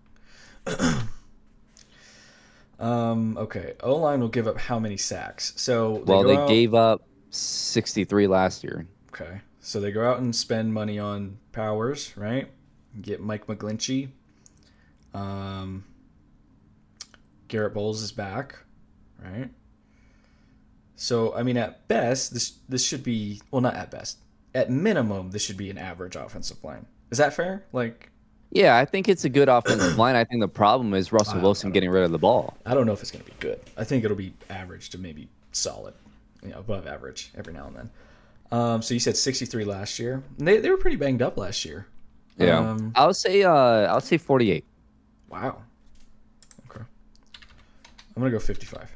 um. 2.81 3.37
Okay. 3.39 3.75
O 3.83 3.97
line 3.97 4.21
will 4.21 4.29
give 4.29 4.47
up 4.47 4.59
how 4.59 4.79
many 4.79 4.97
sacks? 4.97 5.53
So 5.57 6.03
Well, 6.07 6.25
they 6.25 6.37
out- 6.37 6.49
gave 6.49 6.75
up 6.75 7.03
63 7.31 8.27
last 8.27 8.65
year. 8.65 8.87
Okay. 9.09 9.41
So 9.61 9.81
they 9.81 9.93
go 9.93 10.09
out 10.09 10.19
and 10.21 10.35
spend 10.35 10.75
money 10.75 10.99
on 10.99 11.39
Powers, 11.53 12.15
right? 12.17 12.49
Get 13.01 13.21
Mike 13.21 13.47
McGlinchey. 13.47 14.11
Um, 15.15 15.85
Garett 17.49 17.73
Bolles 17.73 18.03
is 18.03 18.13
back, 18.13 18.57
right? 19.23 19.49
So 20.97 21.35
I 21.35 21.43
mean, 21.43 21.57
at 21.57 21.87
best, 21.89 22.33
this 22.35 22.59
this 22.69 22.85
should 22.85 23.03
be 23.03 23.41
well, 23.51 23.63
not 23.63 23.75
at 23.75 23.91
best. 23.91 24.19
At 24.55 24.71
minimum, 24.71 25.31
this 25.31 25.43
should 25.43 25.57
be 25.57 25.71
an 25.71 25.79
average 25.79 26.15
offensive 26.17 26.63
line. 26.63 26.87
Is 27.11 27.19
that 27.19 27.35
fair? 27.35 27.65
Like, 27.73 28.11
Yeah, 28.51 28.77
I 28.77 28.85
think 28.85 29.09
it's 29.09 29.25
a 29.25 29.29
good 29.29 29.49
offensive 29.49 29.99
line. 29.99 30.17
I 30.17 30.25
think 30.25 30.41
the 30.41 30.49
problem 30.49 30.95
is 30.95 31.13
Russell 31.13 31.41
Wilson 31.41 31.71
getting 31.71 31.91
rid 31.91 32.05
of 32.05 32.11
the 32.13 32.19
ball. 32.19 32.57
I 32.67 32.75
don't 32.75 32.87
know 32.87 32.93
if 32.93 33.01
it's 33.03 33.11
going 33.11 33.25
to 33.25 33.31
be 33.31 33.37
good. 33.41 33.61
I 33.77 33.85
think 33.85 34.05
it'll 34.05 34.17
be 34.17 34.33
average 34.51 34.91
to 34.91 34.99
maybe 34.99 35.29
solid, 35.53 35.95
you 36.43 36.51
know, 36.51 36.59
above 36.59 36.87
average 36.87 37.31
every 37.37 37.53
now 37.53 37.67
and 37.67 37.77
then. 37.77 37.91
Um, 38.53 38.83
so 38.83 38.95
you 38.95 39.01
said 39.01 39.17
63 39.17 39.65
last 39.65 39.99
year. 39.99 40.23
They, 40.39 40.59
they 40.59 40.71
were 40.71 40.77
pretty 40.77 40.97
banged 40.97 41.23
up 41.23 41.37
last 41.37 41.65
year. 41.65 41.87
Yeah, 42.37 42.59
Um, 42.59 42.93
I'll 42.97 43.15
say. 43.15 43.45
Uh, 43.45 43.53
I'll 43.53 44.01
say 44.01 44.19
48. 44.19 44.65
Wow. 45.29 45.63
Okay. 46.69 46.81
I'm 48.17 48.23
gonna 48.23 48.31
go 48.33 48.39
55. 48.41 48.91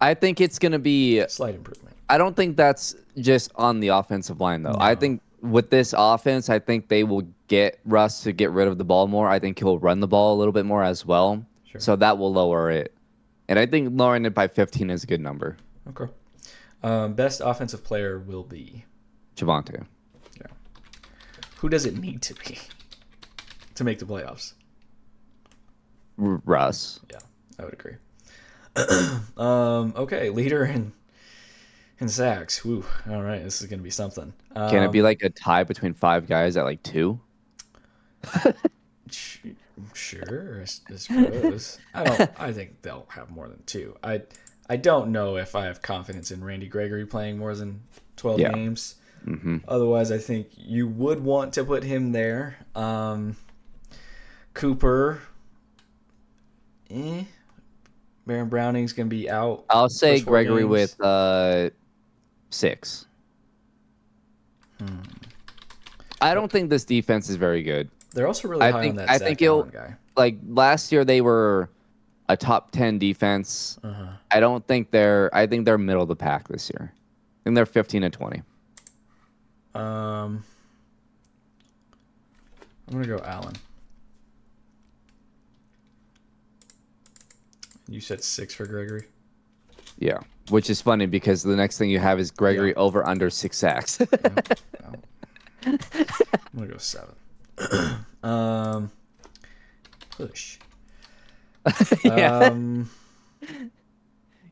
I 0.00 0.12
think 0.14 0.40
it's 0.42 0.58
gonna 0.58 0.78
be. 0.78 1.26
Slight 1.28 1.54
improvement. 1.54 1.96
I 2.08 2.18
don't 2.18 2.36
think 2.36 2.56
that's 2.56 2.94
just 3.18 3.50
on 3.56 3.80
the 3.80 3.88
offensive 3.88 4.40
line 4.40 4.62
though. 4.62 4.76
I 4.78 4.94
think 4.94 5.20
with 5.50 5.70
this 5.70 5.94
offense, 5.96 6.48
I 6.48 6.58
think 6.58 6.88
they 6.88 7.04
will 7.04 7.26
get 7.48 7.78
Russ 7.84 8.22
to 8.22 8.32
get 8.32 8.50
rid 8.50 8.68
of 8.68 8.78
the 8.78 8.84
ball 8.84 9.06
more. 9.06 9.28
I 9.28 9.38
think 9.38 9.58
he'll 9.58 9.78
run 9.78 10.00
the 10.00 10.08
ball 10.08 10.34
a 10.34 10.38
little 10.38 10.52
bit 10.52 10.66
more 10.66 10.82
as 10.82 11.04
well. 11.04 11.44
Sure. 11.64 11.80
So 11.80 11.96
that 11.96 12.18
will 12.18 12.32
lower 12.32 12.70
it. 12.70 12.94
And 13.48 13.58
I 13.58 13.66
think 13.66 13.90
lowering 13.96 14.24
it 14.24 14.34
by 14.34 14.48
15 14.48 14.90
is 14.90 15.04
a 15.04 15.06
good 15.06 15.20
number. 15.20 15.56
Okay. 15.88 16.12
Um, 16.82 17.14
best 17.14 17.40
offensive 17.44 17.84
player 17.84 18.18
will 18.18 18.42
be. 18.42 18.84
Javonte. 19.36 19.86
Yeah. 20.38 20.46
Who 21.58 21.68
does 21.68 21.86
it 21.86 21.96
need 21.98 22.22
to 22.22 22.34
be 22.34 22.58
to 23.74 23.84
make 23.84 23.98
the 23.98 24.04
playoffs? 24.04 24.54
Russ. 26.16 27.00
Yeah, 27.10 27.18
I 27.58 27.64
would 27.64 27.74
agree. 27.74 27.96
um, 29.36 29.94
okay, 29.96 30.30
leader 30.30 30.64
in 30.64 30.92
in 32.00 32.08
sacks. 32.08 32.64
Woo. 32.64 32.84
All 33.08 33.22
right, 33.22 33.42
this 33.42 33.60
is 33.62 33.68
gonna 33.68 33.82
be 33.82 33.90
something. 33.90 34.32
Um, 34.54 34.70
Can 34.70 34.82
it 34.82 34.92
be 34.92 35.02
like 35.02 35.22
a 35.22 35.30
tie 35.30 35.64
between 35.64 35.94
five 35.94 36.26
guys 36.26 36.56
at 36.56 36.64
like 36.64 36.82
two? 36.82 37.18
Sure, 39.92 40.60
I 40.62 40.64
suppose. 40.64 41.78
I 41.94 42.04
don't. 42.04 42.30
I 42.40 42.52
think 42.52 42.80
they'll 42.82 43.06
have 43.10 43.30
more 43.30 43.46
than 43.48 43.62
two. 43.66 43.94
I 44.02 44.22
I 44.68 44.76
don't 44.76 45.12
know 45.12 45.36
if 45.36 45.54
I 45.54 45.66
have 45.66 45.82
confidence 45.82 46.30
in 46.30 46.42
Randy 46.42 46.66
Gregory 46.66 47.06
playing 47.06 47.38
more 47.38 47.54
than 47.54 47.82
twelve 48.16 48.40
Yeah. 48.40 48.52
games. 48.52 48.96
hmm 49.24 49.58
Otherwise, 49.68 50.10
I 50.10 50.18
think 50.18 50.48
you 50.56 50.88
would 50.88 51.22
want 51.22 51.52
to 51.54 51.64
put 51.64 51.82
him 51.84 52.12
there. 52.12 52.56
Um, 52.74 53.36
Cooper, 54.54 55.20
eh. 56.90 57.24
Baron 58.26 58.48
Browning's 58.48 58.92
gonna 58.94 59.08
be 59.08 59.28
out. 59.30 59.66
I'll 59.70 59.88
say 59.90 60.20
Gregory 60.20 60.62
games. 60.62 60.70
with 60.70 61.00
uh, 61.00 61.70
six. 62.50 63.06
Hmm. 64.80 64.98
I 66.20 66.34
don't 66.34 66.50
think 66.50 66.70
this 66.70 66.84
defense 66.84 67.28
is 67.28 67.36
very 67.36 67.62
good. 67.62 67.90
They're 68.12 68.26
also 68.26 68.48
really 68.48 68.62
I 68.62 68.70
high 68.70 68.80
think- 68.82 68.92
on 68.92 68.96
that 68.96 69.10
I 69.10 69.18
Zach 69.18 69.28
think 69.28 69.42
Allen 69.42 69.70
guy. 69.72 69.94
Like 70.16 70.38
last 70.48 70.90
year, 70.92 71.04
they 71.04 71.20
were 71.20 71.68
a 72.28 72.36
top 72.36 72.70
ten 72.70 72.98
defense. 72.98 73.78
Uh-huh. 73.84 74.06
I 74.30 74.40
don't 74.40 74.66
think 74.66 74.90
they're. 74.90 75.28
I 75.34 75.46
think 75.46 75.66
they're 75.66 75.76
middle 75.78 76.02
of 76.02 76.08
the 76.08 76.16
pack 76.16 76.48
this 76.48 76.70
year. 76.70 76.92
I 76.94 77.40
think 77.44 77.54
they're 77.54 77.66
fifteen 77.66 78.02
and 78.02 78.12
twenty. 78.14 78.42
Um, 79.74 80.42
I'm 82.88 82.92
gonna 82.94 83.06
go 83.06 83.18
Allen. 83.24 83.54
You 87.88 88.00
said 88.00 88.24
six 88.24 88.54
for 88.54 88.66
Gregory. 88.66 89.04
Yeah, 89.98 90.18
which 90.50 90.70
is 90.70 90.80
funny 90.80 91.06
because 91.06 91.42
the 91.42 91.56
next 91.56 91.78
thing 91.78 91.90
you 91.90 91.98
have 91.98 92.18
is 92.18 92.30
Gregory 92.30 92.74
over 92.74 93.06
under 93.06 93.30
six 93.30 93.58
sacks. 93.58 94.00
I'm 95.66 95.78
gonna 96.54 96.68
go 96.68 96.76
seven. 96.78 97.14
um, 98.22 98.90
push. 100.10 100.58
yeah. 102.04 102.38
Um, 102.38 102.90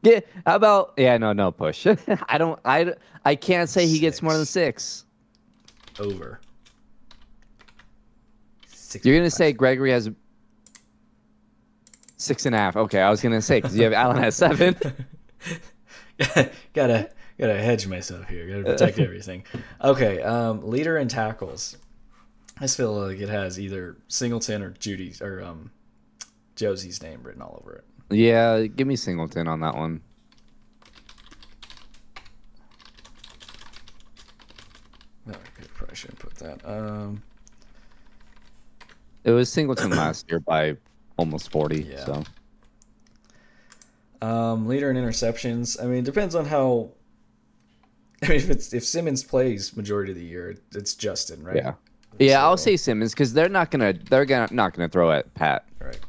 yeah. 0.02 0.20
How 0.46 0.56
about? 0.56 0.94
Yeah. 0.96 1.16
No. 1.18 1.32
No 1.32 1.52
push. 1.52 1.86
I 2.28 2.38
don't. 2.38 2.58
I. 2.64 2.94
I 3.24 3.34
can't 3.36 3.70
say 3.70 3.86
he 3.86 3.98
gets 3.98 4.22
more 4.22 4.34
than 4.34 4.44
six. 4.44 5.04
over. 5.98 6.40
Six 8.66 9.04
You're 9.06 9.16
gonna 9.16 9.30
say. 9.30 9.52
Gregory 9.52 9.92
has 9.92 10.10
six 12.16 12.46
and 12.46 12.54
a 12.54 12.58
half. 12.58 12.76
Okay, 12.76 13.00
I 13.00 13.10
was 13.10 13.20
gonna 13.22 13.42
say 13.42 13.60
because 13.60 13.76
you 13.76 13.84
have 13.84 13.92
Allen 13.92 14.18
has 14.18 14.34
seven. 14.34 14.76
gotta 16.74 17.10
gotta 17.38 17.54
hedge 17.60 17.86
myself 17.86 18.28
here. 18.28 18.46
Gotta 18.48 18.64
protect 18.72 18.98
everything. 19.08 19.44
Okay, 19.82 20.22
um, 20.22 20.68
leader 20.68 20.96
in 20.98 21.08
tackles. 21.08 21.76
I 22.58 22.62
just 22.62 22.76
feel 22.76 22.92
like 22.92 23.18
it 23.18 23.28
has 23.28 23.58
either 23.58 23.96
Singleton 24.08 24.62
or 24.62 24.70
Judy's 24.70 25.20
or 25.20 25.42
um, 25.42 25.70
Josey's 26.56 27.02
name 27.02 27.22
written 27.24 27.42
all 27.42 27.60
over 27.64 27.74
it. 27.76 27.84
yeah, 28.16 28.64
give 28.66 28.86
me 28.86 28.94
Singleton 28.96 29.48
on 29.48 29.60
that 29.60 29.74
one. 29.76 30.00
No, 35.26 35.34
I 35.34 35.64
probably 35.74 35.96
shouldn't 35.96 36.18
put 36.18 36.34
that. 36.36 36.60
Um, 36.64 37.22
It 39.24 39.30
was 39.30 39.50
Singleton 39.50 39.90
last 39.90 40.30
year 40.30 40.40
by 40.40 40.76
almost 41.18 41.50
forty. 41.50 41.82
Yeah. 41.82 42.04
So 42.04 42.22
um, 44.24 44.66
leader 44.66 44.90
in 44.90 44.96
interceptions. 44.96 45.82
I 45.82 45.86
mean, 45.86 45.98
it 45.98 46.04
depends 46.04 46.34
on 46.34 46.46
how. 46.46 46.90
I 48.22 48.28
mean, 48.28 48.36
if 48.38 48.48
it's 48.48 48.72
if 48.72 48.84
Simmons 48.84 49.22
plays 49.22 49.76
majority 49.76 50.12
of 50.12 50.18
the 50.18 50.24
year, 50.24 50.56
it's 50.74 50.94
Justin, 50.94 51.44
right? 51.44 51.56
yeah, 51.56 51.74
yeah. 52.18 52.42
I'll 52.42 52.56
say 52.56 52.76
Simmons 52.76 53.12
because 53.12 53.34
they're 53.34 53.50
not 53.50 53.70
gonna. 53.70 53.92
They're 53.92 54.24
gonna 54.24 54.48
not 54.50 54.72
gonna 54.72 54.88
throw 54.88 55.10
at 55.12 55.32
Pat. 55.34 55.66
Right. 55.78 56.00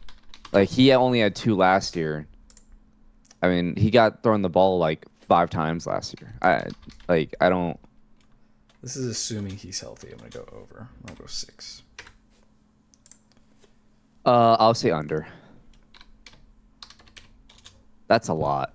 Like 0.54 0.70
he 0.70 0.94
only 0.94 1.20
had 1.20 1.36
two 1.36 1.56
last 1.56 1.96
year. 1.96 2.26
I 3.42 3.50
mean, 3.50 3.76
he 3.76 3.92
got 3.92 4.24
thrown 4.24 4.42
the 4.42 4.50
ball 4.50 4.80
like 4.80 5.06
five 5.28 5.50
times 5.50 5.86
last 5.86 6.16
year. 6.22 6.34
I 6.42 6.68
like. 7.10 7.36
I 7.42 7.50
don't. 7.50 7.78
This 8.82 8.96
is 8.96 9.08
assuming 9.08 9.58
he's 9.58 9.82
healthy. 9.82 10.12
I'm 10.12 10.20
gonna 10.20 10.30
go 10.30 10.48
over. 10.54 10.88
I'll 11.10 11.16
go 11.16 11.26
six. 11.26 11.82
Uh, 14.26 14.56
I'll 14.58 14.74
say 14.74 14.92
under. 14.92 15.28
That's 18.08 18.28
a 18.28 18.34
lot. 18.34 18.74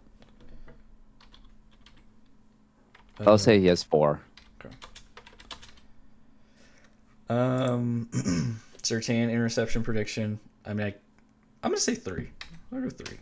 I'll 3.20 3.34
Uh, 3.34 3.38
say 3.38 3.60
he 3.60 3.66
has 3.66 3.82
four. 3.82 4.20
Um, 7.28 8.08
Surtain 8.82 9.30
interception 9.30 9.84
prediction. 9.84 10.40
I 10.66 10.72
mean, 10.74 10.86
I, 10.88 10.94
I'm 11.62 11.70
gonna 11.70 11.76
say 11.76 11.94
three. 11.94 12.30
I'll 12.72 12.80
go 12.80 12.90
three. 12.90 13.18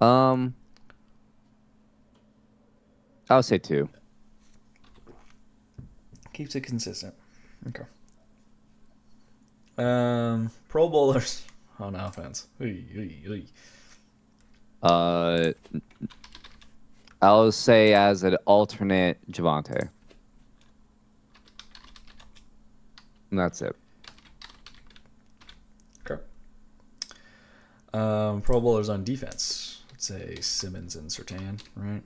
Um, 0.00 0.54
I'll 3.28 3.44
say 3.44 3.58
two. 3.58 3.88
Keeps 6.32 6.56
it 6.56 6.62
consistent. 6.62 7.14
Okay. 7.68 7.84
Um, 9.78 10.50
Pro 10.68 10.88
Bowlers 10.88 11.44
on 11.78 11.94
offense. 11.94 12.48
Oy, 12.60 12.84
oy, 12.98 13.14
oy. 13.30 13.44
Uh, 14.82 15.52
I'll 17.22 17.52
say 17.52 17.92
as 17.94 18.22
an 18.22 18.36
alternate 18.46 19.18
Javonte. 19.30 19.88
And 23.30 23.38
that's 23.38 23.62
it. 23.62 23.76
Okay. 26.08 26.20
Um, 27.94 28.40
Pro 28.40 28.60
Bowlers 28.60 28.88
on 28.88 29.04
defense. 29.04 29.82
Let's 29.90 30.06
say 30.06 30.36
Simmons 30.40 30.96
and 30.96 31.08
Surtain, 31.10 31.60
right? 31.76 32.02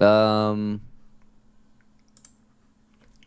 Um, 0.00 0.80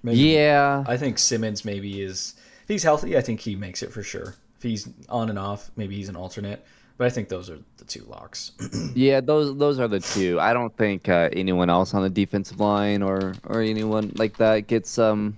Maybe. 0.04 0.20
yeah. 0.20 0.84
I 0.88 0.98
think 0.98 1.18
Simmons 1.18 1.66
maybe 1.66 2.02
is 2.02 2.36
if 2.64 2.70
he's 2.70 2.84
healthy. 2.84 3.18
I 3.18 3.22
think 3.22 3.42
he 3.42 3.56
makes 3.56 3.84
it 3.84 3.92
for 3.92 4.04
sure. 4.04 4.36
If 4.58 4.64
he's 4.64 4.90
on 5.10 5.30
and 5.30 5.38
off, 5.40 5.72
maybe 5.76 5.96
he's 5.96 6.10
an 6.10 6.16
alternate. 6.16 6.66
But 7.00 7.08
I 7.08 7.12
think 7.12 7.30
those 7.30 7.50
are 7.50 7.58
the 7.78 7.86
two 7.86 8.04
locks. 8.10 8.52
yeah, 8.94 9.22
those 9.22 9.56
those 9.58 9.80
are 9.80 9.88
the 9.88 10.02
two. 10.02 10.38
I 10.38 10.52
don't 10.52 10.76
think 10.76 11.08
uh, 11.08 11.30
anyone 11.32 11.70
else 11.70 11.94
on 11.94 12.04
the 12.04 12.10
defensive 12.10 12.60
line 12.60 13.02
or 13.02 13.36
or 13.46 13.62
anyone 13.62 14.12
like 14.16 14.36
that 14.36 14.68
gets 14.68 15.00
um 15.00 15.38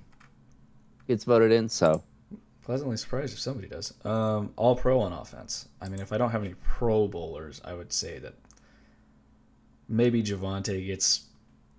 gets 1.08 1.24
voted 1.24 1.52
in. 1.52 1.70
So 1.70 2.02
pleasantly 2.64 2.98
surprised 2.98 3.34
if 3.34 3.40
somebody 3.40 3.68
does. 3.68 3.94
Um, 4.04 4.52
all 4.56 4.76
pro 4.76 5.02
on 5.02 5.14
offense. 5.14 5.68
I 5.80 5.88
mean, 5.88 6.00
if 6.00 6.12
I 6.12 6.18
don't 6.18 6.32
have 6.32 6.44
any 6.44 6.56
Pro 6.64 7.08
Bowlers, 7.08 7.62
I 7.64 7.76
would 7.76 7.94
say 7.94 8.18
that 8.18 8.34
maybe 9.88 10.24
Javonte 10.24 10.84
gets 10.84 11.28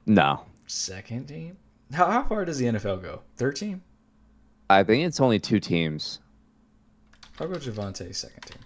no 0.06 0.44
second 0.68 1.26
team. 1.26 1.56
How 1.92 2.08
how 2.08 2.22
far 2.22 2.44
does 2.44 2.58
the 2.58 2.66
NFL 2.66 3.02
go? 3.02 3.22
Third 3.34 3.56
team? 3.56 3.82
I 4.70 4.84
think 4.84 5.04
it's 5.04 5.18
only 5.20 5.40
two 5.40 5.58
teams. 5.58 6.20
I'll 7.40 7.48
go 7.48 7.56
Javonte 7.56 8.14
second 8.14 8.42
team. 8.42 8.61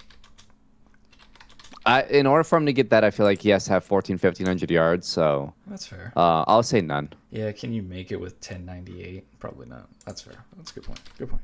I, 1.87 2.03
in 2.03 2.27
order 2.27 2.43
for 2.43 2.57
him 2.59 2.67
to 2.67 2.73
get 2.73 2.91
that, 2.91 3.05
I 3.05 3.13
feel 3.13 3.25
like 3.25 3.41
he 3.41 3.51
has 3.51 3.65
to 3.67 3.71
have 3.71 3.85
14, 3.85 4.15
1500 4.15 4.71
yards. 4.71 5.07
So 5.07 5.55
that's 5.69 5.87
fair. 5.87 6.13
Uh, 6.17 6.45
I'll 6.49 6.65
say 6.65 6.81
none. 6.81 7.13
Yeah, 7.31 7.53
can 7.53 7.73
you 7.73 7.83
make 7.83 8.11
it 8.11 8.21
with 8.21 8.35
1098? 8.35 9.39
Probably 9.39 9.69
not. 9.69 9.89
That's 10.05 10.21
fair. 10.21 10.35
That's 10.57 10.73
a 10.73 10.75
good 10.75 10.83
point. 10.83 11.01
Good 11.17 11.31
point. 11.31 11.43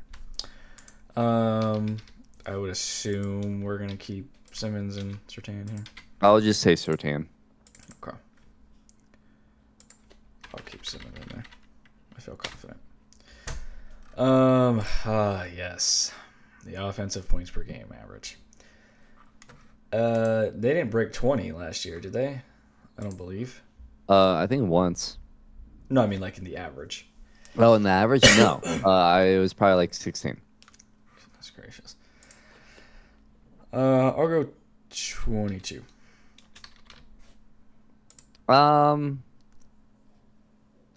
Um, 1.15 1.97
I 2.45 2.57
would 2.57 2.71
assume 2.71 3.63
we're 3.63 3.79
gonna 3.79 3.97
keep 3.97 4.29
Simmons 4.51 4.97
and 4.97 5.25
Surtain 5.29 5.71
here. 5.71 5.85
I'll 6.21 6.41
just 6.41 6.61
say 6.61 6.75
Surtain. 6.75 7.27
Okay. 8.03 8.17
I'll 10.53 10.65
keep 10.67 10.85
Simmons 10.85 11.15
in 11.17 11.29
there. 11.29 11.45
I 12.17 12.21
feel 12.21 12.35
confident. 12.35 12.81
Um. 14.17 14.83
Ah, 15.05 15.43
uh, 15.43 15.45
yes. 15.55 16.13
The 16.65 16.85
offensive 16.85 17.29
points 17.29 17.51
per 17.51 17.63
game 17.63 17.93
average. 18.03 18.39
Uh, 19.93 20.51
they 20.55 20.73
didn't 20.73 20.91
break 20.91 21.13
20 21.13 21.53
last 21.53 21.85
year, 21.85 22.01
did 22.01 22.13
they? 22.13 22.41
I 22.99 23.03
don't 23.03 23.17
believe. 23.17 23.63
Uh, 24.09 24.35
I 24.35 24.47
think 24.47 24.69
once. 24.69 25.19
No, 25.91 26.03
I 26.03 26.07
mean 26.07 26.21
like 26.21 26.39
in 26.39 26.45
the 26.45 26.57
average. 26.57 27.09
Well, 27.55 27.75
in 27.75 27.83
the 27.83 27.91
average, 27.91 28.25
no. 28.37 28.61
uh, 28.85 29.23
it 29.25 29.39
was 29.39 29.53
probably 29.53 29.77
like 29.77 29.93
16. 29.93 30.41
That's 31.35 31.51
gracious. 31.51 31.97
Uh, 33.73 34.09
I'll 34.09 34.29
go 34.29 34.49
22. 34.91 35.83
Um, 38.49 39.23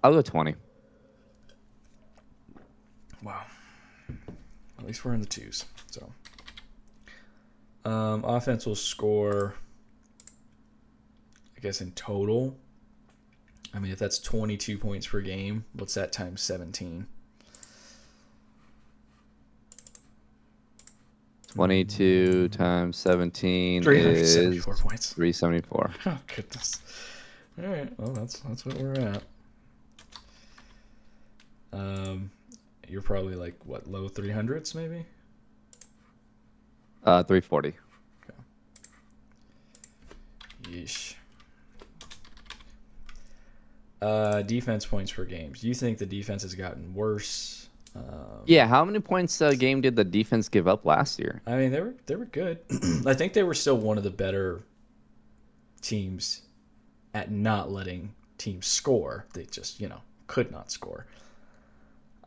I'll 0.03 0.13
go 0.13 0.21
20. 0.21 0.55
Wow. 3.23 3.43
At 4.77 4.85
least 4.85 5.03
we're 5.03 5.13
in 5.13 5.21
the 5.21 5.25
twos. 5.25 5.65
Um, 7.85 8.25
offense 8.25 8.65
will 8.65 8.75
score, 8.75 9.53
I 11.55 11.59
guess, 11.59 11.81
in 11.81 11.91
total. 11.91 12.57
I 13.73 13.79
mean, 13.79 13.91
if 13.91 13.99
that's 13.99 14.19
22 14.19 14.77
points 14.77 15.07
per 15.07 15.21
game, 15.21 15.65
what's 15.73 15.93
that 15.93 16.11
times 16.11 16.41
17? 16.41 17.05
22 21.53 22.49
times 22.49 22.97
17 22.97 23.87
is 23.87 24.65
points. 24.65 25.13
374. 25.13 25.91
Oh, 26.05 26.17
goodness. 26.35 26.81
All 27.61 27.69
right. 27.69 27.97
Well, 27.97 28.11
that's 28.11 28.39
that's 28.39 28.65
what 28.65 28.77
we're 28.77 28.93
at. 28.95 29.23
Um, 31.71 32.31
you're 32.89 33.01
probably 33.01 33.35
like 33.35 33.55
what 33.65 33.87
low 33.87 34.09
300s 34.09 34.75
maybe. 34.75 35.05
Uh, 37.05 37.23
340. 37.23 37.69
Okay. 37.69 37.77
Yeesh. 40.63 41.15
Uh, 44.01 44.41
defense 44.41 44.85
points 44.85 45.11
per 45.11 45.23
game. 45.23 45.53
Do 45.53 45.67
you 45.67 45.73
think 45.73 45.97
the 45.99 46.05
defense 46.05 46.41
has 46.41 46.55
gotten 46.55 46.93
worse? 46.93 47.69
Um, 47.95 48.41
yeah, 48.45 48.67
how 48.67 48.83
many 48.83 48.99
points 48.99 49.39
a 49.39 49.55
game 49.55 49.81
did 49.81 49.95
the 49.95 50.03
defense 50.03 50.49
give 50.49 50.67
up 50.67 50.85
last 50.85 51.17
year? 51.17 51.41
I 51.47 51.55
mean, 51.55 51.71
they 51.71 51.79
were 51.79 51.95
they 52.05 52.15
were 52.15 52.25
good. 52.25 52.59
I 53.05 53.13
think 53.13 53.33
they 53.33 53.43
were 53.43 53.53
still 53.53 53.77
one 53.77 53.97
of 53.97 54.03
the 54.03 54.11
better 54.11 54.63
teams 55.81 56.41
at 57.13 57.31
not 57.31 57.71
letting 57.71 58.13
teams 58.37 58.67
score. 58.67 59.25
They 59.33 59.45
just 59.45 59.79
you 59.79 59.87
know 59.87 60.01
could 60.27 60.51
not 60.51 60.71
score. 60.71 61.05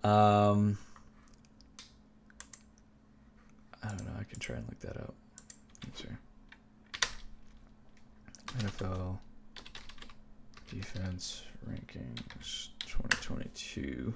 Um, 0.03 0.79
I 3.83 3.88
don't 3.88 4.05
know. 4.05 4.12
I 4.19 4.25
can 4.25 4.38
try 4.38 4.57
and 4.57 4.67
look 4.69 4.81
that 4.81 4.97
up. 4.97 5.14
Let's 5.85 6.03
see. 6.03 6.09
NFL 8.59 9.19
defense 10.71 11.43
rankings 11.69 12.69
2022. 12.81 14.14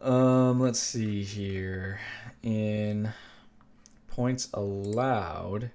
Um, 0.00 0.60
let's 0.60 0.78
see 0.78 1.22
here. 1.22 2.00
In 2.42 3.12
points 4.06 4.48
allowed, 4.54 5.70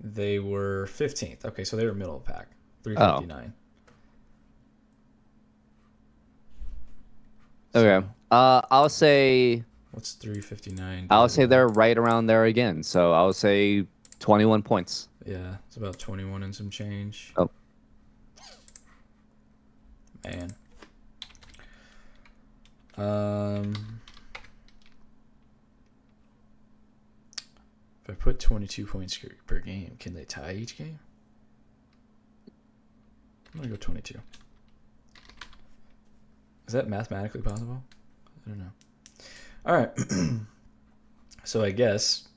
they 0.00 0.38
were 0.38 0.88
15th. 0.90 1.44
Okay, 1.44 1.64
so 1.64 1.76
they 1.76 1.86
were 1.86 1.94
middle 1.94 2.16
of 2.16 2.24
the 2.24 2.32
pack. 2.32 2.48
359. 2.82 3.52
Oh. 7.74 7.78
Okay. 7.80 8.06
Uh, 8.30 8.60
I'll 8.70 8.88
say 8.88 9.64
What's 9.92 10.12
359? 10.14 11.06
I'll 11.10 11.28
say 11.28 11.46
they're 11.46 11.68
right 11.68 11.96
around 11.96 12.26
there 12.26 12.46
again. 12.46 12.82
So 12.82 13.12
I'll 13.12 13.32
say 13.32 13.86
21 14.18 14.62
points. 14.62 15.08
Yeah, 15.24 15.56
it's 15.68 15.76
about 15.76 15.98
21 15.98 16.42
and 16.42 16.54
some 16.54 16.70
change. 16.70 17.32
Oh. 17.36 17.50
Man. 20.24 20.54
Um 22.96 24.00
If 28.04 28.10
I 28.10 28.14
put 28.14 28.40
22 28.40 28.86
points 28.86 29.18
per 29.46 29.60
game, 29.60 29.96
can 30.00 30.12
they 30.14 30.24
tie 30.24 30.54
each 30.54 30.76
game? 30.76 30.98
I'm 33.54 33.60
going 33.60 33.70
to 33.70 33.76
go 33.76 33.76
22. 33.76 34.18
Is 36.66 36.72
that 36.72 36.88
mathematically 36.88 37.42
possible? 37.42 37.82
I 38.44 38.50
don't 38.50 38.58
know. 38.58 38.72
All 39.64 39.76
right. 39.76 39.90
so 41.44 41.62
I 41.62 41.70
guess, 41.70 42.28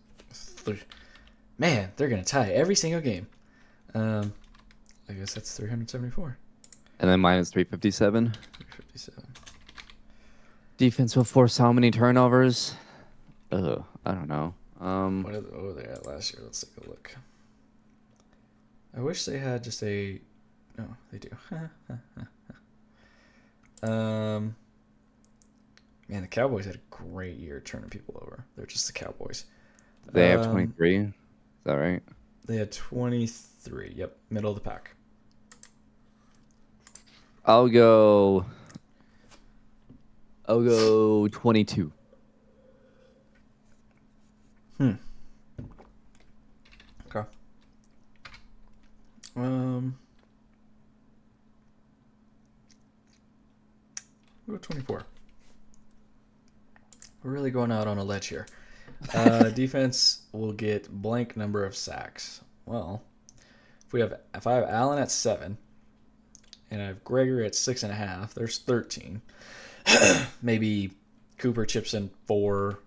man, 1.57 1.91
they're 1.95 2.09
gonna 2.09 2.23
tie 2.23 2.51
every 2.51 2.75
single 2.75 3.01
game. 3.01 3.27
Um, 3.93 4.33
I 5.09 5.13
guess 5.13 5.33
that's 5.33 5.55
374. 5.57 6.37
And 6.99 7.09
then 7.09 7.19
minus 7.19 7.49
357. 7.51 8.31
357. 8.31 9.23
Defense 10.77 11.15
will 11.15 11.23
force 11.23 11.57
how 11.57 11.71
many 11.71 11.91
turnovers? 11.91 12.75
Oh, 13.51 13.85
I 14.05 14.11
don't 14.11 14.27
know. 14.27 14.53
Um, 14.81 15.23
what 15.23 15.33
are 15.33 15.41
they, 15.41 15.49
what 15.49 15.63
were 15.63 15.73
they 15.73 15.83
at 15.87 16.05
last 16.05 16.33
year? 16.33 16.43
Let's 16.43 16.61
take 16.61 16.85
a 16.85 16.89
look. 16.89 17.15
I 18.95 19.01
wish 19.01 19.25
they 19.25 19.37
had 19.37 19.63
just 19.63 19.81
a. 19.83 20.19
No, 20.77 20.85
they 21.11 21.19
do. 21.19 21.29
um. 23.87 24.55
Man, 26.07 26.21
the 26.21 26.27
Cowboys 26.27 26.65
had 26.65 26.75
a 26.75 26.79
great 26.91 27.37
year 27.37 27.59
turning 27.59 27.89
people 27.89 28.19
over. 28.21 28.45
They're 28.55 28.67
just 28.67 28.85
the 28.87 28.93
Cowboys. 28.93 29.45
They 30.11 30.29
have 30.29 30.41
um, 30.41 30.51
23. 30.51 30.97
Is 30.97 31.13
that 31.63 31.73
right? 31.73 32.03
They 32.45 32.57
had 32.57 32.71
23. 32.71 33.93
Yep, 33.95 34.17
middle 34.29 34.51
of 34.51 34.55
the 34.55 34.61
pack. 34.61 34.95
I'll 37.43 37.67
go. 37.67 38.45
I'll 40.47 40.63
go 40.63 41.27
22. 41.27 41.91
Hmm. 44.77 44.91
Okay. 47.07 47.27
Um. 49.35 49.97
We'll 54.45 54.57
go 54.57 54.61
24. 54.61 55.05
We're 57.25 57.31
really 57.31 57.49
going 57.49 57.71
out 57.71 57.87
on 57.87 57.97
a 57.97 58.03
ledge 58.03 58.27
here. 58.27 58.45
Uh, 59.13 59.49
defense 59.49 60.21
will 60.31 60.53
get 60.53 60.89
blank 60.89 61.35
number 61.35 61.65
of 61.65 61.75
sacks. 61.75 62.39
Well, 62.65 63.03
if 63.85 63.91
we 63.91 63.99
have 63.99 64.13
if 64.33 64.47
I 64.47 64.53
have 64.53 64.63
Allen 64.63 64.99
at 64.99 65.11
seven, 65.11 65.57
and 66.71 66.81
I 66.81 66.85
have 66.85 67.03
Gregory 67.03 67.45
at 67.45 67.55
six 67.55 67.83
and 67.83 67.91
a 67.91 67.95
half, 67.95 68.33
there's 68.33 68.59
thirteen. 68.59 69.21
Maybe 70.41 70.91
Cooper 71.37 71.65
chips 71.65 71.93
in 71.93 72.09
four. 72.25 72.79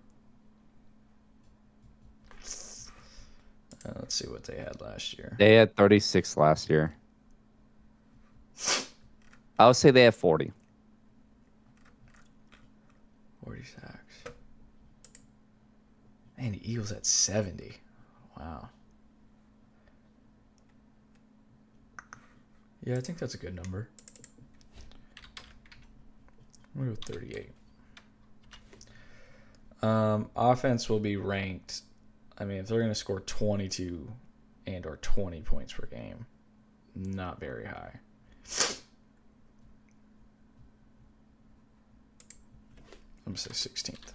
Uh, 3.85 3.93
let's 3.97 4.15
see 4.15 4.27
what 4.27 4.45
they 4.45 4.57
had 4.57 4.81
last 4.81 5.17
year. 5.17 5.35
They 5.37 5.55
had 5.55 5.75
36 5.75 6.35
last 6.37 6.69
year. 6.69 6.95
I 9.59 9.67
would 9.67 9.75
say 9.75 9.91
they 9.91 10.03
have 10.03 10.15
40. 10.15 10.51
40 13.43 13.63
sacks. 13.63 14.33
Man, 16.37 16.53
the 16.53 16.71
Eagles 16.71 16.91
at 16.91 17.05
70. 17.05 17.73
Wow. 18.37 18.69
Yeah, 22.83 22.95
I 22.95 23.01
think 23.01 23.17
that's 23.17 23.33
a 23.33 23.37
good 23.37 23.55
number. 23.55 23.89
I'm 26.75 26.95
to 26.95 27.11
go 27.11 27.17
38. 27.19 27.49
Um, 29.81 30.29
offense 30.35 30.89
will 30.89 30.99
be 30.99 31.17
ranked. 31.17 31.81
I 32.37 32.45
mean, 32.45 32.59
if 32.59 32.67
they're 32.67 32.79
going 32.79 32.91
to 32.91 32.95
score 32.95 33.19
22 33.21 34.09
and 34.65 34.85
or 34.85 34.97
20 34.97 35.41
points 35.41 35.73
per 35.73 35.87
game, 35.87 36.25
not 36.95 37.39
very 37.39 37.65
high. 37.65 37.99
I'm 43.29 43.35
going 43.35 43.43
to 43.43 43.53
say 43.53 43.69
16th. 43.69 44.13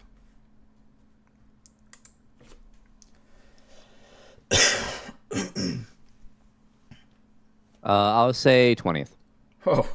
Uh, 7.85 8.15
I'll 8.15 8.33
say 8.33 8.75
20th. 8.75 9.11
Oh. 9.67 9.87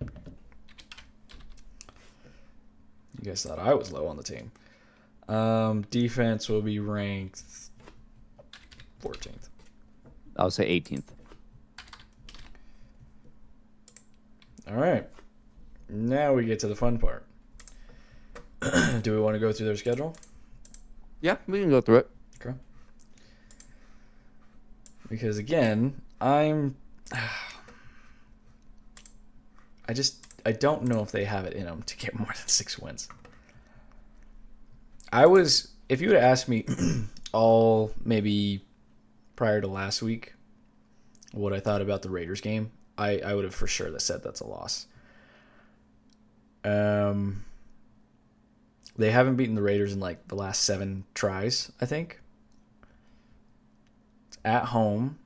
You 0.00 0.10
guys 3.24 3.42
thought 3.42 3.58
I 3.58 3.72
was 3.74 3.90
low 3.90 4.06
on 4.06 4.16
the 4.18 4.22
team. 4.22 4.52
Um, 5.26 5.82
defense 5.90 6.48
will 6.48 6.62
be 6.62 6.78
ranked 6.78 7.42
14th. 9.02 9.48
I'll 10.36 10.50
say 10.50 10.78
18th. 10.80 11.04
All 14.68 14.76
right. 14.76 15.08
Now 15.88 16.34
we 16.34 16.44
get 16.44 16.60
to 16.60 16.68
the 16.68 16.76
fun 16.76 16.98
part. 16.98 17.24
Do 19.02 19.12
we 19.14 19.20
want 19.20 19.34
to 19.34 19.38
go 19.38 19.52
through 19.52 19.66
their 19.66 19.76
schedule? 19.76 20.14
Yeah, 21.20 21.36
we 21.46 21.60
can 21.60 21.70
go 21.70 21.80
through 21.80 21.96
it. 21.98 22.10
Okay. 22.40 22.56
Because 25.08 25.38
again, 25.38 26.00
I'm. 26.20 26.76
I 29.88 29.92
just 29.92 30.24
I 30.46 30.52
don't 30.52 30.84
know 30.84 31.02
if 31.02 31.10
they 31.10 31.24
have 31.24 31.44
it 31.44 31.54
in 31.54 31.64
them 31.64 31.82
to 31.82 31.96
get 31.96 32.16
more 32.16 32.28
than 32.28 32.46
six 32.46 32.78
wins. 32.78 33.08
I 35.12 35.26
was 35.26 35.72
if 35.88 36.00
you 36.00 36.08
would 36.08 36.16
have 36.16 36.24
asked 36.24 36.48
me 36.48 36.64
all 37.32 37.92
maybe 38.04 38.64
prior 39.36 39.60
to 39.60 39.66
last 39.66 40.02
week 40.02 40.34
what 41.32 41.52
I 41.52 41.60
thought 41.60 41.80
about 41.82 42.02
the 42.02 42.10
Raiders 42.10 42.40
game, 42.40 42.70
I, 42.96 43.18
I 43.18 43.34
would 43.34 43.44
have 43.44 43.54
for 43.54 43.66
sure 43.66 43.90
that 43.90 44.00
said 44.00 44.22
that's 44.22 44.40
a 44.40 44.46
loss. 44.46 44.86
Um 46.62 47.44
they 48.96 49.10
haven't 49.10 49.36
beaten 49.36 49.54
the 49.54 49.62
Raiders 49.62 49.92
in 49.92 50.00
like 50.00 50.28
the 50.28 50.34
last 50.34 50.62
seven 50.62 51.04
tries, 51.14 51.72
I 51.80 51.86
think. 51.86 52.20
At 54.44 54.66
home. 54.66 55.18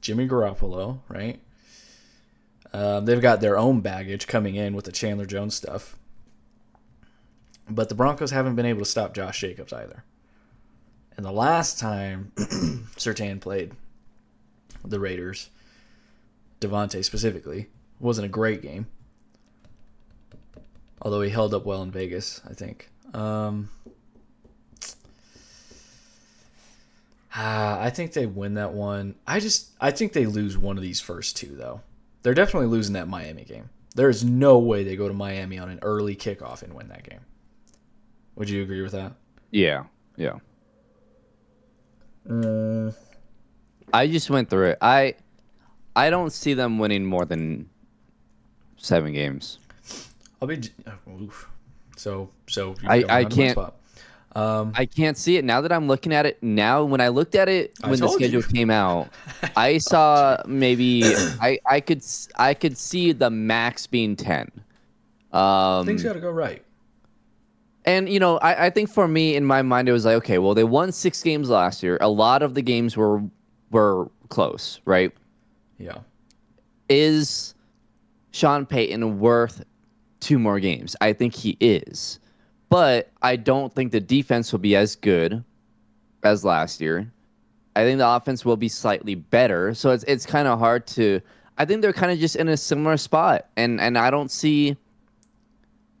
Jimmy 0.00 0.28
Garoppolo, 0.28 1.00
right? 1.08 1.40
Um, 2.72 3.04
they've 3.04 3.20
got 3.20 3.40
their 3.40 3.58
own 3.58 3.80
baggage 3.80 4.26
coming 4.26 4.54
in 4.54 4.74
with 4.74 4.84
the 4.84 4.92
Chandler 4.92 5.26
Jones 5.26 5.54
stuff. 5.54 5.98
But 7.68 7.88
the 7.88 7.94
Broncos 7.94 8.30
haven't 8.30 8.56
been 8.56 8.66
able 8.66 8.80
to 8.80 8.84
stop 8.84 9.14
Josh 9.14 9.40
Jacobs 9.40 9.72
either. 9.72 10.04
And 11.16 11.26
the 11.26 11.32
last 11.32 11.78
time 11.78 12.32
Surtain 12.96 13.40
played 13.40 13.72
the 14.84 15.00
Raiders, 15.00 15.50
Davante 16.60 17.04
specifically, 17.04 17.68
wasn't 17.98 18.26
a 18.26 18.28
great 18.28 18.62
game. 18.62 18.86
Although 21.02 21.22
he 21.22 21.30
held 21.30 21.54
up 21.54 21.64
well 21.66 21.82
in 21.82 21.90
Vegas, 21.90 22.40
I 22.48 22.54
think. 22.54 22.90
Um, 23.14 23.70
ah, 27.34 27.80
I 27.80 27.90
think 27.90 28.12
they 28.12 28.26
win 28.26 28.54
that 28.54 28.72
one. 28.72 29.14
I 29.26 29.40
just 29.40 29.70
I 29.80 29.90
think 29.90 30.12
they 30.12 30.26
lose 30.26 30.58
one 30.58 30.76
of 30.76 30.82
these 30.82 31.00
first 31.00 31.36
two 31.36 31.54
though. 31.54 31.80
They're 32.22 32.34
definitely 32.34 32.68
losing 32.68 32.94
that 32.94 33.08
Miami 33.08 33.44
game. 33.44 33.70
There 33.94 34.10
is 34.10 34.24
no 34.24 34.58
way 34.58 34.84
they 34.84 34.96
go 34.96 35.08
to 35.08 35.14
Miami 35.14 35.58
on 35.58 35.68
an 35.68 35.78
early 35.82 36.14
kickoff 36.14 36.62
and 36.62 36.74
win 36.74 36.88
that 36.88 37.08
game. 37.08 37.20
Would 38.36 38.50
you 38.50 38.62
agree 38.62 38.82
with 38.82 38.92
that? 38.92 39.12
Yeah, 39.50 39.84
yeah. 40.16 40.38
Uh, 42.28 42.92
I 43.92 44.06
just 44.06 44.28
went 44.30 44.50
through 44.50 44.70
it. 44.70 44.78
I 44.80 45.14
I 45.96 46.10
don't 46.10 46.32
see 46.32 46.54
them 46.54 46.78
winning 46.78 47.04
more 47.04 47.24
than 47.24 47.68
seven 48.76 49.12
games. 49.12 49.58
I'll 50.40 50.48
be. 50.48 50.60
Oh, 50.86 51.22
oof. 51.22 51.48
So 51.98 52.30
so 52.46 52.74
I- 52.86 52.96
I 52.96 52.98
me 52.98 53.04
on 53.04 53.22
the 53.30 53.36
can't- 53.36 53.52
spot. 53.52 53.74
Um, 54.36 54.72
I 54.76 54.84
can't 54.84 55.16
see 55.16 55.36
it 55.38 55.44
now 55.44 55.62
that 55.62 55.72
I'm 55.72 55.88
looking 55.88 56.12
at 56.12 56.24
it. 56.26 56.40
Now, 56.42 56.84
when 56.84 57.00
I 57.00 57.08
looked 57.08 57.34
at 57.34 57.48
it 57.48 57.72
when 57.80 57.98
the 57.98 58.08
schedule 58.08 58.42
you. 58.42 58.46
came 58.46 58.70
out, 58.70 59.08
I 59.56 59.78
saw 59.78 60.36
maybe 60.46 61.02
I 61.40 61.58
I 61.66 61.80
could 61.80 62.04
I 62.36 62.54
could 62.54 62.76
see 62.78 63.12
the 63.12 63.30
max 63.30 63.86
being 63.86 64.14
ten. 64.16 64.50
Um, 65.32 65.86
things 65.86 66.02
got 66.04 66.12
to 66.12 66.20
go 66.20 66.30
right. 66.30 66.62
And 67.84 68.08
you 68.08 68.20
know, 68.20 68.36
I, 68.38 68.66
I 68.66 68.70
think 68.70 68.90
for 68.90 69.08
me 69.08 69.34
in 69.34 69.44
my 69.44 69.62
mind 69.62 69.88
it 69.88 69.92
was 69.92 70.04
like, 70.04 70.16
okay, 70.16 70.38
well 70.38 70.54
they 70.54 70.62
won 70.64 70.92
six 70.92 71.22
games 71.22 71.48
last 71.48 71.82
year. 71.82 71.96
A 72.00 72.08
lot 72.08 72.42
of 72.42 72.54
the 72.54 72.62
games 72.62 72.96
were 72.96 73.22
were 73.70 74.08
close, 74.28 74.78
right? 74.84 75.10
Yeah. 75.78 75.98
Is 76.90 77.54
Sean 78.30 78.66
Payton 78.66 79.18
worth 79.18 79.64
two 80.20 80.38
more 80.38 80.60
games? 80.60 80.96
I 81.00 81.12
think 81.12 81.34
he 81.34 81.56
is. 81.60 82.18
But 82.68 83.10
I 83.22 83.36
don't 83.36 83.72
think 83.72 83.92
the 83.92 84.00
defense 84.00 84.52
will 84.52 84.58
be 84.58 84.76
as 84.76 84.96
good 84.96 85.42
as 86.22 86.44
last 86.44 86.80
year. 86.80 87.10
I 87.76 87.84
think 87.84 87.98
the 87.98 88.08
offense 88.08 88.44
will 88.44 88.56
be 88.56 88.68
slightly 88.68 89.14
better. 89.14 89.72
So 89.74 89.90
it's 89.90 90.04
it's 90.04 90.26
kind 90.26 90.48
of 90.48 90.58
hard 90.58 90.86
to 90.88 91.20
I 91.56 91.64
think 91.64 91.82
they're 91.82 91.92
kind 91.92 92.12
of 92.12 92.18
just 92.18 92.36
in 92.36 92.48
a 92.48 92.56
similar 92.56 92.96
spot. 92.96 93.46
And 93.56 93.80
and 93.80 93.96
I 93.96 94.10
don't 94.10 94.30
see 94.30 94.76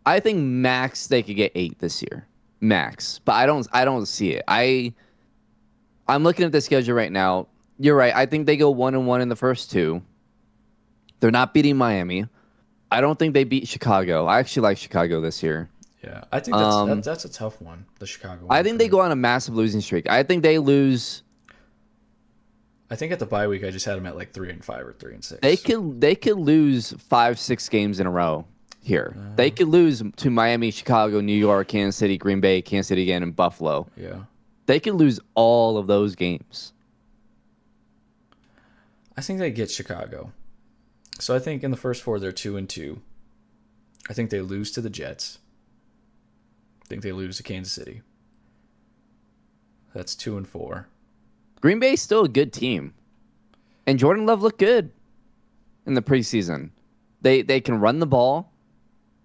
I 0.04 0.20
think 0.20 0.38
max 0.38 1.06
they 1.06 1.22
could 1.22 1.36
get 1.36 1.52
8 1.54 1.78
this 1.78 2.02
year. 2.02 2.26
Max. 2.60 3.20
But 3.24 3.32
I 3.32 3.46
don't 3.46 3.66
I 3.72 3.84
don't 3.84 4.06
see 4.06 4.32
it. 4.32 4.42
I 4.48 4.92
I'm 6.08 6.24
looking 6.24 6.44
at 6.44 6.52
the 6.52 6.60
schedule 6.60 6.96
right 6.96 7.12
now. 7.12 7.48
You're 7.78 7.96
right. 7.96 8.14
I 8.14 8.26
think 8.26 8.46
they 8.46 8.56
go 8.56 8.70
1 8.70 8.94
and 8.94 9.06
1 9.06 9.20
in 9.20 9.28
the 9.28 9.36
first 9.36 9.70
two. 9.70 10.02
They're 11.20 11.30
not 11.30 11.54
beating 11.54 11.76
Miami. 11.76 12.26
I 12.90 13.00
don't 13.00 13.18
think 13.18 13.34
they 13.34 13.44
beat 13.44 13.68
Chicago. 13.68 14.26
I 14.26 14.38
actually 14.38 14.62
like 14.62 14.78
Chicago 14.78 15.20
this 15.20 15.42
year. 15.42 15.68
Yeah. 16.02 16.24
I 16.32 16.40
think 16.40 16.56
that's 16.56 16.74
Um, 16.74 16.88
that, 16.88 17.04
that's 17.04 17.24
a 17.24 17.28
tough 17.28 17.60
one. 17.60 17.84
The 17.98 18.06
Chicago. 18.06 18.46
I 18.48 18.62
think 18.62 18.78
they 18.78 18.84
me. 18.86 18.90
go 18.90 19.00
on 19.00 19.12
a 19.12 19.16
massive 19.16 19.54
losing 19.54 19.80
streak. 19.80 20.08
I 20.08 20.22
think 20.22 20.42
they 20.42 20.58
lose. 20.58 21.22
I 22.90 22.96
think 22.96 23.12
at 23.12 23.18
the 23.18 23.26
bye 23.26 23.46
week 23.46 23.64
I 23.64 23.70
just 23.70 23.84
had 23.84 23.96
them 23.96 24.06
at 24.06 24.16
like 24.16 24.32
three 24.32 24.48
and 24.50 24.64
five 24.64 24.86
or 24.86 24.94
three 24.94 25.12
and 25.12 25.22
six. 25.22 25.40
They 25.42 25.56
could 25.56 26.00
they 26.00 26.14
could 26.14 26.38
lose 26.38 26.92
five 26.92 27.38
six 27.38 27.68
games 27.68 28.00
in 28.00 28.06
a 28.06 28.10
row 28.10 28.46
here. 28.80 29.14
They 29.36 29.50
could 29.50 29.68
lose 29.68 30.02
to 30.16 30.30
Miami, 30.30 30.70
Chicago, 30.70 31.20
New 31.20 31.36
York, 31.36 31.68
Kansas 31.68 31.96
City, 31.96 32.16
Green 32.16 32.40
Bay, 32.40 32.62
Kansas 32.62 32.88
City 32.88 33.02
again, 33.02 33.22
and 33.22 33.36
Buffalo. 33.36 33.86
Yeah. 33.96 34.20
They 34.64 34.80
could 34.80 34.94
lose 34.94 35.20
all 35.34 35.76
of 35.76 35.86
those 35.86 36.14
games. 36.14 36.72
I 39.16 39.20
think 39.20 39.38
they 39.40 39.50
get 39.50 39.70
Chicago. 39.70 40.32
So 41.18 41.34
I 41.34 41.38
think 41.38 41.64
in 41.64 41.70
the 41.70 41.76
first 41.76 42.02
four 42.02 42.18
they're 42.18 42.32
two 42.32 42.56
and 42.56 42.68
two. 42.68 43.00
I 44.08 44.14
think 44.14 44.30
they 44.30 44.40
lose 44.40 44.70
to 44.72 44.80
the 44.80 44.90
Jets. 44.90 45.38
I 46.82 46.86
think 46.86 47.02
they 47.02 47.12
lose 47.12 47.36
to 47.36 47.42
Kansas 47.42 47.72
City. 47.72 48.02
That's 49.94 50.14
two 50.14 50.36
and 50.36 50.48
four. 50.48 50.88
Green 51.60 51.80
Bay's 51.80 52.00
still 52.00 52.24
a 52.24 52.28
good 52.28 52.52
team, 52.52 52.94
and 53.86 53.98
Jordan 53.98 54.26
Love 54.26 54.42
looked 54.42 54.60
good 54.60 54.92
in 55.86 55.94
the 55.94 56.02
preseason. 56.02 56.70
They 57.20 57.42
they 57.42 57.60
can 57.60 57.80
run 57.80 57.98
the 57.98 58.06
ball. 58.06 58.52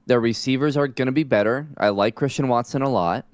Their 0.07 0.19
receivers 0.19 0.75
are 0.75 0.87
going 0.87 1.05
to 1.05 1.11
be 1.11 1.23
better. 1.23 1.67
I 1.77 1.89
like 1.89 2.15
Christian 2.15 2.47
Watson 2.47 2.81
a 2.81 2.89
lot. 2.89 3.25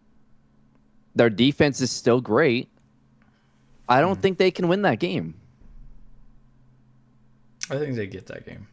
Their 1.16 1.30
defense 1.30 1.82
is 1.82 1.91
still 1.91 2.22
great. 2.22 2.70
I 3.88 4.01
don't 4.01 4.16
hmm. 4.16 4.22
think 4.22 4.38
they 4.38 4.51
can 4.51 4.68
win 4.68 4.84
that 4.84 4.99
game. 4.99 5.36
I 7.70 7.78
think 7.78 7.95
they 7.95 8.07
get 8.07 8.28
that 8.28 8.45
game. 8.45 8.67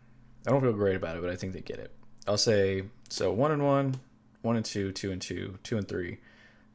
I 0.47 0.51
don't 0.51 0.61
feel 0.61 0.73
great 0.73 0.97
about 0.97 1.17
it, 1.17 1.23
but 1.23 1.31
I 1.31 1.37
think 1.37 1.53
they 1.53 1.61
get 1.61 1.79
it. 1.79 1.93
I'll 2.27 2.39
say 2.39 2.85
so 3.09 3.33
one 3.33 3.53
and 3.53 3.65
one, 3.65 3.97
one 4.43 4.57
and 4.57 4.65
two, 4.65 4.93
two 4.93 5.13
and 5.13 5.21
two, 5.21 5.59
two 5.63 5.77
and 5.77 5.87
three, 5.87 6.19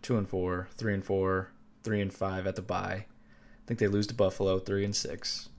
two 0.01 0.17
and 0.17 0.27
four, 0.27 0.67
three 0.77 0.93
and 0.93 1.03
four, 1.03 1.51
three 1.83 2.01
and 2.01 2.13
five 2.13 2.47
at 2.47 2.55
the 2.55 2.61
bye. 2.61 3.05
I 3.05 3.67
think 3.67 3.79
they 3.79 3.87
lose 3.87 4.07
to 4.07 4.13
Buffalo, 4.13 4.59
three 4.59 4.85
and 4.85 4.95
six. 4.95 5.49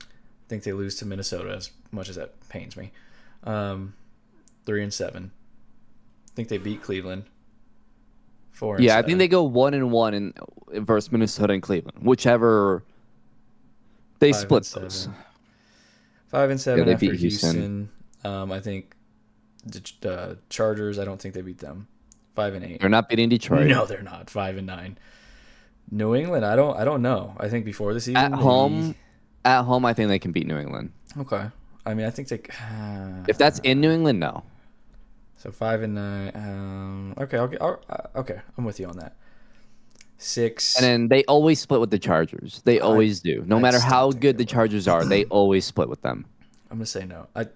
I 0.00 0.04
think 0.48 0.62
they 0.62 0.72
lose 0.72 0.96
to 0.96 1.06
Minnesota 1.06 1.54
as 1.54 1.70
much 1.90 2.08
as 2.08 2.16
that 2.16 2.48
pains 2.48 2.76
me. 2.76 2.92
Um, 3.44 3.94
three 4.66 4.82
and 4.82 4.92
seven. 4.92 5.30
I 6.30 6.34
think 6.34 6.48
they 6.48 6.58
beat 6.58 6.82
Cleveland. 6.82 7.24
Four. 8.50 8.80
Yeah, 8.80 8.98
I 8.98 9.02
think 9.02 9.18
they 9.18 9.28
go 9.28 9.42
one 9.42 9.74
and 9.74 9.90
one 9.90 10.14
in 10.14 10.34
versus 10.84 11.10
Minnesota 11.10 11.54
and 11.54 11.62
Cleveland, 11.62 11.98
whichever 12.00 12.84
they 14.20 14.32
Five 14.32 14.40
split 14.40 14.64
seven. 14.64 15.14
Five 16.34 16.50
and 16.50 16.60
seven 16.60 16.86
they 16.86 16.94
after 16.94 17.06
Houston. 17.12 17.18
Houston. 17.54 17.88
Um, 18.24 18.50
I 18.52 18.60
think 18.60 18.94
the 19.66 20.10
uh, 20.10 20.34
Chargers. 20.48 20.98
I 20.98 21.04
don't 21.04 21.20
think 21.20 21.34
they 21.34 21.42
beat 21.42 21.58
them. 21.58 21.88
Five 22.34 22.54
and 22.54 22.64
eight. 22.64 22.80
They're 22.80 22.90
not 22.90 23.08
beating 23.08 23.28
Detroit. 23.28 23.66
No, 23.68 23.86
they're 23.86 24.02
not. 24.02 24.28
Five 24.30 24.56
and 24.56 24.66
nine. 24.66 24.98
New 25.90 26.14
England, 26.14 26.44
I 26.44 26.56
don't 26.56 26.76
I 26.76 26.84
don't 26.84 27.02
know. 27.02 27.36
I 27.38 27.48
think 27.48 27.64
before 27.64 27.92
the 27.94 28.00
season 28.00 28.16
At 28.16 28.30
maybe- 28.32 28.42
home, 28.42 28.94
at 29.44 29.62
home, 29.62 29.84
I 29.84 29.92
think 29.94 30.08
they 30.08 30.18
can 30.18 30.32
beat 30.32 30.46
New 30.46 30.58
England. 30.58 30.92
Okay. 31.18 31.46
I 31.86 31.94
mean, 31.94 32.06
I 32.06 32.10
think 32.10 32.28
they. 32.28 32.40
If 33.28 33.38
that's 33.38 33.58
in 33.60 33.80
New 33.80 33.90
England, 33.90 34.18
no. 34.18 34.42
So 35.36 35.52
five 35.52 35.82
and 35.82 35.94
nine. 35.94 36.32
Um, 36.34 37.14
okay, 37.18 37.38
okay, 37.38 37.58
uh, 37.60 37.76
okay. 38.16 38.40
I'm 38.56 38.64
with 38.64 38.80
you 38.80 38.86
on 38.86 38.96
that. 38.96 39.14
Six. 40.18 40.76
And 40.76 40.84
then 40.84 41.08
they 41.08 41.24
always 41.24 41.60
split 41.60 41.80
with 41.80 41.90
the 41.90 41.98
Chargers. 41.98 42.62
They 42.64 42.80
always 42.80 43.20
do. 43.20 43.42
No 43.46 43.56
I 43.56 43.60
matter 43.60 43.78
how 43.80 44.10
good 44.10 44.38
the 44.38 44.44
Chargers 44.44 44.88
are, 44.88 45.04
they 45.04 45.24
always 45.30 45.64
split 45.64 45.88
with 45.88 46.00
them. 46.02 46.24
I'm 46.70 46.78
gonna 46.78 46.86
say 46.86 47.04
no. 47.04 47.26
I. 47.36 47.46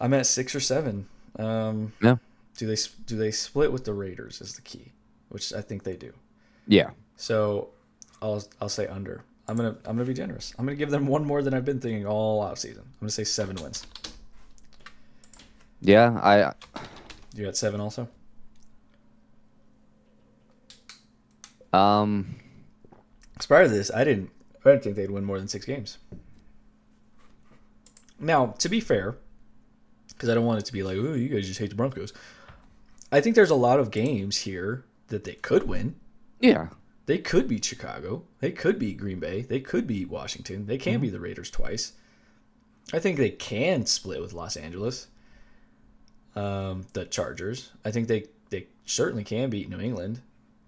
I'm 0.00 0.12
at 0.14 0.26
six 0.26 0.54
or 0.54 0.60
seven. 0.60 1.06
Um, 1.38 1.92
Yeah. 2.02 2.16
Do 2.56 2.66
they 2.66 2.76
do 3.06 3.16
they 3.16 3.30
split 3.30 3.72
with 3.72 3.84
the 3.84 3.94
Raiders? 3.94 4.40
Is 4.40 4.54
the 4.54 4.62
key, 4.62 4.92
which 5.30 5.52
I 5.52 5.60
think 5.62 5.84
they 5.84 5.96
do. 5.96 6.12
Yeah. 6.66 6.90
So, 7.16 7.68
I'll 8.20 8.42
I'll 8.60 8.68
say 8.68 8.86
under. 8.86 9.24
I'm 9.48 9.56
gonna 9.56 9.76
I'm 9.86 9.96
gonna 9.96 10.04
be 10.04 10.14
generous. 10.14 10.52
I'm 10.58 10.66
gonna 10.66 10.76
give 10.76 10.90
them 10.90 11.06
one 11.06 11.24
more 11.24 11.42
than 11.42 11.54
I've 11.54 11.64
been 11.64 11.80
thinking 11.80 12.06
all 12.06 12.42
out 12.42 12.58
season. 12.58 12.82
I'm 12.84 13.00
gonna 13.00 13.10
say 13.10 13.24
seven 13.24 13.56
wins. 13.56 13.86
Yeah. 15.80 16.18
I 16.22 16.52
You 17.34 17.44
got 17.46 17.56
seven 17.56 17.80
also. 17.80 18.08
Um 21.72 22.36
As 23.38 23.46
prior 23.46 23.64
to 23.64 23.70
this, 23.70 23.90
I 23.90 24.04
didn't 24.04 24.30
I 24.64 24.70
didn't 24.70 24.84
think 24.84 24.96
they'd 24.96 25.10
win 25.10 25.24
more 25.24 25.38
than 25.38 25.48
six 25.48 25.64
games. 25.64 25.98
Now, 28.18 28.54
to 28.58 28.68
be 28.68 28.80
fair, 28.80 29.16
because 30.08 30.28
I 30.28 30.34
don't 30.34 30.44
want 30.44 30.60
it 30.60 30.66
to 30.66 30.72
be 30.72 30.82
like, 30.84 30.96
oh, 30.98 31.14
you 31.14 31.28
guys 31.28 31.48
just 31.48 31.58
hate 31.58 31.70
the 31.70 31.76
Broncos. 31.76 32.12
I 33.10 33.20
think 33.20 33.34
there's 33.34 33.50
a 33.50 33.56
lot 33.56 33.80
of 33.80 33.90
games 33.90 34.38
here 34.38 34.84
that 35.08 35.24
they 35.24 35.34
could 35.34 35.64
win. 35.68 35.96
yeah. 36.40 36.68
They 37.06 37.18
could 37.18 37.48
beat 37.48 37.64
Chicago. 37.64 38.22
They 38.38 38.52
could 38.52 38.78
beat 38.78 38.96
Green 38.96 39.18
Bay. 39.18 39.42
They 39.42 39.58
could 39.58 39.88
beat 39.88 40.08
Washington. 40.08 40.66
They 40.66 40.78
can 40.78 41.00
beat 41.00 41.10
the 41.10 41.18
Raiders 41.18 41.50
twice. 41.50 41.94
I 42.92 43.00
think 43.00 43.18
they 43.18 43.30
can 43.30 43.86
split 43.86 44.20
with 44.20 44.32
Los 44.32 44.56
Angeles. 44.56 45.08
Um, 46.36 46.86
the 46.92 47.04
Chargers. 47.04 47.72
I 47.84 47.90
think 47.90 48.06
they 48.06 48.26
they 48.50 48.68
certainly 48.86 49.24
can 49.24 49.50
beat 49.50 49.68
New 49.68 49.80
England. 49.80 50.20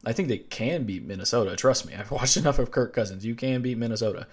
I 0.06 0.12
think 0.12 0.28
they 0.28 0.38
can 0.38 0.84
beat 0.84 1.04
Minnesota. 1.04 1.56
Trust 1.56 1.86
me, 1.86 1.94
I've 1.94 2.10
watched 2.10 2.36
enough 2.36 2.58
of 2.58 2.70
Kirk 2.70 2.92
Cousins. 2.92 3.24
You 3.24 3.34
can 3.34 3.62
beat 3.62 3.78
Minnesota. 3.78 4.26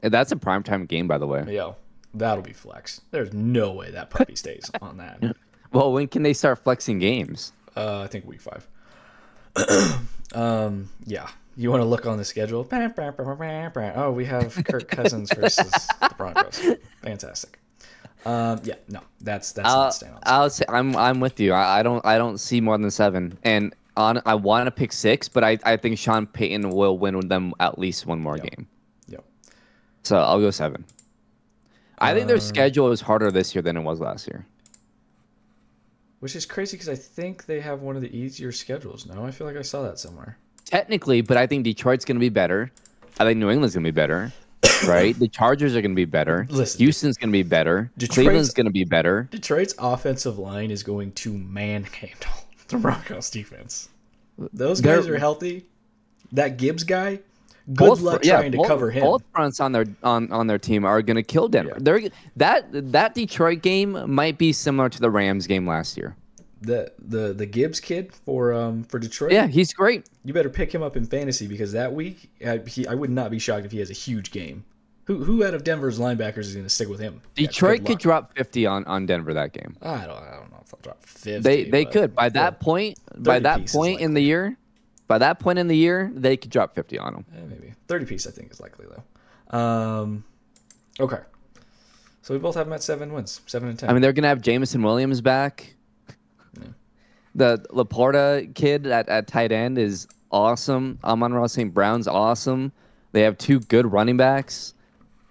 And 0.00 0.12
That's 0.12 0.30
a 0.32 0.36
primetime 0.36 0.86
game, 0.86 1.08
by 1.08 1.18
the 1.18 1.26
way. 1.26 1.44
Yo, 1.48 1.76
that'll 2.14 2.42
be 2.42 2.52
flex. 2.52 3.00
There's 3.10 3.32
no 3.32 3.72
way 3.72 3.90
that 3.90 4.10
puppy 4.10 4.36
stays 4.36 4.70
on 4.80 4.98
that. 4.98 5.36
Well, 5.70 5.92
when 5.92 6.08
can 6.08 6.22
they 6.22 6.32
start 6.32 6.60
flexing 6.60 6.98
games? 6.98 7.52
Uh, 7.76 8.00
I 8.00 8.06
think 8.06 8.26
week 8.26 8.40
five. 8.40 8.66
um, 10.34 10.88
yeah. 11.04 11.28
You 11.58 11.70
want 11.70 11.82
to 11.82 11.84
look 11.84 12.06
on 12.06 12.16
the 12.16 12.24
schedule? 12.24 12.66
Oh, 13.94 14.10
we 14.10 14.24
have 14.24 14.54
Kirk 14.64 14.88
Cousins 14.88 15.30
versus 15.34 15.70
the 16.00 16.14
Broncos. 16.16 16.58
Fantastic. 17.02 17.60
Um, 18.24 18.60
yeah, 18.64 18.74
no, 18.88 19.00
that's 19.20 19.52
that's 19.52 19.68
I'll, 19.68 19.76
not 19.76 19.94
staying 19.94 20.14
on. 20.14 20.20
I'll 20.24 20.50
say 20.50 20.64
I'm 20.68 20.96
I'm 20.96 21.20
with 21.20 21.38
you. 21.38 21.52
I, 21.52 21.80
I 21.80 21.82
don't 21.82 22.04
I 22.04 22.18
don't 22.18 22.38
see 22.38 22.60
more 22.60 22.76
than 22.78 22.90
seven. 22.90 23.38
And 23.44 23.74
on 23.98 24.22
I 24.24 24.34
want 24.36 24.66
to 24.66 24.70
pick 24.70 24.92
six, 24.92 25.28
but 25.28 25.42
I, 25.44 25.58
I 25.64 25.76
think 25.76 25.98
Sean 25.98 26.26
Payton 26.26 26.70
will 26.70 26.96
win 26.98 27.16
with 27.16 27.28
them 27.28 27.52
at 27.60 27.78
least 27.78 28.06
one 28.06 28.20
more 28.20 28.36
Yep. 28.36 28.46
game. 28.50 28.68
Yep. 29.08 29.24
So 30.04 30.16
I'll 30.18 30.40
go 30.40 30.50
seven. 30.50 30.84
I 31.98 32.14
think 32.14 32.28
their 32.28 32.36
um, 32.36 32.40
schedule 32.40 32.92
is 32.92 33.00
harder 33.00 33.30
this 33.32 33.54
year 33.54 33.60
than 33.62 33.76
it 33.76 33.80
was 33.80 33.98
last 34.00 34.28
year. 34.28 34.46
Which 36.20 36.36
is 36.36 36.46
crazy 36.46 36.76
because 36.76 36.88
I 36.88 36.94
think 36.94 37.46
they 37.46 37.60
have 37.60 37.82
one 37.82 37.96
of 37.96 38.02
the 38.02 38.16
easier 38.16 38.52
schedules. 38.52 39.04
No, 39.06 39.26
I 39.26 39.30
feel 39.32 39.46
like 39.46 39.56
I 39.56 39.62
saw 39.62 39.82
that 39.82 39.98
somewhere. 39.98 40.38
Technically, 40.64 41.20
but 41.20 41.36
I 41.36 41.46
think 41.46 41.64
Detroit's 41.64 42.04
going 42.04 42.16
to 42.16 42.20
be 42.20 42.28
better. 42.28 42.70
I 43.18 43.24
think 43.24 43.38
New 43.38 43.50
England's 43.50 43.74
going 43.74 43.84
to 43.84 43.92
be 43.92 43.94
better. 43.94 44.32
Right? 44.86 45.18
the 45.18 45.26
Chargers 45.26 45.74
are 45.74 45.80
going 45.82 45.90
to 45.90 45.96
be 45.96 46.04
better. 46.04 46.46
Listen, 46.50 46.78
Houston's 46.78 47.16
going 47.16 47.30
to 47.30 47.32
be 47.32 47.42
better. 47.42 47.90
Detroit's- 47.98 48.14
Cleveland's 48.14 48.54
going 48.54 48.66
to 48.66 48.72
be 48.72 48.84
better. 48.84 49.26
Detroit's 49.32 49.74
offensive 49.76 50.38
line 50.38 50.70
is 50.70 50.84
going 50.84 51.10
to 51.12 51.32
manhandle 51.32 52.30
the 52.68 52.78
Broncos 52.78 53.30
defense. 53.30 53.88
Those 54.52 54.80
They're- 54.80 54.96
guys 54.96 55.08
are 55.08 55.18
healthy. 55.18 55.66
That 56.32 56.58
Gibbs 56.58 56.84
guy, 56.84 57.20
good 57.72 57.88
Both 57.88 58.00
luck 58.00 58.24
yeah, 58.24 58.36
trying 58.38 58.52
to 58.52 58.58
both- 58.58 58.66
cover 58.68 58.90
him. 58.90 59.02
Both 59.02 59.22
fronts 59.34 59.60
on 59.60 59.72
their 59.72 59.86
on, 60.02 60.30
on 60.30 60.46
their 60.46 60.58
team 60.58 60.84
are 60.84 61.00
going 61.02 61.16
to 61.16 61.22
kill 61.22 61.48
Denver. 61.48 61.72
Yeah. 61.72 61.78
They're 61.80 62.10
that 62.36 62.92
that 62.92 63.14
Detroit 63.14 63.62
game 63.62 63.98
might 64.14 64.36
be 64.38 64.52
similar 64.52 64.88
to 64.90 65.00
the 65.00 65.10
Rams 65.10 65.46
game 65.46 65.66
last 65.66 65.96
year. 65.96 66.14
the 66.60 66.92
the 66.98 67.32
the 67.32 67.46
Gibbs 67.46 67.80
kid 67.80 68.12
for 68.12 68.52
um 68.52 68.84
for 68.84 68.98
Detroit. 68.98 69.32
Yeah, 69.32 69.46
he's 69.46 69.72
great. 69.72 70.06
you 70.24 70.34
better 70.34 70.50
pick 70.50 70.74
him 70.74 70.82
up 70.82 70.96
in 70.96 71.06
fantasy 71.06 71.46
because 71.46 71.72
that 71.72 71.94
week 71.94 72.28
I, 72.46 72.58
he, 72.66 72.86
I 72.86 72.94
would 72.94 73.10
not 73.10 73.30
be 73.30 73.38
shocked 73.38 73.64
if 73.64 73.72
he 73.72 73.78
has 73.78 73.90
a 73.90 73.94
huge 73.94 74.30
game. 74.32 74.64
Who 75.08 75.24
who 75.24 75.42
out 75.42 75.54
of 75.54 75.64
Denver's 75.64 75.98
linebackers 75.98 76.40
is 76.40 76.52
going 76.52 76.66
to 76.66 76.70
stick 76.70 76.86
with 76.86 77.00
him? 77.00 77.22
Detroit 77.34 77.86
could 77.86 77.98
drop 77.98 78.36
50 78.36 78.66
on, 78.66 78.84
on 78.84 79.06
Denver 79.06 79.32
that 79.32 79.54
game. 79.54 79.74
I 79.80 80.06
don't 80.06 80.22
I 80.22 80.32
don't 80.36 80.50
know 80.50 80.58
if 80.62 80.70
they'll 80.70 80.80
drop 80.82 81.02
fifty. 81.02 81.38
They 81.38 81.64
they 81.64 81.86
could 81.86 82.14
by 82.14 82.28
that 82.28 82.60
point 82.60 82.98
by 83.16 83.38
that 83.38 83.66
point 83.68 84.02
in 84.02 84.12
the 84.12 84.20
year 84.20 84.58
by 85.06 85.16
that 85.16 85.38
point 85.38 85.58
in 85.58 85.66
the 85.66 85.76
year 85.76 86.12
they 86.14 86.36
could 86.36 86.50
drop 86.50 86.74
50 86.74 86.98
on 86.98 87.14
them. 87.14 87.24
eh, 87.34 87.40
maybe 87.48 87.72
thirty 87.86 88.04
piece 88.04 88.26
I 88.26 88.32
think 88.32 88.52
is 88.52 88.60
likely 88.60 88.84
though. 88.84 89.58
Um, 89.58 90.24
okay, 91.00 91.20
so 92.20 92.34
we 92.34 92.38
both 92.38 92.54
have 92.56 92.66
them 92.66 92.74
at 92.74 92.82
seven 92.82 93.14
wins, 93.14 93.40
seven 93.46 93.70
and 93.70 93.78
ten. 93.78 93.88
I 93.88 93.94
mean 93.94 94.02
they're 94.02 94.12
gonna 94.12 94.28
have 94.28 94.42
Jameson 94.42 94.82
Williams 94.82 95.22
back. 95.22 95.74
The 97.34 97.64
Laporta 97.70 98.54
kid 98.54 98.86
at, 98.86 99.08
at 99.08 99.26
tight 99.26 99.52
end 99.52 99.78
is 99.78 100.06
awesome. 100.30 100.98
Amon-Ra 101.04 101.46
St. 101.46 101.72
Brown's 101.72 102.08
awesome. 102.08 102.72
They 103.12 103.22
have 103.22 103.38
two 103.38 103.60
good 103.60 103.90
running 103.90 104.16
backs. 104.18 104.74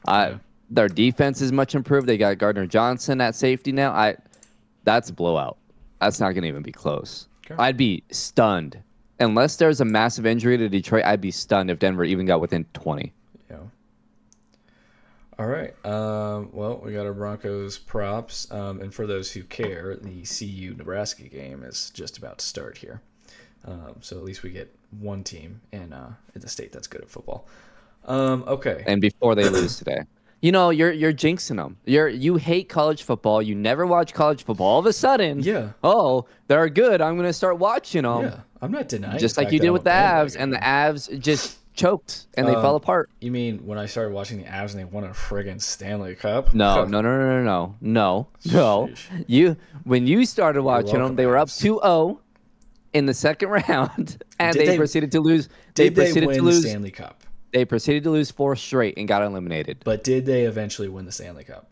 Uh, 0.08 0.38
Their 0.70 0.88
defense 0.88 1.42
is 1.42 1.52
much 1.52 1.76
improved. 1.76 2.08
They 2.08 2.18
got 2.18 2.38
Gardner 2.38 2.66
Johnson 2.66 3.22
at 3.22 3.36
safety 3.36 3.72
now. 3.72 3.92
I 3.92 4.16
that's 4.84 5.10
a 5.10 5.14
blowout. 5.14 5.58
That's 6.00 6.20
not 6.20 6.32
gonna 6.32 6.48
even 6.48 6.64
be 6.64 6.72
close. 6.72 7.28
Okay. 7.46 7.56
I'd 7.62 7.78
be 7.78 8.04
stunned. 8.12 8.82
Unless 9.20 9.56
there's 9.56 9.82
a 9.82 9.86
massive 9.86 10.26
injury 10.26 10.58
to 10.58 10.70
Detroit, 10.70 11.04
I'd 11.06 11.22
be 11.22 11.32
stunned 11.32 11.72
if 11.72 11.80
Denver 11.80 12.04
even 12.04 12.26
got 12.26 12.40
within 12.40 12.66
20. 12.74 13.12
Yeah. 13.50 13.58
All 15.40 15.48
right. 15.48 15.74
Um, 15.86 16.50
well, 16.54 16.82
we 16.84 16.94
got 16.94 17.06
our 17.06 17.14
Broncos 17.14 17.80
props, 17.80 18.52
um, 18.52 18.80
and 18.80 18.94
for 18.94 19.08
those 19.08 19.32
who 19.32 19.44
care, 19.44 19.96
the 19.96 20.24
CU 20.24 20.76
Nebraska 20.76 21.24
game 21.24 21.64
is 21.64 21.90
just 21.92 22.18
about 22.18 22.40
to 22.40 22.46
start 22.46 22.78
here. 22.78 23.02
Um, 23.66 23.98
so 24.02 24.18
at 24.18 24.24
least 24.24 24.44
we 24.44 24.52
get 24.52 24.74
one 24.92 25.24
team 25.24 25.62
in 25.72 25.94
uh, 25.94 26.14
in 26.34 26.42
the 26.42 26.50
state 26.50 26.72
that's 26.72 26.88
good 26.88 27.02
at 27.02 27.10
football. 27.10 27.48
Um, 28.08 28.44
okay. 28.48 28.84
and 28.88 29.02
before 29.02 29.36
they 29.36 29.50
lose 29.50 29.78
today. 29.80 30.00
You 30.42 30.52
know, 30.52 30.70
you're 30.70 30.92
you're 30.92 31.14
jinxing 31.14 31.56
them. 31.58 31.78
You're 31.86 32.08
you 32.08 32.36
hate 32.36 32.70
college 32.70 33.02
football. 33.04 33.42
You 33.42 33.56
never 33.56 33.88
watch 33.88 34.14
college 34.14 34.44
football. 34.44 34.68
All 34.68 34.80
of 34.80 34.86
a 34.86 34.94
sudden, 34.94 35.42
Yeah. 35.42 35.70
Oh, 35.84 36.26
they're 36.48 36.70
good. 36.70 37.02
I'm 37.02 37.16
gonna 37.18 37.34
start 37.34 37.58
watching 37.58 38.04
them. 38.04 38.22
yeah, 38.22 38.40
I'm 38.62 38.72
not 38.72 38.88
denying. 38.88 39.18
Just 39.18 39.36
like 39.38 39.52
you 39.52 39.60
did 39.60 39.72
with 39.72 39.84
the 39.84 39.90
Avs, 39.90 40.36
and 40.38 40.54
the 40.54 40.58
Avs 40.60 41.20
just 41.20 41.58
choked 41.76 42.28
and 42.36 42.48
they 42.48 42.54
Um, 42.56 42.62
fell 42.62 42.76
apart. 42.76 43.10
You 43.20 43.32
mean 43.32 43.66
when 43.66 43.80
I 43.80 43.88
started 43.88 44.14
watching 44.14 44.38
the 44.38 44.44
Avs 44.46 44.72
and 44.72 44.80
they 44.80 44.86
won 44.86 45.04
a 45.06 45.10
friggin' 45.10 45.60
Stanley 45.60 46.14
Cup? 46.16 46.54
No, 46.54 46.86
no, 46.86 47.02
no, 47.02 47.18
no, 47.18 47.42
no, 47.42 47.44
no, 47.44 47.76
no, 47.82 48.28
no. 48.46 48.90
Sheesh. 48.94 49.24
You 49.28 49.58
when 49.86 50.06
you 50.06 50.24
started 50.28 50.62
watching 50.62 51.00
them, 51.00 51.16
they 51.16 51.26
were 51.26 51.38
up 51.38 51.48
Avs. 51.48 51.82
2-0 51.82 52.20
in 52.94 53.08
the 53.08 53.14
second 53.16 53.50
round, 53.68 54.24
and 54.40 54.56
they, 54.56 54.66
they- 54.68 54.78
proceeded 54.78 55.12
to 55.14 55.20
lose. 55.20 55.50
They 55.74 55.86
Did 55.86 55.96
they, 55.96 56.04
proceeded 56.06 56.28
win 56.28 56.36
to 56.38 56.42
the 56.44 56.46
lose. 56.48 56.62
Stanley 56.62 56.92
Cup? 56.92 57.24
They 57.52 57.66
proceeded 57.66 58.04
to 58.04 58.12
lose 58.12 58.32
four 58.32 58.56
straight 58.56 58.98
and 58.98 59.08
got 59.08 59.24
eliminated. 59.24 59.80
But 59.84 60.04
did 60.04 60.26
they 60.26 60.44
eventually 60.44 60.90
win 60.90 61.06
the 61.06 61.12
Stanley 61.12 61.44
Cup? 61.44 61.72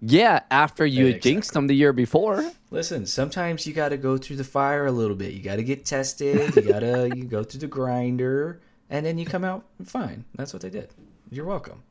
Yeah, 0.00 0.40
after 0.50 0.84
you 0.84 1.06
had 1.06 1.22
jinxed 1.22 1.52
them 1.54 1.66
the 1.66 1.74
year 1.74 1.92
before. 1.92 2.50
Listen, 2.70 3.06
sometimes 3.06 3.66
you 3.66 3.72
got 3.72 3.88
to 3.90 3.96
go 3.96 4.18
through 4.18 4.36
the 4.36 4.44
fire 4.44 4.86
a 4.86 4.92
little 4.92 5.16
bit. 5.16 5.32
You 5.32 5.42
got 5.42 5.56
to 5.56 5.62
get 5.62 5.86
tested. 5.86 6.54
You 6.56 6.62
got 6.62 6.80
to 6.80 7.10
you 7.16 7.24
go 7.24 7.42
through 7.42 7.60
the 7.60 7.66
grinder, 7.66 8.60
and 8.90 9.06
then 9.06 9.16
you 9.16 9.24
come 9.24 9.44
out 9.44 9.64
fine. 9.84 10.24
That's 10.34 10.52
what 10.52 10.60
they 10.60 10.70
did. 10.70 10.90
You're 11.30 11.46
welcome. 11.46 11.82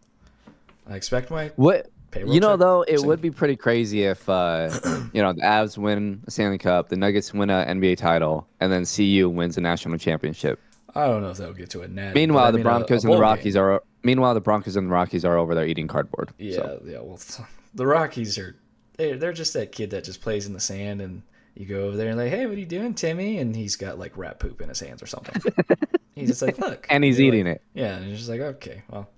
I 0.88 0.96
expect 0.96 1.32
my 1.32 1.52
What 1.56 1.90
Payroll 2.12 2.34
you 2.34 2.40
know 2.40 2.56
though, 2.56 2.84
it 2.84 3.00
soon. 3.00 3.08
would 3.08 3.22
be 3.22 3.32
pretty 3.32 3.56
crazy 3.56 4.04
if 4.04 4.30
uh, 4.30 4.70
you 5.14 5.22
know 5.22 5.34
the 5.34 5.42
Avs 5.42 5.78
win 5.78 6.22
a 6.28 6.32
Stanley 6.32 6.60
Cup, 6.60 6.90
the 6.90 6.96
Nuggets 6.96 7.34
win 7.34 7.50
a 7.50 7.66
NBA 7.66 7.98
title, 7.98 8.48
and 8.60 8.72
then 8.72 8.86
CU 8.86 9.28
wins 9.30 9.58
a 9.58 9.62
national 9.62 9.98
championship. 9.98 10.60
I 10.96 11.08
don't 11.08 11.22
know 11.22 11.30
if 11.30 11.38
that'll 11.38 11.54
get 11.54 11.70
to 11.72 11.82
a 11.82 11.88
net. 11.88 12.14
Meanwhile, 12.16 12.44
but 12.44 12.48
I 12.48 12.52
the 12.52 12.58
mean, 12.60 12.64
Broncos 12.64 13.04
a 13.04 13.08
and 13.08 13.18
the 13.18 13.22
Rockies 13.22 13.54
game. 13.56 13.64
are 13.64 13.84
meanwhile 14.04 14.34
the 14.34 14.42
Broncos 14.42 14.76
and 14.76 14.88
the 14.88 14.92
Rockies 14.92 15.26
are 15.26 15.38
over 15.38 15.56
there 15.56 15.66
eating 15.66 15.88
cardboard. 15.88 16.32
Yeah, 16.38 16.56
So, 16.58 16.82
yeah. 16.86 17.00
Well, 17.00 17.20
the 17.74 17.88
Rockies 17.88 18.38
are 18.38 18.56
They're, 18.98 19.18
they're 19.18 19.34
just 19.34 19.54
that 19.54 19.72
kid 19.72 19.90
that 19.92 20.04
just 20.04 20.22
plays 20.22 20.46
in 20.46 20.54
the 20.54 20.60
sand, 20.60 21.02
and 21.02 21.24
you 21.56 21.66
go 21.66 21.86
over 21.88 21.98
there 21.98 22.10
and 22.10 22.18
like, 22.18 22.30
hey, 22.30 22.46
what 22.46 22.56
are 22.56 22.60
you 22.60 22.66
doing, 22.66 22.94
Timmy? 22.94 23.40
And 23.40 23.56
he's 23.56 23.76
got 23.76 23.98
like 23.98 24.16
rat 24.18 24.40
poop 24.40 24.62
in 24.62 24.70
his 24.70 24.80
hands 24.80 25.02
or 25.02 25.08
something. 25.08 25.42
he's 26.16 26.30
just 26.30 26.42
like, 26.44 26.58
look, 26.60 26.86
and 26.90 27.04
he's 27.04 27.20
eating 27.20 27.46
like- 27.46 27.56
it. 27.56 27.62
Yeah, 27.74 27.96
and 27.96 28.08
you're 28.08 28.18
just 28.18 28.30
like, 28.30 28.42
okay, 28.42 28.84
well, 28.90 29.10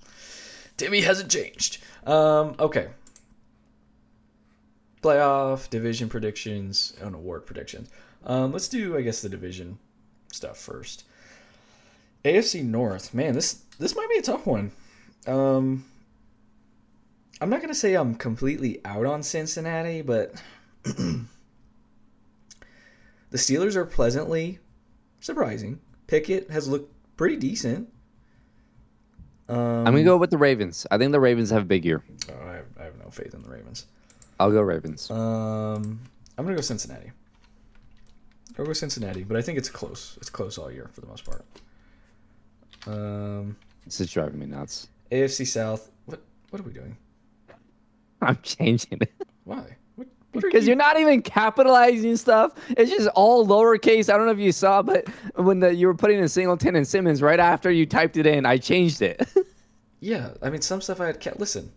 Timmy 0.78 1.02
hasn't 1.02 1.30
changed. 1.32 1.80
Um, 2.06 2.56
okay. 2.60 2.90
Playoff 5.04 5.70
division 5.70 6.10
predictions 6.10 6.94
and 7.02 7.14
award 7.14 7.46
predictions. 7.46 7.90
Um, 8.26 8.52
let's 8.52 8.68
do, 8.68 8.98
I 8.98 9.02
guess, 9.02 9.22
the 9.22 9.30
division 9.30 9.78
stuff 10.32 10.58
first. 10.58 11.04
AFC 12.26 12.64
North, 12.64 13.14
man, 13.14 13.36
this 13.36 13.62
this 13.78 13.96
might 13.96 14.10
be 14.10 14.18
a 14.18 14.22
tough 14.22 14.48
one. 14.48 14.72
Um, 15.28 15.86
I'm 17.40 17.50
not 17.50 17.62
gonna 17.62 17.76
say 17.76 17.94
I'm 17.94 18.16
completely 18.16 18.82
out 18.84 19.06
on 19.06 19.22
Cincinnati, 19.22 20.02
but 20.02 20.34
the 20.84 21.28
Steelers 23.34 23.76
are 23.76 23.86
pleasantly 23.86 24.58
surprising. 25.20 25.80
Pickett 26.08 26.50
has 26.50 26.68
looked 26.68 26.92
pretty 27.16 27.36
decent. 27.36 27.90
Um, 29.48 29.58
I'm 29.60 29.94
gonna 29.94 30.04
go 30.04 30.18
with 30.18 30.32
the 30.32 30.38
Ravens. 30.40 30.88
I 30.90 30.98
think 30.98 31.12
the 31.12 31.20
Ravens 31.20 31.52
have 31.52 31.62
a 31.62 31.66
big 31.66 31.86
year. 31.86 32.04
Oh, 32.32 32.48
I 32.48 32.56
have, 32.56 32.66
I 32.80 32.84
have 32.86 32.98
no 32.98 33.12
faith 33.12 33.36
in 33.36 33.44
the 33.44 33.50
Ravens. 33.50 33.86
I'll 34.40 34.52
go 34.52 34.62
Ravens. 34.62 35.12
Um, 35.12 36.00
I'm 36.38 36.46
gonna 36.46 36.56
go 36.56 36.62
Cincinnati. 36.62 37.12
I'll 38.58 38.66
go 38.66 38.74
Cincinnati, 38.74 39.24
but 39.24 39.38
I 39.38 39.44
think 39.44 39.60
it's 39.60 39.70
close. 39.70 40.18
It's 40.20 40.30
close 40.32 40.58
all 40.58 40.72
year 40.72 40.90
for 40.92 41.02
the 41.02 41.08
most 41.08 41.24
part. 41.24 41.46
Um, 42.88 43.56
this 43.86 44.02
is 44.02 44.12
driving 44.12 44.40
me 44.40 44.46
nuts. 44.46 44.88
AFC 45.12 45.48
South. 45.48 45.90
What 46.06 46.22
what 46.50 46.60
are 46.60 46.64
we 46.64 46.74
doing? 46.74 46.98
I'm 48.22 48.40
changing 48.42 49.00
it. 49.02 49.14
Why? 49.44 49.78
Because 50.32 50.68
you... 50.68 50.74
are 50.74 50.78
not 50.78 51.00
even 51.00 51.22
capitalizing 51.22 52.18
stuff. 52.18 52.54
It's 52.72 52.92
just 52.92 53.08
all 53.10 53.46
lowercase. 53.46 54.14
I 54.14 54.18
don't 54.18 54.26
know 54.26 54.34
if 54.34 54.40
you 54.40 54.52
saw, 54.52 54.82
but 54.82 55.08
when 55.36 55.60
the, 55.60 55.74
you 55.74 55.88
were 55.88 55.94
putting 55.94 56.20
in 56.20 56.28
Singleton 56.28 56.76
and 56.76 56.88
Simmons 56.88 57.22
right 57.22 57.40
after 57.40 57.72
you 57.72 57.86
typed 57.86 58.18
it 58.18 58.26
in, 58.26 58.46
I 58.46 58.58
changed 58.58 59.02
it. 59.02 59.28
yeah, 60.00 60.32
I 60.42 60.50
mean 60.50 60.62
some 60.62 60.82
stuff 60.82 61.00
I 61.00 61.08
had. 61.08 61.22
Ca- 61.22 61.34
Listen, 61.38 61.72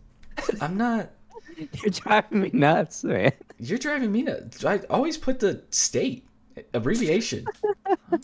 I'm 0.61 0.77
not. 0.77 1.09
You're 1.83 1.91
driving 1.91 2.41
me 2.41 2.49
nuts, 2.53 3.03
man. 3.03 3.31
You're 3.59 3.77
driving 3.77 4.11
me 4.11 4.21
nuts. 4.23 4.63
I 4.63 4.77
always 4.89 5.17
put 5.17 5.39
the 5.39 5.61
state 5.71 6.25
abbreviation. 6.73 7.45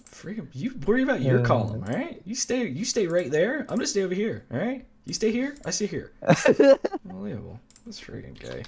Freaking, 0.10 0.48
you 0.54 0.78
worry 0.86 1.04
about 1.04 1.22
your 1.22 1.42
column, 1.42 1.84
all 1.84 1.94
right? 1.94 2.22
You 2.26 2.36
stay, 2.36 2.68
you 2.68 2.86
stay 2.86 3.08
right 3.08 3.30
there. 3.30 3.62
I'm 3.62 3.78
gonna 3.78 3.88
stay 3.88 4.04
over 4.04 4.14
here, 4.14 4.46
all 4.52 4.60
right? 4.60 4.86
You 5.06 5.14
stay 5.14 5.32
here, 5.32 5.56
I 5.66 5.72
stay 5.72 5.86
here. 5.86 6.12
Unbelievable. 7.10 7.60
This 7.86 8.02
freaking 8.02 8.40
guy. 8.40 8.64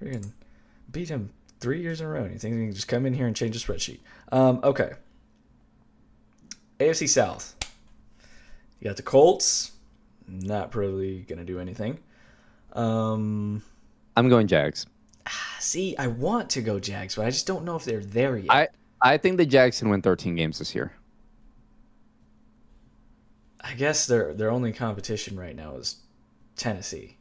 Freaking 0.00 0.30
beat 0.92 1.08
him 1.08 1.30
three 1.60 1.80
years 1.80 2.00
in 2.00 2.06
a 2.06 2.10
row. 2.10 2.22
And 2.22 2.32
you 2.32 2.38
think 2.38 2.54
he 2.54 2.66
can 2.66 2.74
just 2.74 2.88
come 2.88 3.06
in 3.06 3.14
here 3.14 3.26
and 3.26 3.34
change 3.34 3.60
the 3.60 3.72
spreadsheet? 3.72 4.00
Um, 4.30 4.60
okay. 4.62 4.92
AFC 6.78 7.08
South. 7.08 7.56
You 8.80 8.88
got 8.88 8.96
the 8.96 9.02
Colts. 9.02 9.72
Not 10.28 10.70
probably 10.70 11.20
gonna 11.22 11.44
do 11.44 11.58
anything. 11.58 11.98
Um, 12.72 13.62
I'm 14.16 14.28
going 14.28 14.46
Jags. 14.46 14.86
See, 15.74 15.96
I 15.96 16.06
want 16.06 16.50
to 16.50 16.62
go 16.62 16.78
Jags, 16.78 17.16
but 17.16 17.26
I 17.26 17.30
just 17.30 17.48
don't 17.48 17.64
know 17.64 17.74
if 17.74 17.84
they're 17.84 17.98
there 17.98 18.36
yet. 18.38 18.48
I 18.48 18.68
I 19.00 19.16
think 19.16 19.38
the 19.38 19.44
Jags 19.44 19.80
can 19.80 19.88
win 19.88 20.02
13 20.02 20.36
games 20.36 20.60
this 20.60 20.72
year. 20.72 20.92
I 23.60 23.74
guess 23.74 24.06
their 24.06 24.32
their 24.34 24.52
only 24.52 24.72
competition 24.72 25.36
right 25.36 25.56
now 25.56 25.74
is 25.74 25.96
Tennessee. 26.54 27.16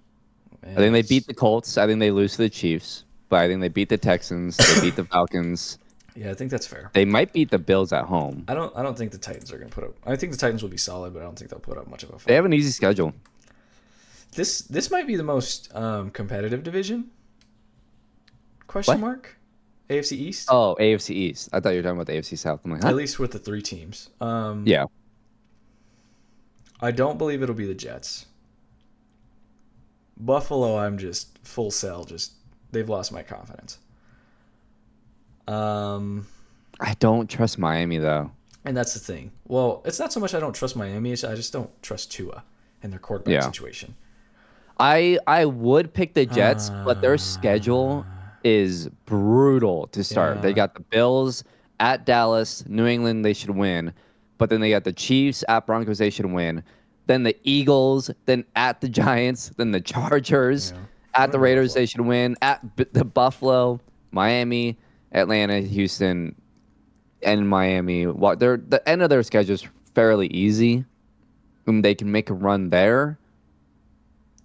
And 0.62 0.78
I 0.78 0.82
think 0.82 0.94
they 0.94 1.02
beat 1.02 1.26
the 1.26 1.34
Colts. 1.34 1.80
I 1.80 1.88
think 1.88 2.00
they 2.00 2.12
lose 2.12 2.34
to 2.34 2.44
the 2.44 2.50
Chiefs, 2.50 3.06
but 3.28 3.38
I 3.38 3.48
think 3.48 3.60
they 3.60 3.70
beat 3.70 3.90
the 3.90 3.98
Texans. 3.98 4.58
They 4.58 4.82
beat 4.82 4.96
the 4.98 5.06
Falcons. 5.06 5.80
Yeah, 6.16 6.30
I 6.30 6.36
think 6.36 6.52
that's 6.52 6.68
fair. 6.68 6.92
They 6.94 7.06
might 7.06 7.34
beat 7.34 7.50
the 7.50 7.58
Bills 7.58 7.92
at 7.92 8.06
home. 8.06 8.46
I 8.48 8.54
don't. 8.54 8.72
I 8.78 8.84
don't 8.84 8.96
think 8.96 9.12
the 9.12 9.18
Titans 9.18 9.52
are 9.52 9.58
going 9.58 9.72
to 9.72 9.74
put 9.74 9.84
up. 9.84 9.96
I 10.06 10.16
think 10.16 10.32
the 10.32 10.38
Titans 10.38 10.62
will 10.62 10.70
be 10.70 10.78
solid, 10.78 11.12
but 11.12 11.22
I 11.22 11.26
don't 11.26 11.36
think 11.36 11.50
they'll 11.50 11.60
put 11.60 11.76
up 11.76 11.88
much 11.88 12.04
of 12.04 12.10
a 12.10 12.20
fight. 12.20 12.28
They 12.28 12.36
have 12.36 12.46
an 12.46 12.54
easy 12.54 12.70
schedule. 12.70 13.16
This 14.36 14.62
this 14.62 14.92
might 14.92 15.08
be 15.08 15.16
the 15.16 15.24
most 15.24 15.76
um, 15.76 16.12
competitive 16.12 16.62
division. 16.62 17.10
Question 18.74 19.02
what? 19.02 19.08
mark. 19.08 19.38
AFC 19.88 20.14
East. 20.14 20.50
Oh, 20.50 20.76
AFC 20.80 21.12
East. 21.12 21.48
I 21.54 21.60
thought 21.60 21.70
you 21.70 21.76
were 21.76 21.84
talking 21.84 21.98
about 21.98 22.08
the 22.08 22.14
AFC 22.14 22.36
South. 22.36 22.66
Like, 22.66 22.82
huh? 22.82 22.88
At 22.88 22.96
least 22.96 23.20
with 23.20 23.32
the 23.32 23.38
three 23.38 23.62
teams. 23.62 24.10
Um, 24.20 24.64
yeah. 24.66 24.86
I 26.82 26.90
don't 26.90 27.20
believe 27.20 27.44
it'll 27.44 27.54
be 27.54 27.68
the 27.68 27.76
Jets. 27.76 28.26
Buffalo, 30.18 30.76
I'm 30.76 30.98
just 30.98 31.38
full 31.44 31.70
sell. 31.70 32.04
Just 32.04 32.32
they've 32.72 32.90
lost 32.90 33.12
my 33.12 33.22
confidence. 33.22 33.78
Um, 35.48 36.26
I 36.80 36.96
don't 36.96 37.30
trust 37.30 37.60
Miami 37.60 38.00
though. 38.00 38.32
And 38.66 38.76
that's 38.76 38.96
the 38.96 39.00
thing. 39.00 39.32
Well, 39.48 39.84
it's 39.86 40.00
not 40.00 40.12
so 40.12 40.20
much 40.20 40.34
I 40.34 40.40
don't 40.40 40.54
trust 40.54 40.76
Miami; 40.76 41.12
I 41.12 41.36
just 41.36 41.54
don't 41.54 41.70
trust 41.84 42.12
Tua 42.12 42.44
and 42.82 42.92
their 42.92 43.00
quarterback 43.00 43.34
yeah. 43.34 43.42
situation. 43.42 43.94
I 44.80 45.20
I 45.28 45.46
would 45.46 45.94
pick 45.94 46.16
the 46.16 46.26
Jets, 46.26 46.72
uh, 46.72 46.84
but 46.84 47.02
their 47.02 47.20
schedule 47.20 48.04
is 48.44 48.90
brutal 49.06 49.88
to 49.88 50.04
start. 50.04 50.38
Yeah. 50.38 50.42
They 50.42 50.54
got 50.54 50.74
the 50.76 50.82
Bills 50.82 51.44
at 51.80 52.06
Dallas, 52.06 52.66
New 52.68 52.86
England. 52.86 53.24
They 53.26 53.34
should 53.34 53.52
win, 53.52 53.94
but 54.38 54.50
then 54.50 54.62
they 54.62 54.70
got 54.70 54.84
the 54.84 54.94
Chiefs 54.94 55.44
at 55.48 55.66
Broncos. 55.66 55.98
They 55.98 56.10
should 56.10 56.26
win. 56.26 56.64
Then 57.06 57.24
the 57.24 57.36
Eagles, 57.44 58.10
then 58.26 58.46
at 58.56 58.80
the 58.80 58.88
Giants, 58.88 59.52
then 59.58 59.72
the 59.72 59.82
Chargers, 59.82 60.72
yeah. 60.72 61.24
at 61.24 61.32
the 61.32 61.40
Raiders. 61.40 61.74
They 61.74 61.86
should 61.86 62.02
win 62.02 62.36
at 62.42 62.76
B- 62.76 62.86
the 62.94 63.04
Buffalo, 63.04 63.82
Miami, 64.12 64.78
Atlanta, 65.12 65.60
Houston, 65.60 66.34
and 67.22 67.50
Miami. 67.50 68.08
What 68.08 68.40
they're 68.40 68.58
the 68.58 68.88
end 68.88 69.02
of 69.02 69.10
their 69.10 69.24
schedule 69.24 69.56
is 69.56 69.68
fairly 69.94 70.28
easy. 70.28 70.86
Um, 71.68 71.82
they 71.82 71.96
can 71.96 72.12
make 72.12 72.30
a 72.30 72.34
run 72.34 72.70
there. 72.70 73.20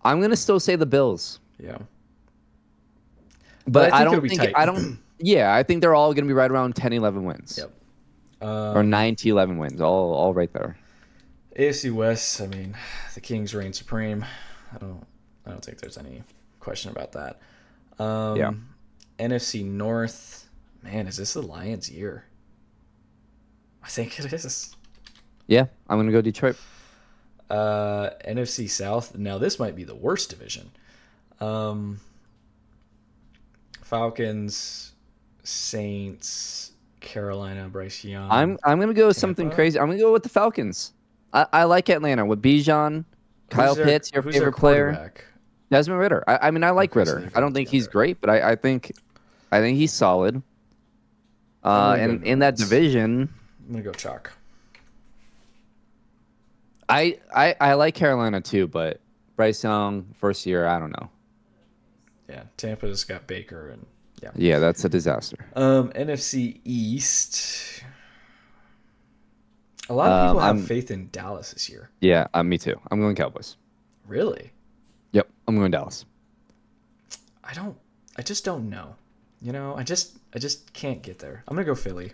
I'm 0.05 0.21
gonna 0.21 0.37
still 0.37 0.61
say 0.61 0.77
the 0.77 0.87
Bills. 0.87 1.41
Yeah. 1.59 1.79
But, 3.69 3.91
but 3.91 3.93
I, 3.93 4.01
I, 4.01 4.05
don't 4.05 4.29
think 4.29 4.53
I 4.57 4.65
don't. 4.65 4.99
Yeah, 5.19 5.55
I 5.55 5.63
think 5.63 5.81
they're 5.81 5.95
all 5.95 6.15
gonna 6.15 6.27
be 6.27 6.33
right 6.33 6.51
around 6.51 6.77
10, 6.77 6.93
11 6.93 7.25
wins. 7.25 7.59
Yep. 7.59 7.73
Um, 8.41 8.77
or 8.77 8.83
9 8.83 9.17
to 9.17 9.29
11 9.29 9.59
wins, 9.59 9.81
all 9.81 10.15
all 10.15 10.33
right 10.33 10.53
there. 10.53 10.77
AFC 11.57 11.93
West. 11.93 12.41
I 12.41 12.47
mean, 12.47 12.77
the 13.15 13.21
Kings 13.21 13.55
reign 13.55 13.73
supreme. 13.73 14.25
I 14.75 14.79
don't. 14.79 15.07
I 15.45 15.51
don't 15.51 15.65
think 15.65 15.81
there's 15.81 15.99
any 15.99 16.23
question 16.61 16.91
about 16.91 17.13
that. 17.13 17.41
Um, 18.03 18.37
yeah. 18.37 18.53
NFC 19.19 19.65
North. 19.65 20.49
Man, 20.83 21.07
is 21.07 21.17
this 21.17 21.33
the 21.33 21.43
Lions' 21.43 21.91
year? 21.91 22.25
I 23.83 23.89
think 23.89 24.19
it 24.21 24.33
is. 24.33 24.77
Yeah, 25.47 25.67
I'm 25.89 25.99
gonna 25.99 26.13
go 26.13 26.21
Detroit. 26.21 26.57
Uh, 27.51 28.11
NFC 28.27 28.69
South. 28.69 29.17
Now 29.17 29.39
this 29.39 29.59
might 29.59 29.75
be 29.75 29.85
the 29.85 29.95
worst 29.95 30.31
division. 30.31 30.71
Um, 31.41 32.01
Falcons, 33.89 34.93
Saints, 35.45 36.73
Carolina, 37.01 37.71
Bryce 37.71 38.05
Young. 38.05 38.31
I'm 38.31 38.59
I'm 38.63 38.79
gonna 38.79 38.93
go 38.93 39.07
with 39.07 39.17
something 39.17 39.51
crazy. 39.51 39.81
I'm 39.81 39.87
gonna 39.87 39.99
go 39.99 40.13
with 40.13 40.23
the 40.23 40.29
Falcons. 40.29 40.93
I, 41.33 41.47
I 41.55 41.65
like 41.65 41.89
Atlanta 41.89 42.27
with 42.27 42.43
Bijan, 42.43 43.07
Kyle 43.49 43.75
their, 43.75 43.87
Pitts, 43.87 44.13
your 44.13 44.23
favorite 44.23 44.57
player. 44.57 45.15
Desmond 45.71 46.01
Ridder. 46.01 46.23
I, 46.27 46.49
I 46.49 46.51
mean, 46.51 46.65
I 46.65 46.71
like 46.71 46.95
Ridder. 46.95 47.31
I 47.35 47.41
don't 47.41 47.55
think 47.55 47.71
he's 47.71 47.89
great, 47.89 48.21
but 48.21 48.29
I, 48.29 48.53
I 48.53 48.57
think, 48.57 48.93
I 49.53 49.61
think 49.61 49.79
he's 49.79 49.93
solid. 49.93 50.43
Uh, 51.65 51.97
and 51.99 52.23
in 52.25 52.41
that 52.41 52.57
division, 52.57 53.33
I'm 53.67 53.73
gonna 53.73 53.85
go 53.85 53.93
chalk. 53.93 54.33
I, 56.91 57.19
I 57.35 57.57
I 57.59 57.73
like 57.73 57.95
Carolina 57.95 58.43
too, 58.43 58.67
but 58.67 59.01
Bryce 59.37 59.65
Young 59.65 60.15
first 60.19 60.45
year, 60.45 60.67
I 60.67 60.79
don't 60.79 60.91
know. 60.91 61.09
Yeah, 62.29 62.43
Tampa's 62.57 63.05
got 63.05 63.27
Baker 63.27 63.71
and 63.71 63.87
yeah. 64.23 64.31
Yeah, 64.35 64.59
that's 64.59 64.85
a 64.85 64.89
disaster. 64.89 65.37
Um, 65.55 65.91
NFC 65.91 66.61
East. 66.65 67.83
A 69.89 69.95
lot 69.95 70.11
of 70.11 70.29
people 70.29 70.41
um, 70.41 70.47
have 70.47 70.57
I'm, 70.57 70.67
faith 70.67 70.91
in 70.91 71.09
Dallas 71.11 71.53
this 71.53 71.71
year. 71.71 71.91
Yeah, 72.01 72.27
uh, 72.35 72.43
me 72.43 72.59
too. 72.59 72.79
I'm 72.91 73.01
going 73.01 73.15
Cowboys. 73.15 73.57
Really? 74.07 74.53
Yep, 75.13 75.29
I'm 75.47 75.57
going 75.57 75.71
Dallas. 75.71 76.05
I 77.43 77.55
don't. 77.55 77.77
I 78.17 78.23
just 78.23 78.45
don't 78.45 78.69
know. 78.69 78.97
You 79.41 79.53
know, 79.53 79.75
I 79.77 79.85
just 79.85 80.19
I 80.35 80.39
just 80.39 80.73
can't 80.73 81.03
get 81.03 81.21
there. 81.21 81.45
I'm 81.49 81.57
gonna 81.57 81.65
go 81.65 81.75
Philly. 81.75 82.13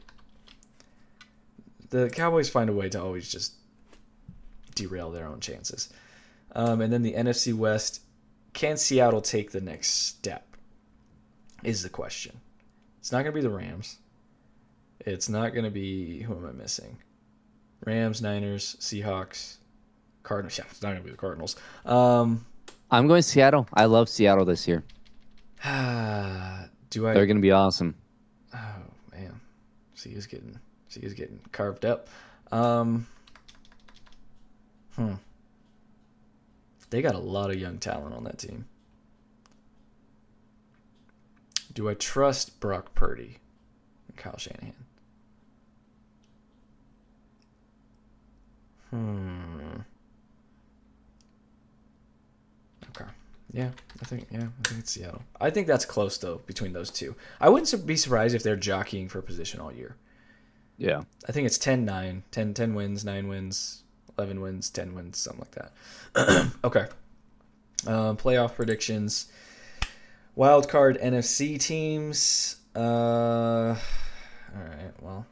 The 1.91 2.11
Cowboys 2.11 2.49
find 2.49 2.69
a 2.69 2.73
way 2.73 2.89
to 2.91 3.03
always 3.03 3.31
just 3.31 3.55
derail 4.75 5.11
their 5.11 5.27
own 5.27 5.41
chances. 5.41 5.89
Um, 6.55 6.81
and 6.81 6.93
then 6.93 7.03
the 7.03 7.15
NFC 7.15 7.55
West, 7.55 8.01
can 8.55 8.77
Seattle 8.77 9.21
take 9.21 9.51
the 9.51 9.61
next 9.61 9.91
step? 9.91 10.57
Is 11.63 11.83
the 11.83 11.89
question. 11.89 12.41
It's 12.99 13.13
not 13.13 13.23
gonna 13.23 13.35
be 13.35 13.43
the 13.43 13.51
Rams. 13.51 13.99
It's 15.01 15.29
not 15.29 15.55
gonna 15.55 15.71
be 15.71 16.23
who 16.23 16.35
am 16.35 16.47
I 16.47 16.53
missing? 16.53 16.99
Rams, 17.85 18.23
Niners, 18.23 18.77
Seahawks, 18.81 19.57
Cardinals. 20.23 20.59
Yeah, 20.59 20.65
it's 20.71 20.83
not 20.83 20.91
gonna 20.91 21.03
be 21.03 21.11
the 21.11 21.17
Cardinals. 21.17 21.57
Um, 21.85 22.47
I'm 22.91 23.09
going 23.09 23.23
Seattle. 23.23 23.67
I 23.75 23.85
love 23.87 24.09
Seattle 24.09 24.45
this 24.45 24.67
year. 24.67 24.85
do 25.65 27.09
I? 27.09 27.15
They're 27.15 27.27
gonna 27.27 27.41
be 27.41 27.51
awesome. 27.51 27.95
Oh 28.55 28.83
man, 29.13 29.41
see 29.95 30.11
who's 30.11 30.27
getting 30.27 30.59
see 30.89 31.01
who's 31.01 31.15
getting 31.15 31.41
carved 31.53 31.85
up. 31.85 32.09
Um, 32.53 33.07
hmm. 34.97 35.15
They 36.95 37.03
got 37.03 37.16
a 37.16 37.18
lot 37.18 37.51
of 37.51 37.59
young 37.59 37.78
talent 37.78 38.14
on 38.14 38.22
that 38.22 38.38
team. 38.38 38.66
Do 41.72 41.88
I 41.88 41.95
trust 41.95 42.61
Brock 42.61 42.95
Purdy 42.95 43.38
and 44.07 44.16
Kyle 44.16 44.38
Shanahan? 44.38 44.74
Hmm. 48.90 49.80
Okay. 52.90 53.11
Yeah, 53.53 53.70
I 54.01 54.05
think 54.05 54.28
yeah, 54.30 54.45
I 54.45 54.68
think 54.68 54.78
it's 54.78 54.92
Seattle. 54.92 55.22
I 55.40 55.51
think 55.51 55.66
that's 55.66 55.84
close 55.84 56.16
though 56.16 56.42
between 56.47 56.72
those 56.72 56.92
two. 56.92 57.16
I 57.40 57.49
wouldn't 57.49 57.86
be 57.86 57.97
surprised 57.97 58.36
if 58.36 58.45
they're 58.45 58.55
jockeying 58.55 59.09
for 59.09 59.20
position 59.20 59.59
all 59.59 59.72
year. 59.72 59.97
Yeah. 60.78 61.03
I 61.28 61.32
think 61.32 61.47
it's 61.47 61.59
10-9, 61.59 62.22
10, 62.30 62.55
10 62.55 62.74
wins, 62.74 63.05
9 63.05 63.26
wins, 63.26 63.84
11 64.19 64.41
wins, 64.41 64.71
10 64.71 64.95
wins, 64.95 65.19
something 65.19 65.45
like 65.45 65.73
that. 66.15 66.53
okay. 66.65 66.87
Um, 67.87 68.17
playoff 68.17 68.55
predictions. 68.55 69.27
Wild 70.37 70.69
card 70.69 70.99
NFC 71.01 71.61
teams. 71.61 72.57
Uh, 72.75 73.77
all 74.55 74.62
right. 74.62 74.93
Well, 75.01 75.27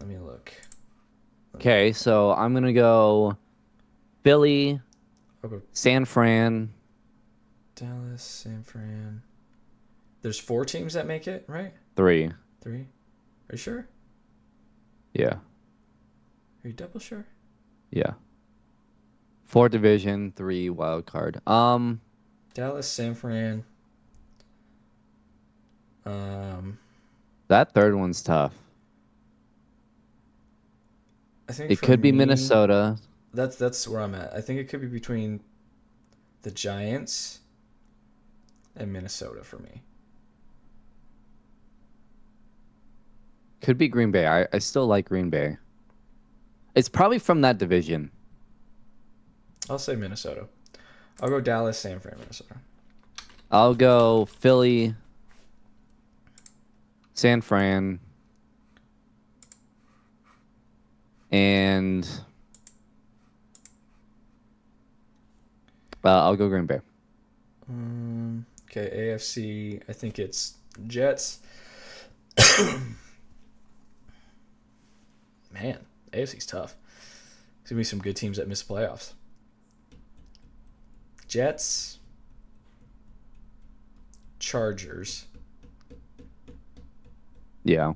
let 0.00 0.08
me 0.08 0.18
look. 0.18 0.52
Okay, 1.56 1.92
so 1.92 2.32
I'm 2.32 2.54
gonna 2.54 2.72
go 2.72 3.36
Billy, 4.22 4.80
I'll 5.44 5.50
go 5.50 5.62
San 5.72 6.04
Fran. 6.04 6.72
Dallas, 7.74 8.22
San 8.22 8.62
Fran. 8.62 9.22
There's 10.22 10.38
four 10.38 10.64
teams 10.64 10.94
that 10.94 11.06
make 11.06 11.26
it, 11.26 11.44
right? 11.46 11.72
Three. 11.96 12.32
Three. 12.60 12.80
Are 12.80 13.52
you 13.52 13.58
sure? 13.58 13.88
Yeah. 15.12 15.34
Are 16.64 16.68
you 16.68 16.72
double 16.72 17.00
sure? 17.00 17.26
Yeah. 17.92 18.14
Four 19.44 19.68
division, 19.68 20.32
three 20.34 20.70
wild 20.70 21.04
card. 21.06 21.46
Um, 21.46 22.00
Dallas, 22.54 22.88
San 22.88 23.14
Fran. 23.14 23.64
Um, 26.06 26.78
that 27.48 27.72
third 27.72 27.94
one's 27.94 28.22
tough. 28.22 28.54
I 31.48 31.52
think 31.52 31.70
It 31.70 31.82
could 31.82 32.00
be 32.00 32.12
Minnesota. 32.12 32.96
That's 33.34 33.56
that's 33.56 33.86
where 33.86 34.00
I'm 34.00 34.14
at. 34.14 34.32
I 34.32 34.40
think 34.40 34.58
it 34.58 34.68
could 34.68 34.80
be 34.80 34.86
between 34.86 35.40
the 36.42 36.50
Giants 36.50 37.40
and 38.74 38.90
Minnesota 38.92 39.44
for 39.44 39.58
me. 39.58 39.82
Could 43.60 43.78
be 43.78 43.86
Green 43.88 44.10
Bay. 44.10 44.26
I, 44.26 44.46
I 44.52 44.58
still 44.58 44.86
like 44.86 45.08
Green 45.08 45.30
Bay. 45.30 45.58
It's 46.74 46.88
probably 46.88 47.18
from 47.18 47.42
that 47.42 47.58
division. 47.58 48.10
I'll 49.68 49.78
say 49.78 49.94
Minnesota. 49.94 50.46
I'll 51.20 51.28
go 51.28 51.40
Dallas, 51.40 51.78
San 51.78 52.00
Fran, 52.00 52.18
Minnesota. 52.18 52.56
I'll 53.50 53.74
go 53.74 54.24
Philly, 54.24 54.94
San 57.14 57.42
Fran, 57.42 58.00
and 61.30 62.08
uh, 66.04 66.24
I'll 66.24 66.36
go 66.36 66.48
Green 66.48 66.66
Bay. 66.66 66.80
Um, 67.68 68.46
okay, 68.70 68.90
AFC. 68.94 69.82
I 69.88 69.92
think 69.92 70.18
it's 70.18 70.54
Jets. 70.86 71.40
Man, 75.52 75.78
AFC's 76.12 76.46
tough. 76.46 76.76
There's 77.62 77.70
gonna 77.70 77.80
be 77.80 77.84
some 77.84 78.00
good 78.00 78.16
teams 78.16 78.36
that 78.36 78.48
miss 78.48 78.62
playoffs. 78.62 79.12
Jets, 81.28 81.98
Chargers. 84.38 85.26
Yeah. 87.64 87.92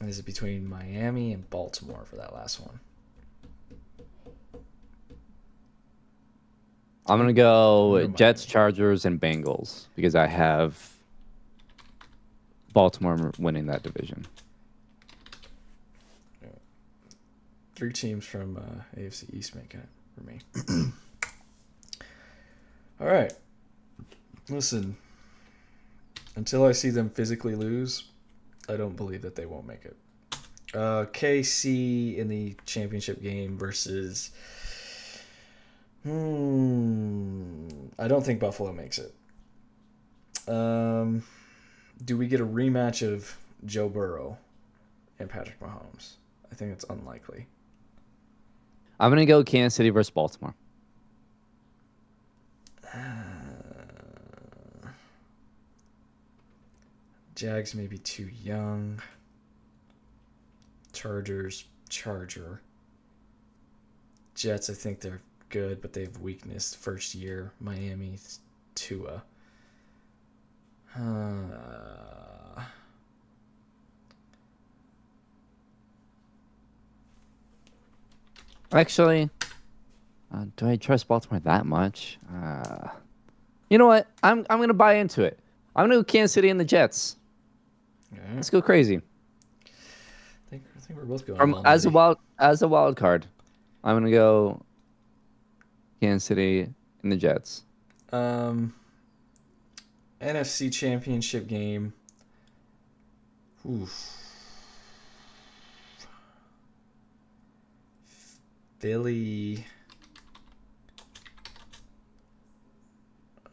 And 0.00 0.08
this 0.08 0.16
is 0.16 0.22
between 0.22 0.68
Miami 0.68 1.32
and 1.32 1.48
Baltimore 1.48 2.04
for 2.04 2.16
that 2.16 2.34
last 2.34 2.60
one. 2.60 2.80
I'm 7.06 7.18
gonna 7.18 7.32
go 7.32 7.90
Who 7.90 7.98
am 7.98 8.10
I? 8.12 8.16
Jets, 8.16 8.44
Chargers, 8.44 9.04
and 9.04 9.20
Bengals 9.20 9.86
because 9.94 10.14
I 10.14 10.26
have 10.26 10.94
Baltimore 12.72 13.32
winning 13.38 13.66
that 13.66 13.82
division. 13.82 14.26
Three 17.74 17.92
teams 17.92 18.24
from 18.24 18.56
uh, 18.56 19.00
AFC 19.00 19.34
East 19.34 19.54
making 19.54 19.80
it 19.80 19.88
for 20.14 20.22
me. 20.22 20.40
All 23.00 23.06
right. 23.06 23.32
Listen, 24.48 24.96
until 26.36 26.64
I 26.64 26.72
see 26.72 26.90
them 26.90 27.10
physically 27.10 27.54
lose, 27.54 28.04
I 28.68 28.76
don't 28.76 28.96
believe 28.96 29.22
that 29.22 29.34
they 29.34 29.46
won't 29.46 29.66
make 29.66 29.84
it. 29.84 29.96
Uh, 30.74 31.06
KC 31.06 32.16
in 32.16 32.28
the 32.28 32.56
championship 32.66 33.22
game 33.22 33.58
versus. 33.58 34.30
Hmm. 36.02 37.68
I 37.98 38.08
don't 38.08 38.24
think 38.24 38.40
Buffalo 38.40 38.72
makes 38.72 38.98
it. 38.98 39.14
Um, 40.48 41.22
do 42.04 42.16
we 42.16 42.26
get 42.26 42.40
a 42.40 42.46
rematch 42.46 43.06
of 43.06 43.36
Joe 43.64 43.88
Burrow 43.88 44.36
and 45.18 45.30
Patrick 45.30 45.58
Mahomes? 45.60 46.14
I 46.52 46.54
think 46.54 46.72
it's 46.72 46.84
unlikely. 46.90 47.46
I'm 49.00 49.10
gonna 49.10 49.26
go 49.26 49.42
Kansas 49.44 49.74
City 49.76 49.90
versus 49.90 50.10
Baltimore. 50.10 50.54
Jags 57.34 57.74
may 57.74 57.86
be 57.86 57.98
too 57.98 58.30
young. 58.42 59.02
Chargers, 60.92 61.64
Charger. 61.88 62.60
Jets, 64.34 64.70
I 64.70 64.74
think 64.74 65.00
they're 65.00 65.20
good, 65.48 65.80
but 65.80 65.92
they 65.92 66.02
have 66.02 66.18
weakness 66.20 66.74
first 66.74 67.14
year. 67.14 67.52
Miami, 67.60 68.18
Tua. 68.74 69.22
Uh, 70.96 72.62
Actually, 78.74 79.30
uh, 80.34 80.46
do 80.56 80.68
I 80.68 80.74
trust 80.74 81.06
Baltimore 81.06 81.38
that 81.40 81.64
much? 81.64 82.18
Uh, 82.34 82.88
you 83.70 83.78
know 83.78 83.86
what? 83.86 84.08
I'm 84.24 84.44
I'm 84.50 84.58
gonna 84.58 84.74
buy 84.74 84.94
into 84.94 85.22
it. 85.22 85.38
I'm 85.76 85.84
gonna 85.84 86.00
go 86.00 86.04
Kansas 86.04 86.32
City 86.32 86.48
and 86.48 86.58
the 86.58 86.64
Jets. 86.64 87.16
yeah, 88.12 88.20
Let's 88.34 88.50
go 88.50 88.60
crazy. 88.60 88.96
I 88.96 90.50
think, 90.50 90.64
I 90.76 90.80
think 90.80 90.98
we're 90.98 91.06
both 91.06 91.24
going. 91.24 91.38
From 91.38 91.62
as 91.64 91.86
a 91.86 91.90
wild 91.90 92.18
as 92.40 92.62
a 92.62 92.68
wild 92.68 92.96
card, 92.96 93.26
I'm 93.84 93.94
gonna 93.94 94.10
go 94.10 94.60
Kansas 96.00 96.24
City 96.24 96.68
and 97.02 97.12
the 97.12 97.16
Jets. 97.16 97.62
Um, 98.12 98.74
NFC 100.20 100.72
Championship 100.72 101.46
game. 101.46 101.92
Oof. 103.70 104.23
Philly. 108.84 109.64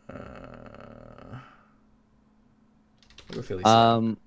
Uh, 0.10 1.38
Philly. 3.42 3.64
Um, 3.64 4.18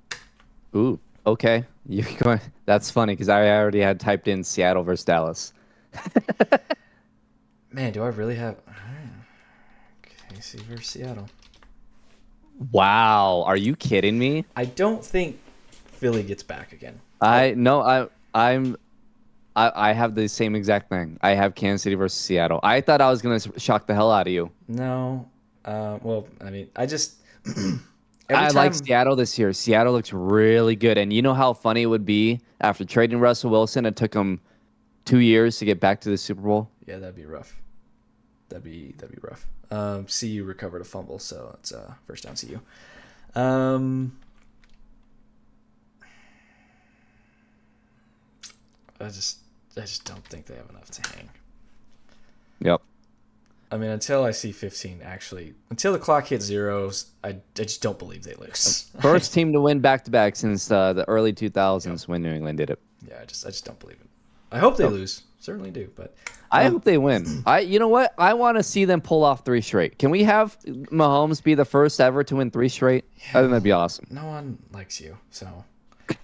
ooh, 0.74 0.98
okay. 1.26 1.64
You 1.86 2.02
going? 2.20 2.40
That's 2.64 2.90
funny 2.90 3.12
because 3.12 3.28
I 3.28 3.46
already 3.50 3.80
had 3.80 4.00
typed 4.00 4.26
in 4.26 4.42
Seattle 4.42 4.82
versus 4.82 5.04
Dallas. 5.04 5.52
Man, 7.70 7.92
do 7.92 8.02
I 8.02 8.08
really 8.08 8.36
have? 8.36 8.56
KC 10.32 10.62
versus 10.62 10.86
Seattle. 10.86 11.28
Wow, 12.72 13.44
are 13.46 13.58
you 13.58 13.76
kidding 13.76 14.18
me? 14.18 14.46
I 14.56 14.64
don't 14.64 15.04
think 15.04 15.38
Philly 15.84 16.22
gets 16.22 16.42
back 16.42 16.72
again. 16.72 16.98
I 17.20 17.52
no, 17.54 17.82
I 17.82 18.06
I'm 18.34 18.78
I, 19.56 19.90
I 19.90 19.92
have 19.92 20.14
the 20.14 20.28
same 20.28 20.54
exact 20.54 20.88
thing. 20.88 21.18
I 21.22 21.30
have 21.30 21.54
Kansas 21.54 21.82
City 21.82 21.94
versus 21.94 22.18
Seattle. 22.18 22.60
I 22.62 22.80
thought 22.80 23.00
I 23.00 23.10
was 23.10 23.22
gonna 23.22 23.40
shock 23.58 23.86
the 23.86 23.94
hell 23.94 24.10
out 24.10 24.26
of 24.26 24.32
you. 24.32 24.50
No. 24.68 25.28
Uh, 25.64 25.98
well, 26.02 26.28
I 26.40 26.50
mean, 26.50 26.70
I 26.76 26.86
just. 26.86 27.16
I 28.30 28.48
like 28.50 28.72
Seattle 28.72 29.16
this 29.16 29.38
year. 29.38 29.52
Seattle 29.52 29.92
looks 29.92 30.12
really 30.12 30.76
good, 30.76 30.96
and 30.96 31.12
you 31.12 31.20
know 31.20 31.34
how 31.34 31.52
funny 31.52 31.82
it 31.82 31.86
would 31.86 32.06
be 32.06 32.40
after 32.62 32.84
trading 32.84 33.20
Russell 33.20 33.50
Wilson. 33.50 33.84
It 33.84 33.96
took 33.96 34.14
him 34.14 34.40
two 35.04 35.18
years 35.18 35.58
to 35.58 35.66
get 35.66 35.78
back 35.78 36.00
to 36.02 36.08
the 36.08 36.16
Super 36.16 36.40
Bowl. 36.40 36.70
Yeah, 36.86 36.98
that'd 36.98 37.14
be 37.14 37.26
rough. 37.26 37.60
That'd 38.48 38.64
be 38.64 38.94
that'd 38.96 39.14
be 39.14 39.20
rough. 39.20 39.46
Um, 39.70 40.06
CU 40.06 40.42
recovered 40.44 40.80
a 40.80 40.84
fumble, 40.84 41.18
so 41.18 41.54
it's 41.58 41.72
uh, 41.72 41.92
first 42.06 42.24
down 42.24 42.34
CU. 42.36 42.60
Um, 43.38 44.16
I 49.00 49.04
just 49.06 49.38
I 49.76 49.80
just 49.80 50.04
don't 50.04 50.24
think 50.24 50.46
they 50.46 50.54
have 50.54 50.70
enough 50.70 50.90
to 50.90 51.16
hang. 51.16 51.28
Yep. 52.60 52.80
I 53.70 53.76
mean, 53.76 53.90
until 53.90 54.22
I 54.22 54.30
see 54.30 54.52
15, 54.52 55.00
actually, 55.02 55.54
until 55.70 55.92
the 55.92 55.98
clock 55.98 56.26
hits 56.26 56.44
zeros, 56.44 57.06
I, 57.24 57.30
I 57.30 57.36
just 57.56 57.82
don't 57.82 57.98
believe 57.98 58.22
they 58.22 58.34
lose. 58.34 58.90
First 59.00 59.34
team 59.34 59.52
to 59.52 59.60
win 59.60 59.80
back 59.80 60.04
to 60.04 60.10
back 60.10 60.36
since 60.36 60.70
uh, 60.70 60.92
the 60.92 61.08
early 61.08 61.32
2000s 61.32 62.06
when 62.06 62.22
New 62.22 62.32
England 62.32 62.58
did 62.58 62.70
it. 62.70 62.78
yeah, 63.08 63.18
I 63.22 63.24
just 63.24 63.44
I 63.44 63.48
just 63.48 63.64
don't 63.64 63.78
believe 63.80 63.98
it. 64.00 64.08
I 64.52 64.58
hope 64.58 64.76
they 64.76 64.86
lose. 64.86 65.22
Certainly 65.40 65.72
do, 65.72 65.90
but 65.96 66.14
I 66.52 66.66
um, 66.66 66.74
hope 66.74 66.84
they 66.84 66.98
win. 66.98 67.42
I, 67.46 67.60
you 67.60 67.80
know 67.80 67.88
what? 67.88 68.14
I 68.16 68.34
want 68.34 68.56
to 68.56 68.62
see 68.62 68.84
them 68.84 69.00
pull 69.00 69.24
off 69.24 69.44
three 69.44 69.60
straight. 69.60 69.98
Can 69.98 70.10
we 70.10 70.22
have 70.22 70.56
Mahomes 70.64 71.42
be 71.42 71.54
the 71.54 71.64
first 71.64 72.00
ever 72.00 72.22
to 72.24 72.36
win 72.36 72.52
three 72.52 72.68
straight? 72.68 73.04
I 73.30 73.40
think 73.40 73.50
that'd 73.50 73.62
be 73.64 73.72
awesome. 73.72 74.06
no 74.08 74.24
one 74.24 74.56
likes 74.72 75.00
you. 75.00 75.18
So, 75.30 75.64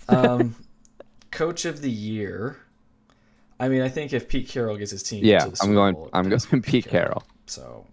um, 0.09 0.55
coach 1.33 1.65
of 1.65 1.83
the 1.83 1.91
year. 1.91 2.59
I 3.61 3.69
mean, 3.69 3.83
I 3.83 3.89
think 3.89 4.13
if 4.15 4.27
Pete 4.27 4.49
Carroll 4.49 4.77
gets 4.77 4.91
his 4.91 5.03
team, 5.03 5.23
Yeah, 5.25 5.41
to 5.45 5.51
the 5.51 5.59
I'm 5.63 5.75
going. 5.75 5.95
Bowl, 5.95 6.09
I'm 6.15 6.29
going 6.29 6.41
to 6.41 6.51
be 6.51 6.61
Pete 6.61 6.87
Carroll. 6.87 7.23
So, 7.47 7.87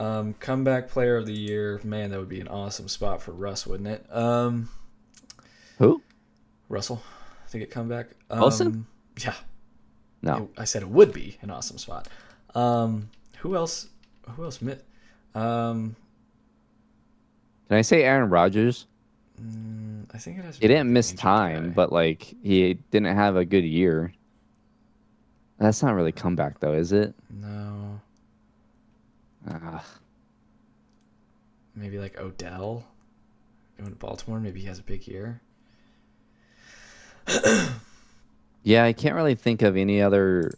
um, 0.00 0.34
comeback 0.34 0.88
player 0.88 1.16
of 1.16 1.26
the 1.26 1.32
year. 1.32 1.80
Man, 1.84 2.10
that 2.10 2.18
would 2.18 2.28
be 2.28 2.40
an 2.40 2.48
awesome 2.48 2.88
spot 2.88 3.22
for 3.22 3.30
Russ, 3.32 3.66
wouldn't 3.66 3.88
it? 3.88 4.04
Um, 4.14 4.68
Who? 5.78 6.02
Russell, 6.68 7.02
to 7.52 7.58
get 7.58 7.70
comeback. 7.70 8.08
Um, 8.30 8.40
Wilson? 8.40 8.86
Yeah, 9.18 9.34
No. 10.22 10.36
it- 10.54 10.60
I 10.60 10.64
said 10.64 10.82
it 10.82 10.88
would 10.88 11.12
be 11.12 11.36
an 11.42 11.50
awesome 11.50 11.78
spot. 11.78 12.08
Um, 12.54 13.10
who 13.38 13.54
else? 13.54 13.88
Who 14.36 14.44
else? 14.44 14.60
Um, 15.34 15.94
Can 17.68 17.76
I 17.78 17.82
say 17.82 18.02
Aaron 18.02 18.28
Rodgers? 18.30 18.86
mm, 19.40 20.04
I 20.12 20.18
think 20.18 20.38
it 20.38 20.44
has. 20.44 20.58
He 20.58 20.66
didn't 20.68 20.92
miss 20.92 21.12
time, 21.12 21.68
guy. 21.68 21.74
but 21.74 21.92
like 21.92 22.34
he 22.42 22.74
didn't 22.90 23.14
have 23.14 23.36
a 23.36 23.44
good 23.44 23.64
year. 23.64 24.12
That's 25.62 25.80
not 25.80 25.94
really 25.94 26.10
comeback 26.10 26.58
though, 26.58 26.72
is 26.72 26.90
it? 26.90 27.14
no, 27.30 28.00
Ah, 29.48 29.84
maybe 31.76 32.00
like 32.00 32.18
Odell 32.18 32.84
going 33.78 33.90
to 33.90 33.96
Baltimore. 33.96 34.40
Maybe 34.40 34.60
he 34.60 34.66
has 34.66 34.80
a 34.80 34.82
big 34.82 35.06
year. 35.06 35.40
yeah, 38.64 38.84
I 38.84 38.92
can't 38.92 39.14
really 39.14 39.36
think 39.36 39.62
of 39.62 39.76
any 39.76 40.02
other 40.02 40.52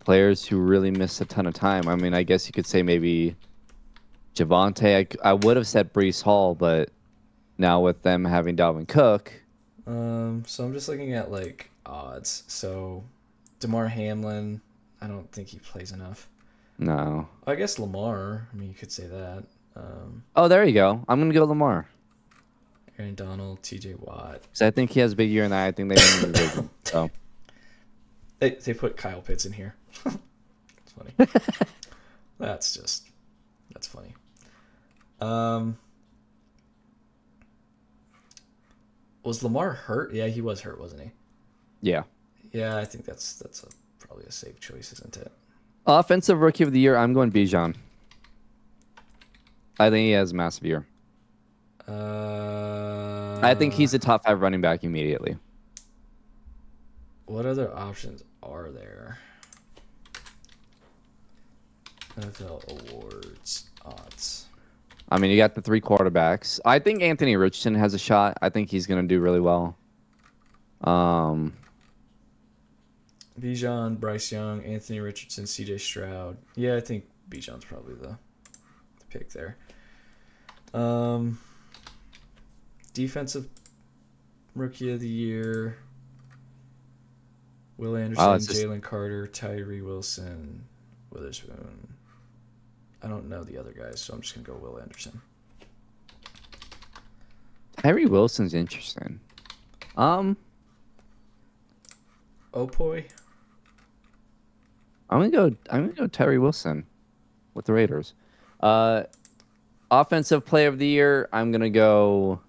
players 0.00 0.44
who 0.44 0.58
really 0.58 0.90
missed 0.90 1.18
a 1.22 1.24
ton 1.24 1.46
of 1.46 1.54
time. 1.54 1.88
I 1.88 1.96
mean, 1.96 2.12
I 2.12 2.24
guess 2.24 2.46
you 2.46 2.52
could 2.52 2.66
say 2.66 2.82
maybe 2.82 3.36
Javonte. 4.34 5.16
I 5.24 5.32
would 5.32 5.56
have 5.56 5.66
said 5.66 5.94
Breece 5.94 6.22
Hall, 6.22 6.54
but 6.54 6.90
now 7.56 7.80
with 7.80 8.02
them 8.02 8.24
having 8.26 8.54
Dalvin 8.54 8.86
Cook, 8.86 9.32
Um, 9.86 10.44
so 10.46 10.64
I'm 10.64 10.74
just 10.74 10.88
looking 10.90 11.14
at 11.14 11.30
like 11.30 11.70
odds. 11.86 12.44
So, 12.48 13.04
Damar 13.60 13.88
Hamlin, 13.88 14.60
I 15.00 15.06
don't 15.06 15.30
think 15.32 15.48
he 15.48 15.58
plays 15.58 15.92
enough. 15.92 16.28
no. 16.78 17.28
I 17.46 17.54
guess 17.54 17.78
Lamar. 17.78 18.48
I 18.52 18.56
mean, 18.56 18.68
you 18.68 18.74
could 18.74 18.92
say 18.92 19.06
that. 19.06 19.44
Um, 19.76 20.22
Oh, 20.34 20.48
there 20.48 20.64
you 20.64 20.72
go. 20.74 21.04
I'm 21.08 21.20
gonna 21.20 21.34
go 21.34 21.44
Lamar 21.44 21.86
Aaron 22.98 23.14
Donald, 23.14 23.62
T.J. 23.62 23.94
Watt. 23.98 24.40
So 24.54 24.66
I 24.66 24.70
think 24.70 24.90
he 24.90 25.00
has 25.00 25.12
a 25.12 25.16
big 25.16 25.28
year, 25.30 25.44
and 25.44 25.54
I 25.54 25.70
think 25.72 25.90
they 25.90 25.96
win 25.96 26.32
the 26.32 26.38
division. 26.38 26.70
So 26.84 27.10
They 28.38 28.50
they 28.50 28.72
put 28.74 28.96
Kyle 28.96 29.20
Pitts 29.20 29.44
in 29.44 29.52
here. 29.52 29.74
it's 30.06 30.92
funny. 30.96 31.12
that's 32.38 32.74
just 32.74 33.06
that's 33.72 33.86
funny. 33.86 34.14
Um, 35.20 35.76
was 39.22 39.42
Lamar 39.42 39.72
hurt? 39.72 40.12
Yeah, 40.14 40.26
he 40.28 40.40
was 40.40 40.60
hurt, 40.62 40.80
wasn't 40.80 41.02
he? 41.02 41.10
Yeah. 41.86 42.02
Yeah, 42.52 42.76
I 42.76 42.84
think 42.84 43.04
that's 43.04 43.34
that's 43.34 43.62
a, 43.62 43.68
probably 43.98 44.24
a 44.26 44.32
safe 44.32 44.58
choice, 44.60 44.92
isn't 44.92 45.16
it? 45.16 45.30
Offensive 45.86 46.40
rookie 46.40 46.64
of 46.64 46.72
the 46.72 46.80
year, 46.80 46.96
I'm 46.96 47.12
going 47.12 47.30
Bijan. 47.30 47.76
I 49.78 49.90
think 49.90 50.06
he 50.06 50.10
has 50.12 50.32
a 50.32 50.34
massive 50.34 50.64
year. 50.64 50.86
Uh, 51.86 53.38
I 53.42 53.54
think 53.54 53.72
he's 53.72 53.94
a 53.94 53.98
top 53.98 54.24
five 54.24 54.40
running 54.40 54.60
back 54.60 54.82
immediately. 54.82 55.36
What 57.26 57.46
other 57.46 57.72
options 57.76 58.24
are 58.42 58.70
there? 58.70 59.18
NFL 62.18 62.90
awards 62.90 63.70
odds. 63.84 64.46
I 65.10 65.18
mean, 65.18 65.30
you 65.30 65.36
got 65.36 65.54
the 65.54 65.62
three 65.62 65.80
quarterbacks. 65.80 66.58
I 66.64 66.78
think 66.80 67.02
Anthony 67.02 67.36
Richardson 67.36 67.74
has 67.74 67.94
a 67.94 67.98
shot. 67.98 68.38
I 68.42 68.48
think 68.48 68.70
he's 68.70 68.86
going 68.86 69.06
to 69.06 69.06
do 69.06 69.20
really 69.20 69.40
well. 69.40 69.76
Um, 70.82 71.52
Bijan, 73.40 73.98
Bryce 74.00 74.32
Young, 74.32 74.62
Anthony 74.64 75.00
Richardson, 75.00 75.46
C.J. 75.46 75.78
Stroud. 75.78 76.36
Yeah, 76.54 76.76
I 76.76 76.80
think 76.80 77.04
Bijan's 77.28 77.64
probably 77.64 77.94
the, 77.94 78.16
the 78.98 79.06
pick 79.10 79.30
there. 79.30 79.56
Um, 80.72 81.38
defensive 82.94 83.48
rookie 84.54 84.92
of 84.92 85.00
the 85.00 85.08
year. 85.08 85.76
Will 87.76 87.96
Anderson, 87.96 88.34
it's 88.34 88.46
just- 88.46 88.62
Jalen 88.62 88.82
Carter, 88.82 89.26
Tyree 89.26 89.82
Wilson, 89.82 90.64
Witherspoon. 91.10 91.88
I 93.02 93.08
don't 93.08 93.28
know 93.28 93.44
the 93.44 93.58
other 93.58 93.72
guys, 93.72 94.00
so 94.00 94.14
I'm 94.14 94.22
just 94.22 94.34
gonna 94.34 94.46
go 94.46 94.54
Will 94.54 94.80
Anderson. 94.80 95.20
Tyree 97.76 98.06
Wilson's 98.06 98.54
interesting. 98.54 99.20
Um, 99.96 100.36
Opoy. 102.54 103.04
I'm 105.08 105.18
gonna 105.18 105.30
go. 105.30 105.56
I'm 105.70 105.82
gonna 105.82 105.92
go 105.92 106.06
Tyree 106.06 106.38
Wilson 106.38 106.84
with 107.54 107.64
the 107.64 107.72
Raiders. 107.72 108.14
Uh, 108.60 109.04
offensive 109.90 110.44
player 110.44 110.68
of 110.68 110.78
the 110.78 110.86
year. 110.86 111.28
I'm 111.32 111.52
gonna 111.52 111.70
go. 111.70 112.40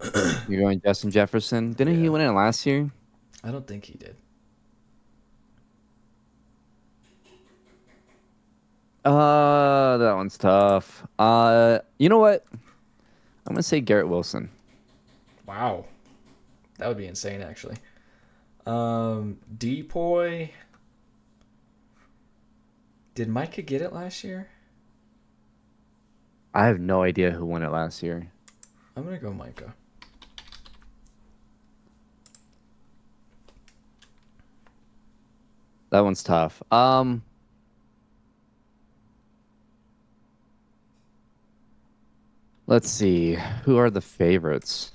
You're 0.48 0.60
going 0.60 0.80
Justin 0.80 1.10
Jefferson. 1.10 1.72
Didn't 1.72 2.00
he 2.00 2.08
win 2.08 2.20
it 2.20 2.30
last 2.30 2.64
year? 2.64 2.90
I 3.42 3.50
don't 3.50 3.66
think 3.66 3.84
he 3.84 3.94
did. 3.94 4.16
Uh, 9.04 9.96
that 9.96 10.14
one's 10.14 10.36
tough. 10.36 11.06
Uh, 11.18 11.78
you 11.98 12.08
know 12.08 12.18
what? 12.18 12.44
I'm 12.52 13.54
gonna 13.54 13.62
say 13.62 13.80
Garrett 13.80 14.08
Wilson. 14.08 14.50
Wow. 15.46 15.86
That 16.76 16.88
would 16.88 16.98
be 16.98 17.06
insane, 17.06 17.40
actually. 17.40 17.76
Um, 18.68 19.38
Depoy. 19.56 20.50
Did 23.14 23.28
Micah 23.28 23.62
get 23.62 23.80
it 23.80 23.94
last 23.94 24.22
year? 24.22 24.50
I 26.52 26.66
have 26.66 26.78
no 26.78 27.02
idea 27.02 27.30
who 27.30 27.46
won 27.46 27.62
it 27.62 27.70
last 27.70 28.02
year. 28.02 28.30
I'm 28.94 29.04
gonna 29.04 29.16
go 29.16 29.32
Micah. 29.32 29.74
That 35.88 36.00
one's 36.00 36.22
tough. 36.22 36.62
Um, 36.70 37.22
let's 42.66 42.90
see. 42.90 43.38
Who 43.64 43.78
are 43.78 43.88
the 43.88 44.02
favorites? 44.02 44.92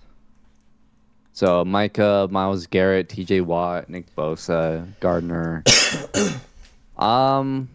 So 1.33 1.65
Micah, 1.65 2.27
Myles 2.29 2.67
Garrett, 2.67 3.09
T.J. 3.09 3.41
Watt, 3.41 3.89
Nick 3.89 4.15
Bosa, 4.15 4.87
Gardner. 4.99 5.63
um, 6.97 7.67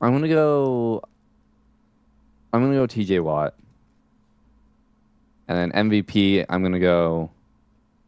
I'm 0.00 0.12
gonna 0.12 0.28
go. 0.28 1.00
I'm 2.52 2.60
gonna 2.60 2.74
go 2.74 2.86
T.J. 2.86 3.20
Watt. 3.20 3.54
And 5.46 5.72
then 5.72 5.86
MVP, 5.88 6.44
I'm 6.48 6.62
gonna 6.62 6.80
go. 6.80 7.30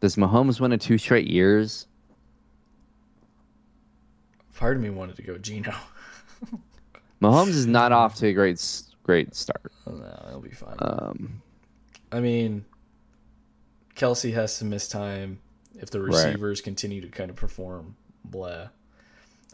Does 0.01 0.17
Mahomes 0.17 0.61
win 0.61 0.73
it 0.73 0.81
two 0.81 0.99
straight 0.99 1.29
years? 1.29 1.87
Part 4.57 4.77
of 4.77 4.83
me 4.83 4.91
wanted 4.91 5.17
to 5.17 5.23
go 5.23 5.39
Gino. 5.39 5.75
Mahomes 7.23 7.51
is 7.51 7.67
not 7.67 7.93
off 7.93 8.17
to 8.17 8.27
a 8.27 8.33
great 8.33 8.61
great 9.05 9.37
start. 9.37 9.73
Oh, 9.87 9.93
no, 9.93 10.25
it'll 10.29 10.41
be 10.41 10.51
fine. 10.51 10.77
Um, 10.81 11.43
I 12.13 12.21
mean, 12.21 12.65
Kelce 13.95 14.33
has 14.35 14.59
to 14.59 14.65
miss 14.65 14.89
time 14.89 15.41
if 15.79 15.91
the 15.91 16.01
Right. 16.01 16.09
receivers 16.09 16.61
continue 16.61 17.01
to 17.01 17.09
kind 17.09 17.31
of 17.31 17.37
perform. 17.37 17.97
Blah. 18.25 18.69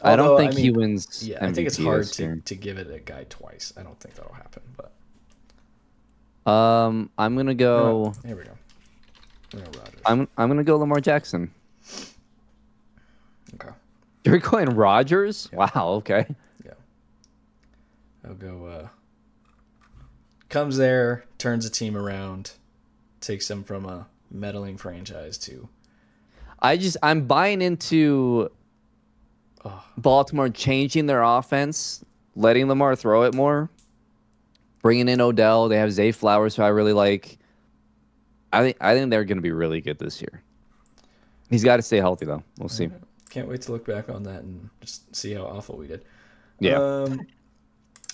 I 0.01 0.15
don't 0.15 0.37
think 0.37 0.53
he 0.53 0.69
mean, 0.69 0.73
wins. 0.79 1.27
Yeah, 1.27 1.43
I 1.43 1.51
think 1.51 1.67
it's 1.67 1.77
hard 1.77 2.05
to, 2.13 2.39
to 2.41 2.55
give 2.55 2.77
it 2.77 2.91
a 2.91 2.99
guy 2.99 3.25
twice. 3.29 3.73
I 3.77 3.81
don't 3.83 3.99
think 3.99 4.13
that'll 4.15 4.33
happen. 4.33 4.61
But 4.75 6.51
Um, 6.51 7.09
I'm 7.17 7.35
gonna 7.35 7.55
go. 7.55 8.13
here 8.25 8.35
we 8.35 8.43
go. 8.43 8.51
I'm 9.55 9.63
gonna 9.71 9.79
I'm 10.05 10.27
I'm 10.37 10.49
gonna 10.49 10.63
go 10.63 10.77
Lamar 10.77 10.99
Jackson. 10.99 11.51
okay. 13.55 13.69
You're 14.23 14.37
going 14.39 14.69
Rodgers? 14.69 15.49
Wow. 15.51 15.69
Okay. 15.75 16.25
Yeah. 16.65 16.73
I'll 18.27 18.35
go. 18.35 18.65
Uh, 18.65 18.87
comes 20.49 20.77
there, 20.77 21.25
turns 21.37 21.65
a 21.65 21.69
team 21.69 21.95
around, 21.97 22.51
takes 23.21 23.47
them 23.47 23.63
from 23.63 23.85
a 23.85 24.07
meddling 24.29 24.77
franchise 24.77 25.37
to 25.37 25.69
I 26.59 26.77
just 26.77 26.97
I'm 27.03 27.27
buying 27.27 27.61
into 27.61 28.49
Oh. 29.65 29.83
Baltimore 29.97 30.49
changing 30.49 31.07
their 31.07 31.21
offense, 31.23 32.03
letting 32.35 32.67
Lamar 32.67 32.95
throw 32.95 33.23
it 33.23 33.33
more, 33.33 33.69
bringing 34.81 35.09
in 35.09 35.19
Odell. 35.19 35.67
They 35.67 35.77
have 35.77 35.91
Zay 35.91 36.11
Flowers, 36.11 36.55
who 36.55 36.63
I 36.63 36.69
really 36.69 36.93
like. 36.93 37.37
I 38.53 38.61
think 38.61 38.77
I 38.79 38.93
think 38.93 39.09
they're 39.09 39.25
going 39.25 39.39
to 39.39 39.41
be 39.41 39.51
really 39.51 39.81
good 39.81 39.99
this 39.99 40.21
year. 40.21 40.41
He's 41.49 41.63
got 41.63 41.77
to 41.77 41.81
stay 41.81 41.97
healthy 41.97 42.25
though. 42.25 42.43
We'll 42.59 42.69
see. 42.69 42.89
Can't 43.29 43.47
wait 43.47 43.61
to 43.63 43.71
look 43.71 43.85
back 43.85 44.09
on 44.09 44.23
that 44.23 44.43
and 44.43 44.69
just 44.79 45.13
see 45.13 45.33
how 45.33 45.43
awful 45.43 45.77
we 45.77 45.87
did. 45.87 46.05
Yeah. 46.59 46.77
Um, 46.77 47.27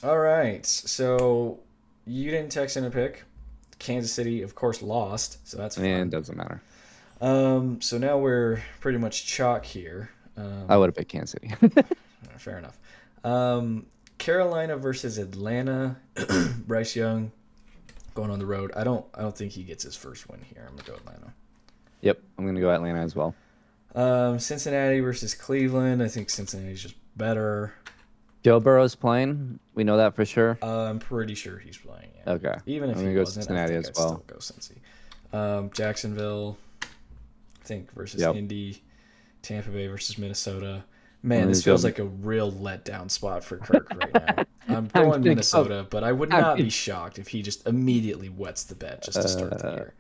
all 0.02 0.18
right. 0.18 0.66
So 0.66 1.60
you 2.06 2.32
didn't 2.32 2.52
text 2.52 2.78
in 2.78 2.86
a 2.86 2.90
pick. 2.90 3.24
Kansas 3.80 4.12
City, 4.14 4.42
of 4.42 4.56
course, 4.56 4.82
lost. 4.82 5.46
So 5.48 5.58
that's 5.58 5.76
fine. 5.76 5.86
And 5.86 6.14
it 6.14 6.18
doesn't 6.18 6.38
matter. 6.38 6.62
Um, 7.22 7.82
so 7.82 7.98
now 7.98 8.18
we're 8.18 8.62
pretty 8.80 8.98
much 8.98 9.26
chalk 9.26 9.66
here. 9.66 10.10
Um, 10.38 10.66
I 10.70 10.78
would 10.78 10.88
have 10.88 10.96
picked 10.96 11.12
Kansas 11.12 11.32
City. 11.32 11.54
fair 12.38 12.58
enough. 12.58 12.78
Um, 13.24 13.86
Carolina 14.18 14.78
versus 14.78 15.18
Atlanta. 15.18 15.98
Bryce 16.68 16.96
Young 16.96 17.32
going 18.14 18.32
on 18.32 18.40
the 18.40 18.46
road. 18.46 18.72
I 18.76 18.84
don't. 18.84 19.06
I 19.16 19.22
don't 19.22 19.36
think 19.36 19.52
he 19.52 19.64
gets 19.64 19.84
his 19.84 19.96
first 19.96 20.30
win 20.30 20.42
here. 20.42 20.66
I'm 20.68 20.76
gonna 20.76 20.88
go 20.88 20.96
Atlanta. 20.96 21.34
yep, 22.02 22.22
I'm 22.38 22.46
going 22.46 22.56
to 22.56 22.62
go 22.62 22.70
Atlanta 22.70 23.00
as 23.00 23.16
well. 23.16 23.36
Um, 23.96 24.40
Cincinnati 24.40 25.00
versus 25.00 25.34
Cleveland. 25.34 26.02
I 26.02 26.08
think 26.08 26.30
Cincinnati's 26.30 26.82
just 26.82 26.96
better. 27.16 27.74
Joe 28.44 28.60
Burrow's 28.60 28.96
playing. 28.96 29.60
We 29.74 29.84
know 29.84 29.98
that 29.98 30.16
for 30.16 30.26
sure. 30.26 30.58
Uh, 30.62 30.84
I'm 30.84 31.00
pretty 31.00 31.34
sure 31.36 31.58
he's 31.58 31.78
playing. 31.78 32.10
Yeah. 32.26 32.34
Okay. 32.34 32.56
Even 32.66 32.90
if 32.90 32.98
I'm 32.98 33.02
he 33.02 33.06
gonna 33.08 33.16
go 33.16 33.22
wasn't, 33.22 33.46
Cincinnati 33.46 33.74
I 33.74 33.82
think 33.82 33.86
as 33.86 33.90
I'd 33.90 34.02
well. 34.02 34.08
still 34.08 34.24
go 34.28 34.36
Cincy. 34.38 35.58
Um, 35.60 35.72
Jacksonville, 35.74 36.58
I 36.84 36.88
think 37.64 37.92
versus 37.94 38.22
Yep. 38.22 38.36
Indy, 38.36 38.84
Tampa 39.42 39.70
Bay 39.70 39.88
versus 39.88 40.18
Minnesota. 40.18 40.84
Man, 41.26 41.48
this 41.48 41.64
feels 41.64 41.86
like 41.86 42.00
a 42.00 42.04
real 42.04 42.52
letdown 42.52 43.10
spot 43.10 43.46
for 43.46 43.58
Kirk 43.58 43.88
right 43.96 44.14
now. 44.14 44.44
I'm 44.78 44.88
going 44.88 45.24
Minnesota, 45.24 45.88
but 45.90 46.04
I 46.04 46.12
would 46.12 46.28
not 46.30 46.58
be 46.58 46.70
shocked 46.70 47.18
if 47.18 47.30
he 47.30 47.42
just 47.42 47.66
immediately 47.66 48.28
wets 48.28 48.64
the 48.66 48.76
bed 48.76 49.02
just 49.04 49.22
to 49.22 49.28
start 49.30 49.58
the 49.58 49.68
Uh, 49.72 49.76
year. 49.76 49.94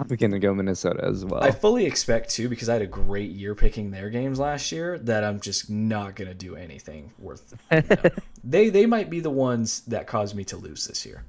I'm 0.00 0.16
going 0.16 0.30
to 0.30 0.38
go 0.38 0.54
Minnesota 0.54 1.04
as 1.04 1.26
well. 1.26 1.42
I 1.42 1.50
fully 1.50 1.84
expect 1.84 2.30
to 2.30 2.48
because 2.48 2.70
I 2.70 2.72
had 2.72 2.82
a 2.82 2.86
great 2.86 3.32
year 3.32 3.54
picking 3.54 3.90
their 3.90 4.08
games 4.08 4.38
last 4.38 4.72
year 4.72 4.98
that 5.00 5.24
I'm 5.24 5.40
just 5.40 5.68
not 5.68 6.16
gonna 6.16 6.32
do 6.32 6.56
anything 6.56 7.12
worth. 7.18 7.54
you 7.70 7.82
know. 7.88 8.10
they 8.42 8.70
they 8.70 8.86
might 8.86 9.10
be 9.10 9.20
the 9.20 9.30
ones 9.30 9.80
that 9.82 10.06
caused 10.06 10.34
me 10.34 10.44
to 10.44 10.56
lose 10.56 10.86
this 10.86 11.04
year, 11.04 11.24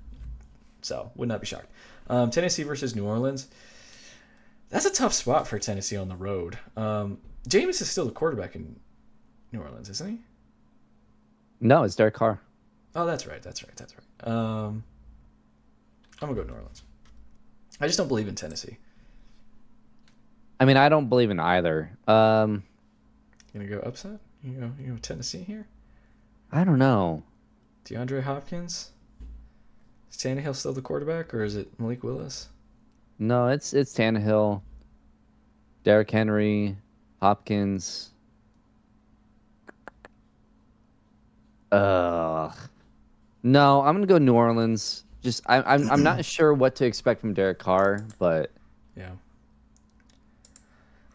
so 0.82 1.12
would 1.16 1.28
not 1.28 1.42
be 1.42 1.48
shocked. 1.48 1.68
Um, 2.08 2.30
Tennessee 2.32 2.64
versus 2.64 2.96
New 2.96 3.06
Orleans. 3.06 3.48
That's 4.70 4.86
a 4.86 4.92
tough 4.94 5.14
spot 5.14 5.48
for 5.48 5.60
Tennessee 5.60 5.98
on 5.98 6.08
the 6.08 6.16
road. 6.16 6.58
Um, 6.78 7.18
Jameis 7.50 7.82
is 7.82 7.90
still 7.90 8.06
the 8.06 8.12
quarterback 8.12 8.56
in 8.56 8.80
New 9.52 9.60
Orleans, 9.60 9.90
isn't 9.90 10.10
he? 10.10 10.20
no, 11.60 11.84
it's 11.84 11.96
Derek 11.96 12.14
Carr. 12.14 12.40
Oh, 12.96 13.06
that's 13.06 13.28
right. 13.28 13.42
That's 13.42 13.64
right. 13.64 13.76
That's 13.76 13.94
right. 13.96 14.32
Um, 14.32 14.84
I'm 16.22 16.30
gonna 16.30 16.36
go 16.36 16.44
New 16.48 16.54
Orleans. 16.54 16.84
I 17.80 17.88
just 17.88 17.98
don't 17.98 18.08
believe 18.08 18.28
in 18.28 18.36
Tennessee. 18.36 18.78
I 20.60 20.66
mean, 20.66 20.78
I 20.78 20.90
don't 20.90 21.10
believe 21.10 21.32
in 21.32 21.40
either. 21.40 21.92
Um, 22.08 22.64
You 23.54 23.60
gonna 23.62 23.72
go 23.72 23.80
upset? 23.80 24.20
You 24.44 24.54
go 24.54 24.72
you 24.80 24.92
go 24.92 24.98
Tennessee 24.98 25.42
here? 25.44 25.68
I 26.52 26.64
don't 26.64 26.78
know. 26.80 27.24
DeAndre 27.86 28.22
Hopkins? 28.24 28.92
Is 30.12 30.18
Tannehill 30.18 30.56
still 30.56 30.74
the 30.74 30.82
quarterback, 30.82 31.34
or 31.34 31.44
is 31.44 31.56
it 31.56 31.80
Malik 31.80 32.04
Willis? 32.04 32.50
No, 33.18 33.48
it's 33.48 33.74
it's 33.74 33.94
Tannehill, 33.94 34.62
Derrick 35.84 36.12
Henry, 36.12 36.76
Hopkins. 37.22 38.12
Ugh. 41.72 42.54
No, 43.44 43.82
I'm 43.82 43.96
gonna 43.96 44.06
go 44.06 44.18
New 44.18 44.34
Orleans. 44.36 45.06
Just 45.22 45.44
I, 45.46 45.62
I'm 45.62 45.90
I'm 45.92 46.04
not 46.04 46.26
sure 46.26 46.54
what 46.54 46.76
to 46.78 46.86
expect 46.86 47.22
from 47.22 47.34
Derek 47.34 47.60
Carr, 47.60 48.06
but 48.20 48.52
Yeah. 48.96 49.12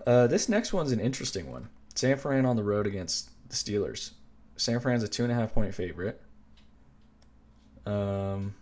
Uh, 0.07 0.27
this 0.29 0.49
next 0.49 0.73
one's 0.73 0.93
an 0.93 1.01
interesting 1.01 1.51
one. 1.51 1.69
San 1.95 2.17
Fran 2.17 2.47
on 2.47 2.55
the 2.57 2.63
road 2.63 2.87
against 2.87 3.31
the 3.49 3.57
Steelers. 3.57 4.13
San 4.57 4.79
Fran's 4.81 5.03
a 5.03 5.09
two 5.09 5.25
and 5.25 5.33
a 5.33 5.35
half 5.35 5.53
point 5.53 5.75
favorite. 5.75 6.21
Um, 7.85 8.55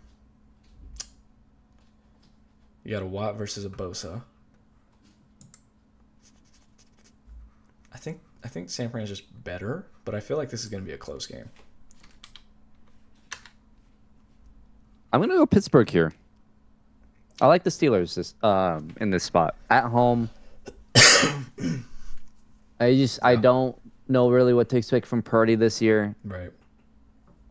you 2.82 2.90
got 2.90 3.02
a 3.02 3.06
Watt 3.06 3.36
versus 3.36 3.64
a 3.64 3.70
Bosa. 3.70 4.22
I 7.92 7.98
think 7.98 8.20
I 8.42 8.48
think 8.48 8.70
San 8.70 8.90
Fran's 8.90 9.08
just 9.08 9.44
better, 9.44 9.86
but 10.04 10.14
I 10.14 10.20
feel 10.20 10.36
like 10.36 10.50
this 10.50 10.62
is 10.62 10.68
going 10.68 10.82
to 10.82 10.86
be 10.86 10.94
a 10.94 10.98
close 10.98 11.26
game. 11.26 11.50
I'm 15.14 15.20
gonna 15.20 15.34
go 15.34 15.46
Pittsburgh 15.46 15.88
here. 15.88 16.12
I 17.40 17.46
like 17.46 17.62
the 17.62 17.70
Steelers 17.70 18.16
this 18.16 18.34
um 18.42 18.88
in 19.00 19.10
this 19.10 19.22
spot 19.22 19.54
at 19.70 19.84
home. 19.84 20.28
I 22.80 22.94
just 22.94 23.20
I 23.22 23.36
don't 23.36 23.76
know 24.08 24.28
really 24.28 24.54
what 24.54 24.68
to 24.70 24.76
expect 24.76 25.06
from 25.06 25.22
Purdy 25.22 25.54
this 25.54 25.80
year. 25.80 26.16
Right. 26.24 26.50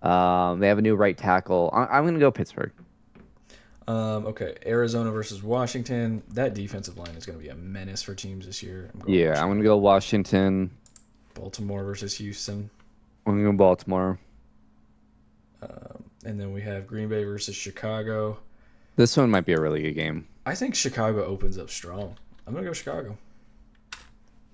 Um, 0.02 0.60
they 0.60 0.68
have 0.68 0.78
a 0.78 0.82
new 0.82 0.96
right 0.96 1.18
tackle. 1.18 1.70
I, 1.72 1.86
I'm 1.86 2.04
gonna 2.04 2.20
go 2.20 2.32
Pittsburgh. 2.32 2.74
Um, 3.88 4.26
okay, 4.26 4.56
Arizona 4.66 5.10
versus 5.12 5.42
Washington. 5.42 6.22
That 6.32 6.54
defensive 6.54 6.98
line 6.98 7.16
is 7.16 7.26
going 7.26 7.38
to 7.38 7.44
be 7.44 7.50
a 7.50 7.56
menace 7.56 8.02
for 8.02 8.16
teams 8.16 8.46
this 8.46 8.64
year. 8.64 8.90
I'm 8.94 9.00
going 9.02 9.14
Yeah, 9.14 9.28
Washington. 9.28 9.44
I'm 9.44 9.50
gonna 9.50 9.64
go 9.64 9.78
Washington. 9.78 10.72
Baltimore 11.34 11.84
versus 11.84 12.14
Houston. 12.16 12.70
I'm 13.26 13.34
gonna 13.34 13.52
go 13.52 13.58
Baltimore. 13.58 14.20
Um, 15.62 16.03
and 16.26 16.40
then 16.40 16.54
we 16.54 16.62
have 16.62 16.88
Green 16.88 17.10
Bay 17.10 17.24
versus 17.24 17.56
Chicago. 17.56 18.38
This 18.96 19.18
one 19.18 19.30
might 19.30 19.46
be 19.46 19.54
a 19.54 19.60
really 19.60 19.82
good 19.82 19.94
game. 19.94 20.28
I 20.46 20.56
think 20.56 20.76
Chicago 20.76 21.26
opens 21.26 21.58
up 21.58 21.70
strong. 21.70 22.18
I'm 22.46 22.54
gonna 22.54 22.66
go 22.66 22.74
Chicago. 22.74 23.18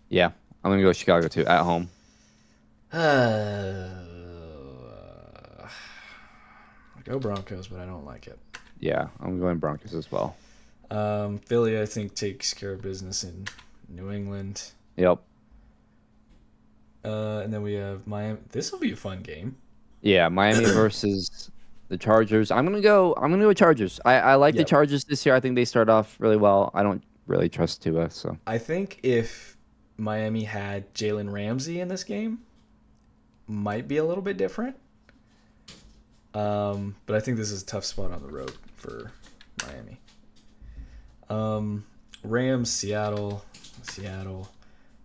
Yeah, 0.09 0.31
I'm 0.63 0.71
gonna 0.71 0.81
go 0.81 0.93
Chicago 0.93 1.27
too 1.27 1.45
at 1.45 1.61
home. 1.61 1.89
go 7.09 7.19
Broncos, 7.19 7.67
but 7.67 7.79
I 7.79 7.85
don't 7.85 8.05
like 8.05 8.27
it. 8.27 8.39
Yeah, 8.79 9.07
I'm 9.19 9.39
going 9.39 9.57
Broncos 9.57 9.93
as 9.93 10.11
well. 10.11 10.35
Um, 10.91 11.39
Philly, 11.39 11.79
I 11.79 11.85
think, 11.85 12.15
takes 12.15 12.53
care 12.53 12.73
of 12.73 12.81
business 12.81 13.23
in 13.23 13.47
New 13.89 14.11
England. 14.11 14.71
Yep. 14.95 15.19
Uh, 17.03 17.41
and 17.43 17.53
then 17.53 17.61
we 17.61 17.73
have 17.73 18.05
Miami. 18.07 18.39
This 18.51 18.71
will 18.71 18.79
be 18.79 18.91
a 18.91 18.95
fun 18.95 19.21
game. 19.21 19.55
Yeah, 20.01 20.29
Miami 20.29 20.65
versus 20.65 21.51
the 21.89 21.97
Chargers. 21.97 22.49
I'm 22.51 22.65
gonna 22.65 22.81
go. 22.81 23.13
I'm 23.17 23.29
gonna 23.31 23.43
go 23.43 23.53
Chargers. 23.53 23.99
I, 24.05 24.15
I 24.15 24.35
like 24.35 24.55
Yep. 24.55 24.65
the 24.65 24.69
Chargers 24.69 25.03
this 25.03 25.25
year. 25.25 25.35
I 25.35 25.39
think 25.39 25.55
they 25.55 25.65
start 25.65 25.89
off 25.89 26.15
really 26.19 26.37
well. 26.37 26.71
I 26.73 26.81
don't 26.83 27.03
really 27.27 27.49
trust 27.49 27.83
Tua, 27.83 28.09
so 28.09 28.37
I 28.47 28.57
think 28.57 28.99
if 29.03 29.57
Miami 29.97 30.43
had 30.43 30.93
Jalen 30.93 31.31
Ramsey 31.31 31.79
in 31.81 31.87
this 31.87 32.03
game, 32.03 32.39
might 33.47 33.87
be 33.87 33.97
a 33.97 34.03
little 34.05 34.23
bit 34.23 34.37
different. 34.37 34.75
Um, 36.33 36.95
but 37.05 37.15
I 37.15 37.19
think 37.19 37.37
this 37.37 37.51
is 37.51 37.63
a 37.63 37.65
tough 37.65 37.83
spot 37.83 38.11
on 38.11 38.21
the 38.21 38.29
road 38.29 38.53
for 38.75 39.11
Miami. 39.65 39.99
Um, 41.29 41.85
Rams, 42.23 42.69
Seattle, 42.71 43.43
Seattle, 43.83 44.47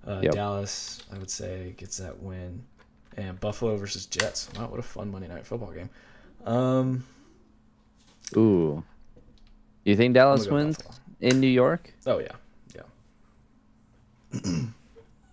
uh, 0.07 0.21
Yep. 0.23 0.33
Dallas. 0.35 1.03
I 1.13 1.19
would 1.19 1.31
say 1.31 1.75
gets 1.79 1.97
that 1.99 2.23
win, 2.23 2.63
and 3.17 3.39
Buffalo 3.41 3.77
versus 3.77 4.07
Jets. 4.07 4.49
Wow, 4.57 4.69
what 4.69 4.81
a 4.81 4.83
fun 4.83 5.11
Monday 5.11 5.29
night 5.29 5.47
football 5.47 5.73
game. 5.73 5.89
Um, 6.45 7.05
ooh. 8.37 8.83
You 9.85 9.97
think 9.97 10.15
Dallas 10.15 10.47
go 10.47 10.55
wins 10.55 10.77
Buffalo. 10.79 10.95
in 11.21 11.41
New 11.41 11.47
York? 11.49 11.93
Oh 12.07 12.19
yeah, 12.21 12.83
yeah. 14.35 14.41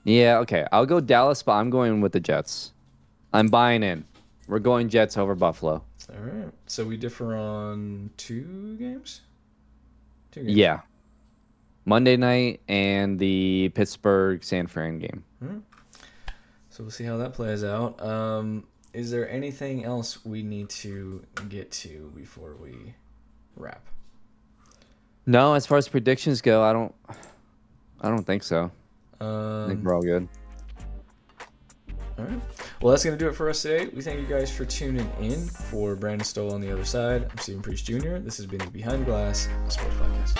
Yeah. 0.04 0.40
Okay. 0.40 0.66
I'll 0.72 0.88
go 0.88 1.00
Dallas, 1.00 1.44
but 1.44 1.52
I'm 1.54 1.70
going 1.70 2.02
with 2.02 2.12
the 2.12 2.20
Jets. 2.20 2.72
I'm 3.34 3.50
buying 3.50 3.84
in. 3.84 4.04
We're 4.48 4.58
going 4.58 4.90
Jets 4.90 5.16
over 5.16 5.36
Buffalo. 5.36 5.84
All 6.10 6.20
right. 6.22 6.50
So 6.66 6.84
we 6.86 6.98
differ 6.98 7.36
on 7.36 8.10
two 8.18 8.76
games. 8.78 9.22
Two 10.32 10.42
games. 10.42 10.56
Yeah. 10.56 10.80
Monday 11.86 12.18
night 12.18 12.62
and 12.68 13.20
the 13.20 13.70
Pittsburgh 13.76 14.44
San 14.44 14.66
Fran 14.66 14.98
game. 14.98 15.24
So 16.70 16.84
we'll 16.84 16.90
see 16.92 17.04
how 17.04 17.18
that 17.18 17.34
plays 17.34 17.64
out. 17.64 18.02
Um, 18.02 18.66
is 18.94 19.10
there 19.12 19.30
anything 19.30 19.86
else 19.86 20.24
we 20.26 20.44
need 20.44 20.70
to 20.70 21.24
get 21.50 21.72
to 21.72 22.12
before 22.16 22.56
we 22.56 22.94
wrap? 23.56 23.86
No, 25.26 25.54
as 25.54 25.66
far 25.66 25.78
as 25.78 25.88
predictions 25.88 26.42
go, 26.42 26.64
I 26.64 26.74
don't. 26.74 26.94
I 28.02 28.10
don't 28.10 28.24
think 28.24 28.44
so. 28.44 28.72
I 29.20 29.66
think 29.68 29.80
Um, 29.80 29.84
we're 29.84 29.94
all 29.96 30.02
good. 30.02 30.28
all 32.18 32.26
right. 32.26 32.42
Well, 32.82 32.90
that's 32.92 33.06
going 33.06 33.16
to 33.18 33.24
do 33.24 33.30
it 33.30 33.36
for 33.36 33.48
us 33.50 33.62
today. 33.62 33.88
We 33.96 34.02
thank 34.02 34.20
you 34.20 34.26
guys 34.26 34.52
for 34.52 34.66
tuning 34.66 35.08
in. 35.20 35.46
For 35.48 35.96
Brandon 35.96 36.26
Stowell 36.26 36.56
on 36.56 36.62
the 36.62 36.72
other 36.72 36.84
side, 36.86 37.28
I'm 37.30 37.38
Stephen 37.38 37.62
Priest 37.62 37.86
Jr. 37.86 38.18
This 38.18 38.38
has 38.38 38.48
been 38.48 38.58
the 38.60 38.72
Behind 38.72 39.06
Glass 39.06 39.48
Sports 39.68 39.78
Podcast. 40.00 40.38